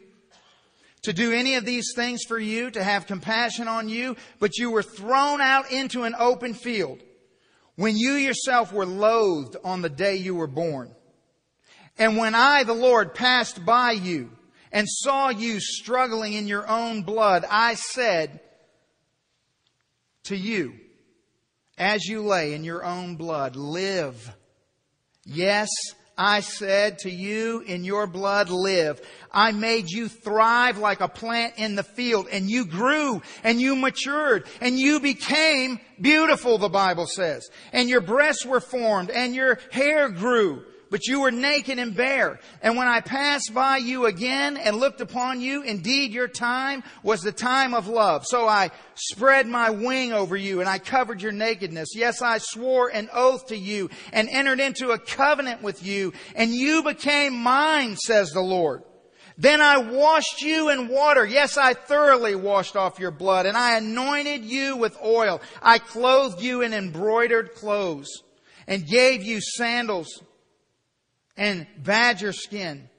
to 1.03 1.13
do 1.13 1.31
any 1.31 1.55
of 1.55 1.63
these 1.63 1.93
things 1.95 2.23
for 2.27 2.37
you, 2.37 2.69
to 2.71 2.83
have 2.83 3.07
compassion 3.07 3.69
on 3.69 3.87
you, 3.87 4.17
but 4.39 4.57
you 4.57 4.71
were 4.71 4.83
thrown 4.83 5.39
out 5.39 5.71
into 5.71 6.03
an 6.03 6.15
open 6.19 6.53
field 6.53 7.01
when 7.75 7.95
you 7.95 8.13
yourself 8.13 8.73
were 8.73 8.85
loathed 8.85 9.55
on 9.63 9.81
the 9.81 9.89
day 9.89 10.17
you 10.17 10.35
were 10.35 10.47
born. 10.47 10.93
And 11.97 12.17
when 12.17 12.35
I, 12.35 12.63
the 12.63 12.73
Lord, 12.73 13.15
passed 13.15 13.65
by 13.65 13.91
you 13.91 14.31
and 14.71 14.87
saw 14.87 15.29
you 15.29 15.59
struggling 15.59 16.33
in 16.33 16.47
your 16.47 16.67
own 16.67 17.03
blood, 17.03 17.45
I 17.49 17.75
said 17.75 18.39
to 20.23 20.35
you, 20.35 20.73
as 21.77 22.05
you 22.05 22.21
lay 22.21 22.53
in 22.53 22.63
your 22.63 22.83
own 22.83 23.15
blood, 23.15 23.55
live. 23.55 24.35
Yes, 25.25 25.69
I 26.17 26.39
said 26.39 26.99
to 26.99 27.11
you, 27.11 27.59
in 27.59 27.83
your 27.83 28.07
blood 28.07 28.49
live. 28.49 28.99
I 29.31 29.51
made 29.51 29.89
you 29.89 30.07
thrive 30.09 30.79
like 30.79 30.99
a 30.99 31.07
plant 31.07 31.53
in 31.57 31.75
the 31.75 31.83
field 31.83 32.27
and 32.31 32.49
you 32.49 32.65
grew 32.65 33.21
and 33.43 33.61
you 33.61 33.75
matured 33.75 34.47
and 34.59 34.79
you 34.79 34.99
became 34.99 35.79
beautiful, 36.01 36.57
the 36.57 36.69
Bible 36.69 37.05
says. 37.05 37.49
And 37.71 37.87
your 37.87 38.01
breasts 38.01 38.45
were 38.45 38.59
formed 38.59 39.11
and 39.11 39.35
your 39.35 39.59
hair 39.71 40.09
grew 40.09 40.65
but 40.89 41.07
you 41.07 41.21
were 41.21 41.31
naked 41.31 41.79
and 41.79 41.95
bare. 41.95 42.39
And 42.61 42.77
when 42.77 42.87
I 42.87 43.01
passed 43.01 43.53
by 43.53 43.77
you 43.77 44.05
again 44.05 44.57
and 44.57 44.77
looked 44.77 45.01
upon 45.01 45.41
you, 45.41 45.63
indeed 45.63 46.11
your 46.11 46.27
time 46.27 46.83
was 47.03 47.21
the 47.21 47.31
time 47.31 47.73
of 47.73 47.87
love. 47.87 48.25
So 48.25 48.47
I 48.47 48.71
spread 48.95 49.47
my 49.47 49.69
wing 49.69 50.13
over 50.13 50.35
you 50.35 50.59
and 50.59 50.69
I 50.69 50.79
covered 50.79 51.21
your 51.21 51.31
nakedness. 51.31 51.89
Yes, 51.95 52.21
I 52.21 52.37
swore 52.39 52.89
an 52.89 53.09
oath 53.13 53.47
to 53.47 53.57
you 53.57 53.89
and 54.13 54.29
entered 54.29 54.59
into 54.59 54.91
a 54.91 54.99
covenant 54.99 55.61
with 55.61 55.85
you 55.85 56.13
and 56.35 56.51
you 56.51 56.83
became 56.83 57.33
mine, 57.33 57.95
says 57.95 58.31
the 58.31 58.41
Lord. 58.41 58.83
Then 59.39 59.61
I 59.61 59.77
washed 59.77 60.41
you 60.41 60.69
in 60.69 60.87
water. 60.87 61.23
Yes, 61.23 61.57
I 61.57 61.75
thoroughly 61.75 62.33
washed 62.33 62.75
off 62.75 62.97
your 62.97 63.11
blood 63.11 63.45
and 63.45 63.55
I 63.55 63.77
anointed 63.77 64.43
you 64.43 64.77
with 64.77 64.97
oil. 65.03 65.41
I 65.61 65.77
clothed 65.77 66.41
you 66.41 66.61
in 66.61 66.73
embroidered 66.73 67.53
clothes 67.53 68.23
and 68.67 68.87
gave 68.87 69.21
you 69.21 69.39
sandals 69.39 70.23
and 71.37 71.67
badger 71.77 72.33
skin. 72.33 72.89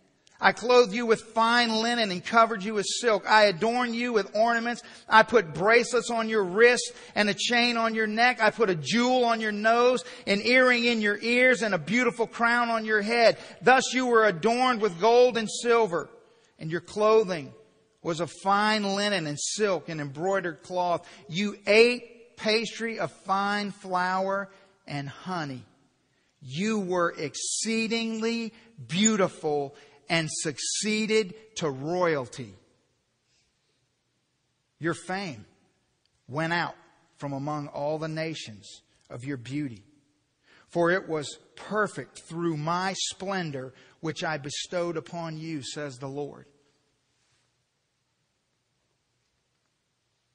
I 0.41 0.53
clothed 0.53 0.95
you 0.95 1.05
with 1.05 1.21
fine 1.21 1.83
linen 1.83 2.13
and 2.13 2.25
covered 2.25 2.63
you 2.63 2.75
with 2.75 2.87
silk. 2.87 3.29
I 3.29 3.47
adorned 3.47 3.97
you 3.97 4.13
with 4.13 4.37
ornaments. 4.37 4.83
I 5.09 5.25
put 5.25 5.53
bracelets 5.53 6.11
on 6.11 6.29
your 6.29 6.45
wrists 6.45 6.93
and 7.17 7.29
a 7.29 7.35
chain 7.35 7.77
on 7.77 7.97
your 7.97 8.07
neck. 8.07 8.41
I 8.41 8.51
put 8.51 8.71
a 8.71 8.77
jewel 8.77 9.25
on 9.25 9.41
your 9.41 9.51
nose, 9.51 10.05
an 10.29 10.41
earring 10.45 10.85
in 10.85 11.01
your 11.01 11.19
ears, 11.21 11.63
and 11.63 11.75
a 11.75 11.79
beautiful 11.79 12.29
crown 12.29 12.69
on 12.69 12.85
your 12.85 13.03
head. 13.03 13.37
Thus 13.63 13.93
you 13.93 14.07
were 14.07 14.27
adorned 14.27 14.81
with 14.81 15.01
gold 15.01 15.37
and 15.37 15.51
silver, 15.51 16.09
and 16.61 16.71
your 16.71 16.83
clothing 16.83 17.53
was 18.01 18.21
of 18.21 18.31
fine 18.31 18.85
linen 18.85 19.27
and 19.27 19.39
silk 19.41 19.89
and 19.89 20.01
embroidered 20.01 20.63
cloth. 20.63 21.09
You 21.29 21.57
ate 21.67 22.37
pastry 22.37 23.01
of 23.01 23.11
fine 23.11 23.73
flour 23.73 24.51
and 24.87 25.09
honey. 25.09 25.65
You 26.41 26.79
were 26.79 27.15
exceedingly 27.17 28.53
beautiful 28.87 29.75
and 30.09 30.29
succeeded 30.31 31.35
to 31.57 31.71
royalty. 31.71 32.55
Your 34.79 34.95
fame 34.95 35.45
went 36.29 36.53
out 36.53 36.77
from 37.17 37.33
among 37.33 37.69
all 37.69 37.99
the 37.99 38.09
nations 38.09 38.83
of 39.11 39.25
your 39.25 39.37
beauty. 39.37 39.83
For 40.69 40.91
it 40.91 41.09
was 41.09 41.39
perfect 41.57 42.23
through 42.29 42.57
my 42.57 42.95
splendor, 43.11 43.73
which 44.01 44.23
I 44.23 44.39
bestowed 44.39 44.97
upon 44.97 45.39
you, 45.39 45.63
says 45.63 45.97
the 45.97 46.09
Lord. 46.09 46.47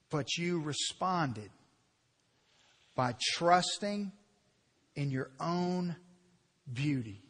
But 0.10 0.38
you 0.38 0.60
responded 0.60 1.52
by 2.96 3.16
trusting 3.36 4.12
in 4.96 5.12
your 5.12 5.30
own 5.40 5.96
beauty. 6.72 7.22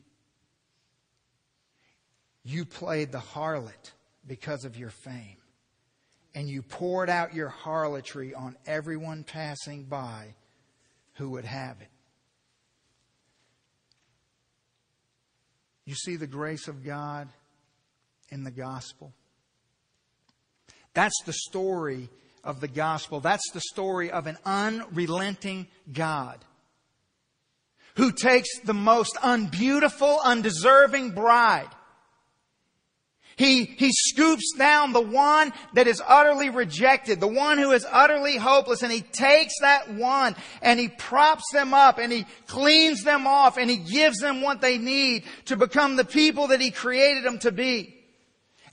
You 2.44 2.66
played 2.66 3.12
the 3.12 3.20
harlot 3.20 3.92
because 4.28 4.66
of 4.66 4.78
your 4.78 4.90
fame. 4.90 5.38
And 6.36 6.50
you 6.50 6.62
poured 6.62 7.10
out 7.10 7.36
your 7.36 7.50
harlotry 7.50 8.34
on 8.34 8.58
everyone 8.66 9.24
passing 9.24 9.84
by 9.84 10.34
who 11.14 11.30
would 11.32 11.46
have 11.46 11.80
it. 11.80 11.88
You 15.86 15.96
see 15.96 16.16
the 16.16 16.28
grace 16.28 16.68
of 16.68 16.84
God 16.84 17.30
in 18.30 18.44
the 18.44 18.52
gospel? 18.52 19.14
That's 20.94 21.22
the 21.26 21.34
story 21.34 22.10
of 22.44 22.62
the 22.62 22.68
gospel. 22.68 23.20
That's 23.20 23.52
the 23.52 23.62
story 23.62 24.10
of 24.10 24.28
an 24.28 24.38
unrelenting 24.46 25.68
God 25.92 26.40
who 27.96 28.12
takes 28.12 28.60
the 28.60 28.74
most 28.74 29.18
unbeautiful, 29.22 30.20
undeserving 30.24 31.12
bride. 31.12 31.70
He, 33.36 33.66
he 33.66 33.90
scoops 33.92 34.54
down 34.58 34.94
the 34.94 35.02
one 35.02 35.54
that 35.74 35.88
is 35.88 36.02
utterly 36.06 36.50
rejected, 36.50 37.20
the 37.20 37.28
one 37.28 37.58
who 37.58 37.72
is 37.72 37.86
utterly 37.90 38.38
hopeless, 38.38 38.84
and 38.84 38.92
he 38.92 39.02
takes 39.02 39.54
that 39.62 39.92
one 39.92 40.36
and 40.62 40.80
he 40.80 40.90
props 40.90 41.44
them 41.52 41.74
up 41.74 41.98
and 41.98 42.12
he 42.12 42.26
cleans 42.48 43.04
them 43.04 43.26
off 43.26 43.58
and 43.58 43.70
he 43.70 43.78
gives 43.78 44.20
them 44.20 44.42
what 44.42 44.62
they 44.62 44.78
need 44.78 45.24
to 45.46 45.56
become 45.56 45.96
the 45.96 46.06
people 46.06 46.48
that 46.48 46.62
he 46.62 46.70
created 46.70 47.24
them 47.24 47.40
to 47.40 47.52
be. 47.52 48.03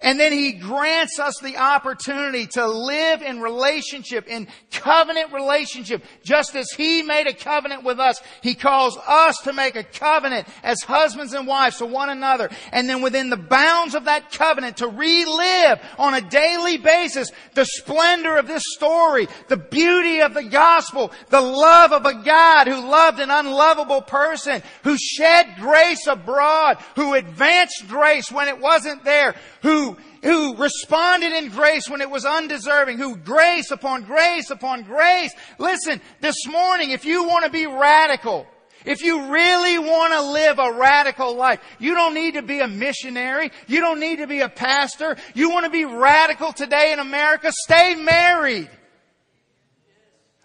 And 0.03 0.19
then 0.19 0.33
He 0.33 0.53
grants 0.53 1.19
us 1.19 1.39
the 1.43 1.59
opportunity 1.59 2.47
to 2.49 2.67
live 2.67 3.21
in 3.21 3.41
relationship, 3.41 4.29
in 4.29 4.49
covenant 4.71 5.33
relationship, 5.33 6.03
just 6.23 6.57
as 6.57 6.71
He 6.71 7.03
made 7.03 7.27
a 7.27 7.35
covenant 7.35 7.85
with 7.85 8.01
us. 8.01 8.23
He 8.41 8.55
calls 8.55 8.97
us 9.07 9.37
to 9.45 9.53
make 9.53 9.77
a 9.77 9.85
covenant 9.85 10.49
as 10.63 10.81
husbands 10.81 11.35
and 11.35 11.47
wives 11.47 11.79
to 11.79 11.87
one 11.87 12.09
another. 12.09 12.49
And 12.73 12.89
then 12.89 13.03
within 13.03 13.29
the 13.29 13.37
bounds 13.37 13.95
of 13.95 14.07
that 14.07 14.33
covenant 14.33 14.79
to 14.79 14.89
relive 14.89 15.81
on 15.99 16.15
a 16.15 16.23
daily 16.23 16.79
basis 16.79 17.31
the 17.55 17.67
splendor 17.67 18.39
of 18.39 18.47
this 18.47 18.63
story, 18.69 19.29
the 19.49 19.59
beauty 19.59 20.21
of 20.21 20.33
the 20.33 20.45
gospel, 20.45 21.13
the 21.29 21.43
love 21.43 21.93
of 21.93 22.07
a 22.07 22.23
God 22.23 22.69
who 22.69 22.89
loved 22.89 23.21
an 23.21 23.31
unlovable 23.31 24.01
person, 24.01 24.63
who 24.83 24.97
shed 24.97 25.57
grace 25.59 26.07
abroad, 26.07 26.79
who 26.97 27.13
advanced 27.13 27.87
grace 27.87 28.33
when 28.33 28.49
it 28.49 28.59
wasn't 28.59 29.05
there, 29.05 29.35
who 29.63 29.90
who, 30.23 30.57
responded 30.57 31.33
in 31.33 31.49
grace 31.51 31.89
when 31.89 32.01
it 32.01 32.11
was 32.11 32.25
undeserving, 32.25 32.99
who 32.99 33.17
grace 33.17 33.71
upon 33.71 34.05
grace 34.05 34.51
upon 34.51 34.83
grace. 34.83 35.33
Listen, 35.59 36.01
this 36.21 36.47
morning, 36.47 36.91
if 36.91 37.05
you 37.05 37.25
want 37.25 37.45
to 37.45 37.51
be 37.51 37.67
radical, 37.67 38.47
If 38.85 39.03
you 39.03 39.31
really 39.31 39.79
want 39.79 40.13
to 40.15 40.23
live 40.23 40.59
a 40.59 40.73
radical 40.73 41.35
life, 41.35 41.61
you 41.79 41.95
don't 41.95 42.15
need 42.15 42.35
to 42.35 42.43
be 42.43 42.61
a 42.61 42.69
missionary. 42.69 43.53
You 43.67 43.81
don't 43.81 44.01
need 44.01 44.17
to 44.17 44.27
be 44.27 44.41
a 44.41 44.49
pastor. 44.49 45.17
You 45.35 45.51
want 45.51 45.65
to 45.65 45.71
be 45.71 45.85
radical 45.85 46.53
today 46.53 46.93
in 46.93 46.99
America? 46.99 47.53
Stay 47.53 47.95
married. 47.95 48.71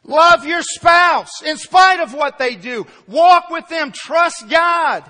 Love 0.03 0.45
your 0.45 0.61
spouse 0.61 1.41
in 1.43 1.57
spite 1.57 1.99
of 1.99 2.13
what 2.13 2.37
they 2.37 2.55
do. 2.55 2.85
Walk 3.07 3.49
with 3.49 3.67
them. 3.69 3.91
Trust 3.91 4.49
God. 4.49 5.09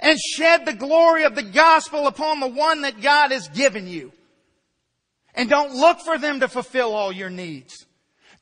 And 0.00 0.18
shed 0.18 0.64
the 0.64 0.72
glory 0.72 1.24
of 1.24 1.34
the 1.34 1.42
gospel 1.42 2.06
upon 2.06 2.40
the 2.40 2.48
one 2.48 2.82
that 2.82 3.00
God 3.00 3.30
has 3.30 3.48
given 3.48 3.86
you. 3.86 4.12
And 5.34 5.48
don't 5.48 5.74
look 5.74 6.00
for 6.00 6.18
them 6.18 6.40
to 6.40 6.48
fulfill 6.48 6.94
all 6.94 7.12
your 7.12 7.30
needs. 7.30 7.86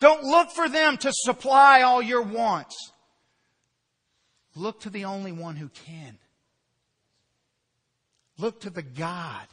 Don't 0.01 0.23
look 0.23 0.51
for 0.51 0.69
them 0.69 0.97
to 0.99 1.11
supply 1.13 1.83
all 1.83 2.01
your 2.01 2.23
wants. 2.23 2.93
Look 4.55 4.81
to 4.81 4.91
the 4.91 5.05
only 5.05 5.33
one 5.33 5.57
who 5.57 5.69
can. 5.69 6.19
Look 8.39 8.61
to 8.61 8.71
the 8.71 8.83
God 8.83 9.47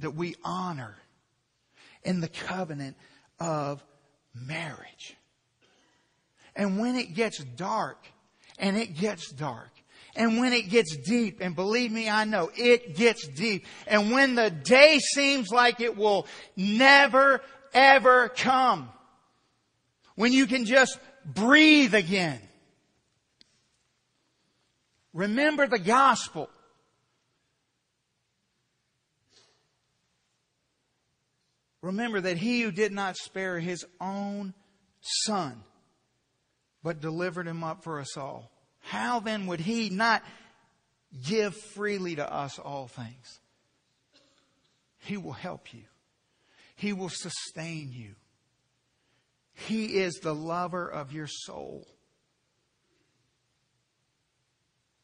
that 0.00 0.14
we 0.14 0.34
honor 0.44 0.96
in 2.02 2.20
the 2.20 2.28
covenant 2.28 2.96
of 3.38 3.82
marriage. 4.34 5.16
And 6.56 6.80
when 6.80 6.96
it 6.96 7.14
gets 7.14 7.38
dark, 7.38 8.04
and 8.58 8.76
it 8.76 8.94
gets 8.96 9.30
dark, 9.30 9.70
and 10.14 10.38
when 10.38 10.52
it 10.52 10.68
gets 10.68 10.96
deep, 10.96 11.38
and 11.40 11.56
believe 11.56 11.90
me, 11.90 12.08
I 12.08 12.24
know 12.24 12.50
it 12.56 12.96
gets 12.96 13.26
deep, 13.26 13.66
and 13.86 14.12
when 14.12 14.34
the 14.34 14.50
day 14.50 14.98
seems 14.98 15.50
like 15.50 15.80
it 15.80 15.96
will 15.96 16.26
never, 16.56 17.40
ever 17.72 18.28
come, 18.28 18.90
when 20.14 20.32
you 20.32 20.46
can 20.46 20.66
just 20.66 20.98
breathe 21.24 21.94
again, 21.94 22.40
remember 25.14 25.66
the 25.66 25.78
gospel. 25.78 26.50
Remember 31.80 32.20
that 32.20 32.36
he 32.36 32.60
who 32.60 32.70
did 32.70 32.92
not 32.92 33.16
spare 33.16 33.58
his 33.58 33.84
own 34.00 34.54
son, 35.00 35.64
but 36.82 37.00
delivered 37.00 37.48
him 37.48 37.64
up 37.64 37.82
for 37.82 37.98
us 37.98 38.16
all, 38.16 38.51
how 38.82 39.20
then 39.20 39.46
would 39.46 39.60
he 39.60 39.90
not 39.90 40.22
give 41.26 41.56
freely 41.56 42.16
to 42.16 42.32
us 42.32 42.58
all 42.58 42.88
things? 42.88 43.40
He 44.98 45.16
will 45.16 45.32
help 45.32 45.72
you. 45.72 45.82
He 46.76 46.92
will 46.92 47.08
sustain 47.08 47.92
you. 47.92 48.14
He 49.54 49.98
is 49.98 50.14
the 50.14 50.34
lover 50.34 50.88
of 50.88 51.12
your 51.12 51.26
soul. 51.26 51.86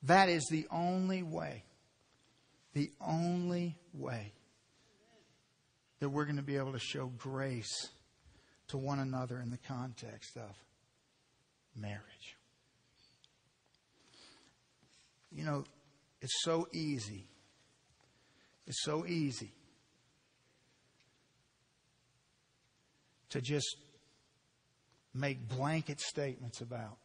That 0.04 0.28
is 0.28 0.46
the 0.50 0.66
only 0.70 1.22
way, 1.22 1.64
the 2.72 2.92
only 3.00 3.76
way 3.92 4.32
that 6.00 6.08
we're 6.08 6.24
going 6.24 6.36
to 6.36 6.42
be 6.42 6.56
able 6.56 6.72
to 6.72 6.78
show 6.78 7.06
grace 7.18 7.88
to 8.68 8.78
one 8.78 9.00
another 9.00 9.40
in 9.40 9.50
the 9.50 9.58
context 9.58 10.36
of 10.36 10.54
marriage. 11.76 12.37
You 15.30 15.44
know, 15.44 15.64
it's 16.20 16.42
so 16.42 16.68
easy. 16.72 17.26
It's 18.66 18.82
so 18.82 19.06
easy 19.06 19.52
to 23.30 23.40
just 23.40 23.76
make 25.14 25.48
blanket 25.48 26.00
statements 26.00 26.60
about 26.60 26.96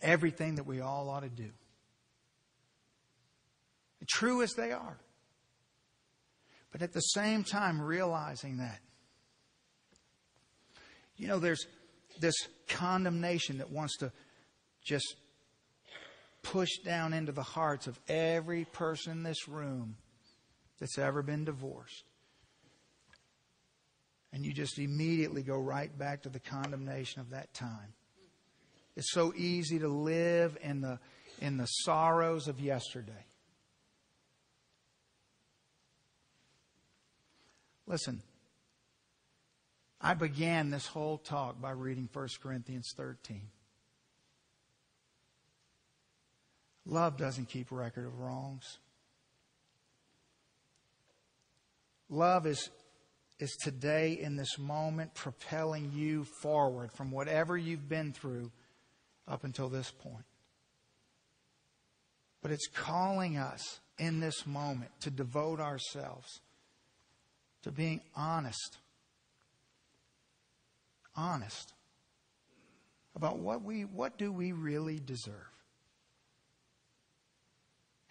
everything 0.00 0.56
that 0.56 0.66
we 0.66 0.80
all 0.80 1.08
ought 1.08 1.22
to 1.22 1.28
do. 1.28 1.50
True 4.06 4.42
as 4.42 4.52
they 4.52 4.70
are. 4.70 4.98
But 6.70 6.82
at 6.82 6.92
the 6.92 7.00
same 7.00 7.42
time, 7.42 7.80
realizing 7.80 8.58
that, 8.58 8.80
you 11.16 11.26
know, 11.26 11.38
there's 11.38 11.64
this 12.20 12.34
condemnation 12.68 13.58
that 13.58 13.70
wants 13.70 13.96
to 13.98 14.12
just 14.84 15.16
push 16.44 16.78
down 16.84 17.12
into 17.12 17.32
the 17.32 17.42
hearts 17.42 17.88
of 17.88 17.98
every 18.08 18.64
person 18.66 19.12
in 19.12 19.22
this 19.24 19.48
room 19.48 19.96
that's 20.78 20.98
ever 20.98 21.22
been 21.22 21.44
divorced. 21.44 22.04
And 24.32 24.44
you 24.44 24.52
just 24.52 24.78
immediately 24.78 25.42
go 25.42 25.58
right 25.58 25.96
back 25.96 26.22
to 26.22 26.28
the 26.28 26.40
condemnation 26.40 27.20
of 27.20 27.30
that 27.30 27.52
time. 27.54 27.94
It's 28.96 29.12
so 29.12 29.32
easy 29.36 29.78
to 29.80 29.88
live 29.88 30.56
in 30.62 30.80
the, 30.80 31.00
in 31.40 31.56
the 31.56 31.66
sorrows 31.66 32.46
of 32.46 32.60
yesterday. 32.60 33.26
Listen, 37.86 38.22
I 40.00 40.14
began 40.14 40.70
this 40.70 40.86
whole 40.86 41.18
talk 41.18 41.60
by 41.60 41.70
reading 41.70 42.08
1 42.12 42.28
Corinthians 42.42 42.92
13. 42.96 43.42
Love 46.86 47.16
doesn't 47.16 47.48
keep 47.48 47.70
record 47.70 48.06
of 48.06 48.18
wrongs. 48.18 48.78
Love 52.10 52.46
is, 52.46 52.70
is 53.40 53.56
today 53.62 54.12
in 54.20 54.36
this 54.36 54.58
moment 54.58 55.14
propelling 55.14 55.90
you 55.94 56.24
forward 56.42 56.92
from 56.92 57.10
whatever 57.10 57.56
you've 57.56 57.88
been 57.88 58.12
through 58.12 58.50
up 59.26 59.44
until 59.44 59.68
this 59.68 59.90
point. 59.90 60.24
But 62.42 62.50
it's 62.50 62.68
calling 62.68 63.38
us 63.38 63.80
in 63.98 64.20
this 64.20 64.46
moment 64.46 64.90
to 65.00 65.10
devote 65.10 65.60
ourselves 65.60 66.40
to 67.62 67.72
being 67.72 68.02
honest. 68.14 68.78
Honest 71.16 71.72
about 73.16 73.38
what 73.38 73.62
we 73.62 73.82
what 73.82 74.18
do 74.18 74.32
we 74.32 74.52
really 74.52 74.98
deserve? 74.98 75.53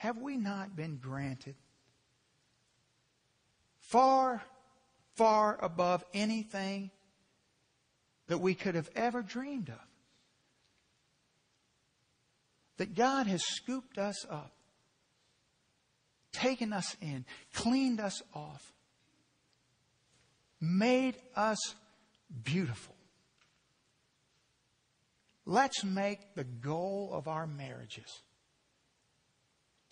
Have 0.04 0.18
we 0.18 0.36
not 0.36 0.76
been 0.76 0.98
granted 0.98 1.56
far 3.80 4.44
far 5.16 5.58
above 5.64 6.04
anything 6.14 6.92
that 8.28 8.40
we 8.40 8.54
could 8.54 8.76
have 8.76 8.90
ever 8.98 9.22
dreamed 9.22 9.70
of? 9.70 9.80
That 12.76 12.96
God 12.96 13.28
has 13.28 13.46
scooped 13.46 13.98
us 13.98 14.26
up, 14.30 14.52
taken 16.34 16.74
us 16.74 16.98
in, 17.00 17.24
cleaned 17.54 18.02
us 18.02 18.22
off, 18.34 18.74
made 20.60 21.16
us 21.34 21.76
beautiful. 22.44 22.98
Let's 25.46 25.86
make 25.86 26.36
the 26.36 26.44
goal 26.44 27.12
of 27.14 27.30
our 27.30 27.48
marriages 27.48 28.22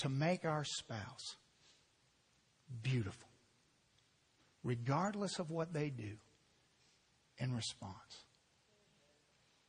to 0.01 0.09
make 0.09 0.45
our 0.45 0.63
spouse 0.63 1.35
beautiful, 2.81 3.29
regardless 4.63 5.37
of 5.37 5.51
what 5.51 5.73
they 5.73 5.89
do 5.89 6.17
in 7.37 7.55
response. 7.55 8.25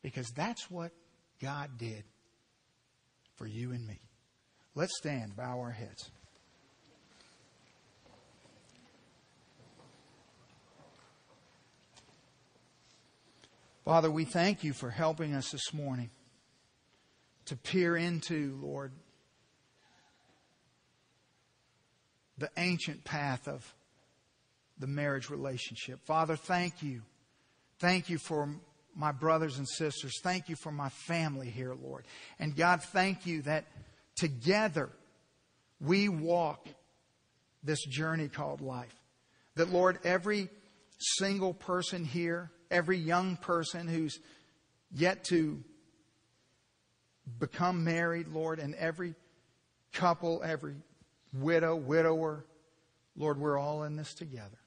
Because 0.01 0.31
that's 0.31 0.71
what 0.71 0.93
God 1.41 1.77
did 1.77 2.05
for 3.37 3.47
you 3.47 3.73
and 3.73 3.87
me. 3.87 4.01
Let's 4.75 4.97
stand, 4.97 5.37
bow 5.37 5.61
our 5.61 5.71
heads. 5.71 6.11
Father, 13.85 14.11
we 14.11 14.25
thank 14.25 14.65
you 14.65 14.73
for 14.73 14.89
helping 14.89 15.35
us 15.35 15.51
this 15.51 15.75
morning 15.75 16.09
to 17.45 17.57
peer 17.57 17.97
into, 17.97 18.59
Lord, 18.63 18.93
the 22.43 22.51
ancient 22.57 23.05
path 23.05 23.47
of 23.47 23.73
the 24.77 24.89
marriage 24.89 25.31
relationship. 25.31 26.01
Father, 26.05 26.35
thank 26.35 26.83
you. 26.83 27.03
Thank 27.79 28.11
you 28.11 28.19
for 28.19 28.57
my 28.97 29.13
brothers 29.13 29.59
and 29.59 29.69
sisters. 29.69 30.19
Thank 30.25 30.49
you 30.49 30.57
for 30.57 30.73
my 30.73 30.89
family 30.89 31.49
here, 31.49 31.73
Lord. 31.81 32.05
And 32.41 32.57
God, 32.57 32.83
thank 32.83 33.27
you 33.27 33.43
that 33.43 33.67
together 34.17 34.91
we 35.81 36.09
walk 36.09 36.67
this 37.63 37.85
journey 37.87 38.27
called 38.27 38.61
life. 38.61 38.95
That, 39.55 39.71
Lord, 39.71 40.01
every 40.03 40.49
single 40.99 41.55
person 41.55 42.05
here, 42.05 42.51
every 42.73 42.99
young 42.99 43.37
person 43.37 43.87
who's 43.87 44.19
yet 44.93 45.23
to 45.27 45.63
become 47.39 47.85
married, 47.85 48.27
Lord, 48.27 48.59
and 48.59 48.75
every 48.75 49.15
couple, 49.93 50.43
every 50.45 50.75
widow, 51.33 51.77
widower, 51.77 52.45
Lord, 53.17 53.39
we're 53.39 53.59
all 53.59 53.85
in 53.85 53.97
this 53.97 54.15
together. 54.15 54.59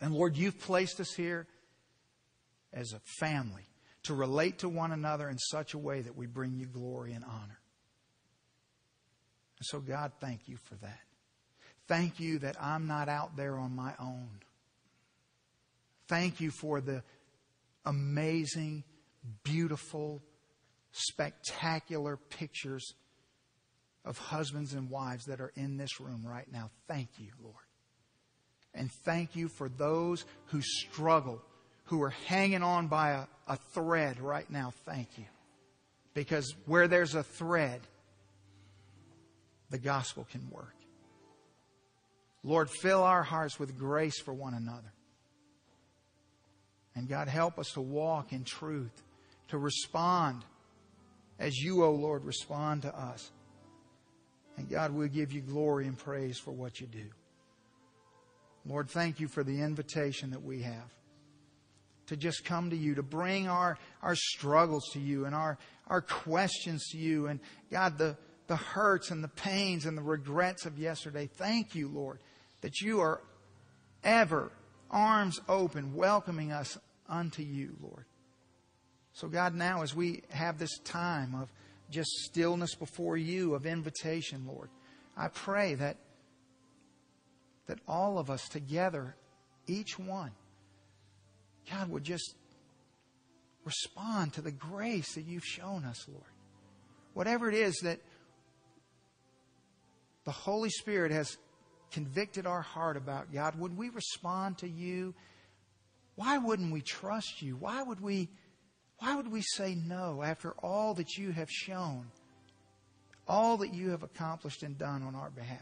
And 0.00 0.14
Lord, 0.14 0.36
you've 0.36 0.58
placed 0.58 1.00
us 1.00 1.12
here 1.12 1.46
as 2.72 2.92
a 2.92 3.00
family 3.18 3.66
to 4.04 4.14
relate 4.14 4.58
to 4.58 4.68
one 4.68 4.92
another 4.92 5.28
in 5.28 5.38
such 5.38 5.74
a 5.74 5.78
way 5.78 6.02
that 6.02 6.16
we 6.16 6.26
bring 6.26 6.56
you 6.56 6.66
glory 6.66 7.12
and 7.12 7.24
honor. 7.24 7.60
And 9.58 9.66
so, 9.66 9.80
God, 9.80 10.12
thank 10.20 10.48
you 10.48 10.56
for 10.56 10.74
that. 10.76 11.00
Thank 11.86 12.18
you 12.20 12.38
that 12.40 12.56
I'm 12.60 12.86
not 12.86 13.08
out 13.08 13.36
there 13.36 13.56
on 13.56 13.74
my 13.74 13.92
own. 14.00 14.28
Thank 16.08 16.40
you 16.40 16.50
for 16.50 16.80
the 16.80 17.02
amazing, 17.84 18.84
beautiful, 19.42 20.22
spectacular 20.92 22.16
pictures 22.16 22.94
of 24.04 24.18
husbands 24.18 24.74
and 24.74 24.90
wives 24.90 25.24
that 25.26 25.40
are 25.40 25.52
in 25.56 25.76
this 25.76 26.00
room 26.00 26.24
right 26.26 26.50
now. 26.52 26.70
Thank 26.88 27.08
you, 27.18 27.30
Lord. 27.42 27.56
And 28.74 28.90
thank 29.04 29.36
you 29.36 29.48
for 29.48 29.68
those 29.68 30.24
who 30.46 30.60
struggle, 30.60 31.40
who 31.84 32.02
are 32.02 32.14
hanging 32.26 32.62
on 32.62 32.88
by 32.88 33.10
a, 33.10 33.24
a 33.48 33.56
thread 33.72 34.20
right 34.20 34.50
now. 34.50 34.72
Thank 34.84 35.16
you. 35.16 35.24
Because 36.12 36.54
where 36.66 36.88
there's 36.88 37.14
a 37.14 37.22
thread, 37.22 37.80
the 39.70 39.78
gospel 39.78 40.26
can 40.30 40.48
work. 40.50 40.74
Lord, 42.42 42.68
fill 42.70 43.02
our 43.02 43.22
hearts 43.22 43.58
with 43.58 43.78
grace 43.78 44.20
for 44.20 44.34
one 44.34 44.54
another. 44.54 44.92
And 46.94 47.08
God, 47.08 47.28
help 47.28 47.58
us 47.58 47.72
to 47.72 47.80
walk 47.80 48.32
in 48.32 48.44
truth, 48.44 49.02
to 49.48 49.58
respond 49.58 50.44
as 51.38 51.56
you, 51.56 51.82
O 51.82 51.86
oh 51.86 51.92
Lord, 51.92 52.24
respond 52.24 52.82
to 52.82 52.96
us. 52.96 53.30
And 54.56 54.68
God, 54.68 54.92
we'll 54.92 55.08
give 55.08 55.32
you 55.32 55.40
glory 55.40 55.86
and 55.86 55.98
praise 55.98 56.38
for 56.38 56.52
what 56.52 56.80
you 56.80 56.86
do. 56.86 57.06
Lord, 58.66 58.88
thank 58.88 59.20
you 59.20 59.28
for 59.28 59.42
the 59.42 59.60
invitation 59.60 60.30
that 60.30 60.42
we 60.42 60.62
have 60.62 60.94
to 62.06 62.16
just 62.16 62.44
come 62.44 62.70
to 62.70 62.76
you, 62.76 62.94
to 62.94 63.02
bring 63.02 63.48
our, 63.48 63.78
our 64.02 64.14
struggles 64.14 64.90
to 64.92 65.00
you 65.00 65.24
and 65.24 65.34
our, 65.34 65.58
our 65.86 66.00
questions 66.00 66.88
to 66.90 66.98
you. 66.98 67.26
And 67.26 67.40
God, 67.70 67.98
the, 67.98 68.16
the 68.46 68.56
hurts 68.56 69.10
and 69.10 69.24
the 69.24 69.28
pains 69.28 69.86
and 69.86 69.96
the 69.96 70.02
regrets 70.02 70.66
of 70.66 70.78
yesterday. 70.78 71.26
Thank 71.26 71.74
you, 71.74 71.88
Lord, 71.88 72.20
that 72.60 72.80
you 72.80 73.00
are 73.00 73.22
ever 74.02 74.52
arms 74.90 75.40
open, 75.48 75.94
welcoming 75.94 76.52
us 76.52 76.78
unto 77.08 77.42
you, 77.42 77.76
Lord. 77.82 78.04
So, 79.12 79.28
God, 79.28 79.54
now 79.54 79.82
as 79.82 79.94
we 79.94 80.22
have 80.30 80.58
this 80.58 80.78
time 80.80 81.34
of 81.34 81.48
just 81.90 82.10
stillness 82.24 82.74
before 82.74 83.16
you, 83.16 83.54
of 83.54 83.66
invitation, 83.66 84.46
Lord, 84.46 84.70
I 85.16 85.28
pray 85.28 85.74
that, 85.74 85.96
that 87.66 87.78
all 87.86 88.18
of 88.18 88.30
us 88.30 88.48
together, 88.48 89.16
each 89.66 89.98
one, 89.98 90.32
God, 91.70 91.90
would 91.90 92.04
just 92.04 92.34
respond 93.64 94.34
to 94.34 94.42
the 94.42 94.52
grace 94.52 95.14
that 95.14 95.22
you've 95.22 95.44
shown 95.44 95.84
us, 95.84 96.06
Lord. 96.08 96.24
Whatever 97.14 97.48
it 97.48 97.54
is 97.54 97.74
that 97.82 98.00
the 100.24 100.32
Holy 100.32 100.70
Spirit 100.70 101.12
has 101.12 101.36
convicted 101.92 102.46
our 102.46 102.62
heart 102.62 102.96
about, 102.96 103.32
God, 103.32 103.58
would 103.58 103.76
we 103.76 103.88
respond 103.88 104.58
to 104.58 104.68
you? 104.68 105.14
Why 106.16 106.38
wouldn't 106.38 106.72
we 106.72 106.80
trust 106.80 107.40
you? 107.40 107.56
Why 107.56 107.82
would 107.82 108.00
we, 108.00 108.28
why 109.04 109.16
would 109.16 109.30
we 109.30 109.42
say 109.42 109.74
no 109.74 110.22
after 110.22 110.52
all 110.62 110.94
that 110.94 111.18
you 111.18 111.30
have 111.30 111.50
shown, 111.50 112.06
all 113.28 113.58
that 113.58 113.74
you 113.74 113.90
have 113.90 114.02
accomplished 114.02 114.62
and 114.62 114.78
done 114.78 115.02
on 115.02 115.14
our 115.14 115.28
behalf? 115.28 115.60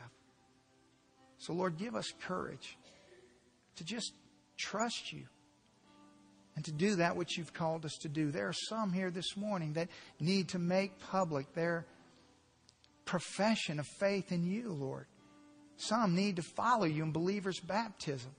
So, 1.38 1.52
Lord, 1.52 1.76
give 1.76 1.96
us 1.96 2.12
courage 2.22 2.78
to 3.74 3.84
just 3.84 4.12
trust 4.56 5.12
you 5.12 5.24
and 6.54 6.64
to 6.66 6.70
do 6.70 6.94
that 6.96 7.16
which 7.16 7.36
you've 7.36 7.52
called 7.52 7.84
us 7.84 7.98
to 8.02 8.08
do. 8.08 8.30
There 8.30 8.46
are 8.46 8.52
some 8.52 8.92
here 8.92 9.10
this 9.10 9.36
morning 9.36 9.72
that 9.72 9.88
need 10.20 10.50
to 10.50 10.60
make 10.60 11.00
public 11.00 11.52
their 11.52 11.84
profession 13.06 13.80
of 13.80 13.86
faith 13.98 14.30
in 14.30 14.44
you, 14.44 14.70
Lord. 14.70 15.06
Some 15.78 16.14
need 16.14 16.36
to 16.36 16.42
follow 16.42 16.84
you 16.84 17.02
in 17.02 17.10
believer's 17.10 17.58
baptism. 17.58 18.30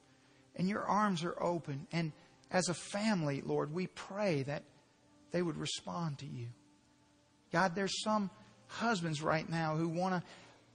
And 0.55 0.69
your 0.69 0.85
arms 0.85 1.25
are 1.25 1.35
open. 1.43 1.87
And 1.91 2.13
as 2.51 2.69
a 2.69 2.73
family, 2.73 3.41
Lord, 3.41 3.73
we 3.73 3.87
pray 3.87 4.43
that 4.43 4.63
they 5.33 5.41
would 5.41 5.57
respond 5.57 6.19
to 6.19 6.25
you. 6.25 6.47
God, 7.51 7.75
there's 7.75 8.01
some 8.01 8.29
husbands 8.67 9.21
right 9.21 9.47
now 9.49 9.75
who 9.75 9.89
want 9.89 10.15
to 10.15 10.23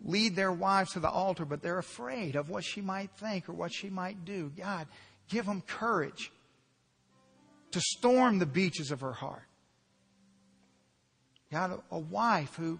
lead 0.04 0.36
their 0.36 0.52
wives 0.52 0.92
to 0.92 1.00
the 1.00 1.08
altar, 1.08 1.44
but 1.44 1.62
they're 1.62 1.78
afraid 1.78 2.36
of 2.36 2.50
what 2.50 2.64
she 2.64 2.80
might 2.80 3.10
think 3.12 3.48
or 3.48 3.52
what 3.54 3.72
she 3.72 3.88
might 3.88 4.24
do. 4.24 4.52
God, 4.56 4.86
give 5.28 5.46
them 5.46 5.62
courage 5.62 6.30
to 7.70 7.80
storm 7.80 8.38
the 8.38 8.46
beaches 8.46 8.90
of 8.90 9.00
her 9.00 9.12
heart. 9.12 9.42
God, 11.50 11.80
a 11.90 11.98
wife 11.98 12.54
who 12.56 12.78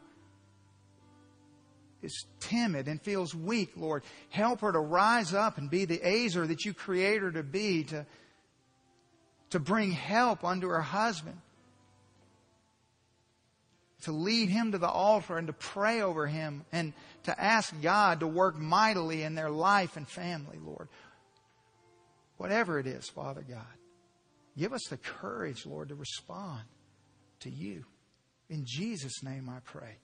is 2.03 2.27
timid 2.41 2.87
and 2.87 3.01
feels 3.03 3.35
weak, 3.35 3.71
Lord, 3.77 4.03
help 4.29 4.61
her 4.61 4.73
to 4.73 4.79
rise 4.79 5.35
up 5.35 5.59
and 5.59 5.71
be 5.71 5.85
the 5.85 6.01
Ezer 6.05 6.47
that 6.47 6.65
you 6.65 6.75
create 6.75 7.23
her 7.23 7.33
to 7.33 7.43
be, 7.43 7.85
to, 7.85 8.07
to 9.51 9.59
bring 9.59 9.91
help 9.91 10.45
unto 10.45 10.69
her 10.69 10.81
husband, 10.81 11.39
to 14.03 14.13
lead 14.13 14.49
him 14.49 14.73
to 14.73 14.79
the 14.79 14.89
altar 14.89 15.39
and 15.39 15.47
to 15.49 15.53
pray 15.53 16.01
over 16.03 16.27
him 16.27 16.65
and 16.73 16.93
to 17.25 17.41
ask 17.41 17.75
God 17.83 18.21
to 18.21 18.27
work 18.27 18.57
mightily 18.57 19.23
in 19.23 19.35
their 19.35 19.51
life 19.51 19.97
and 19.97 20.09
family, 20.09 20.59
Lord. 20.65 20.89
Whatever 22.37 22.79
it 22.79 22.87
is, 22.87 23.09
Father 23.09 23.45
God, 23.49 23.67
give 24.57 24.73
us 24.73 24.85
the 24.89 24.97
courage, 24.97 25.67
Lord, 25.67 25.89
to 25.89 25.97
respond 25.97 26.63
to 27.41 27.51
you. 27.51 27.85
In 28.49 28.65
Jesus' 28.65 29.23
name 29.23 29.49
I 29.49 29.59
pray. 29.65 29.97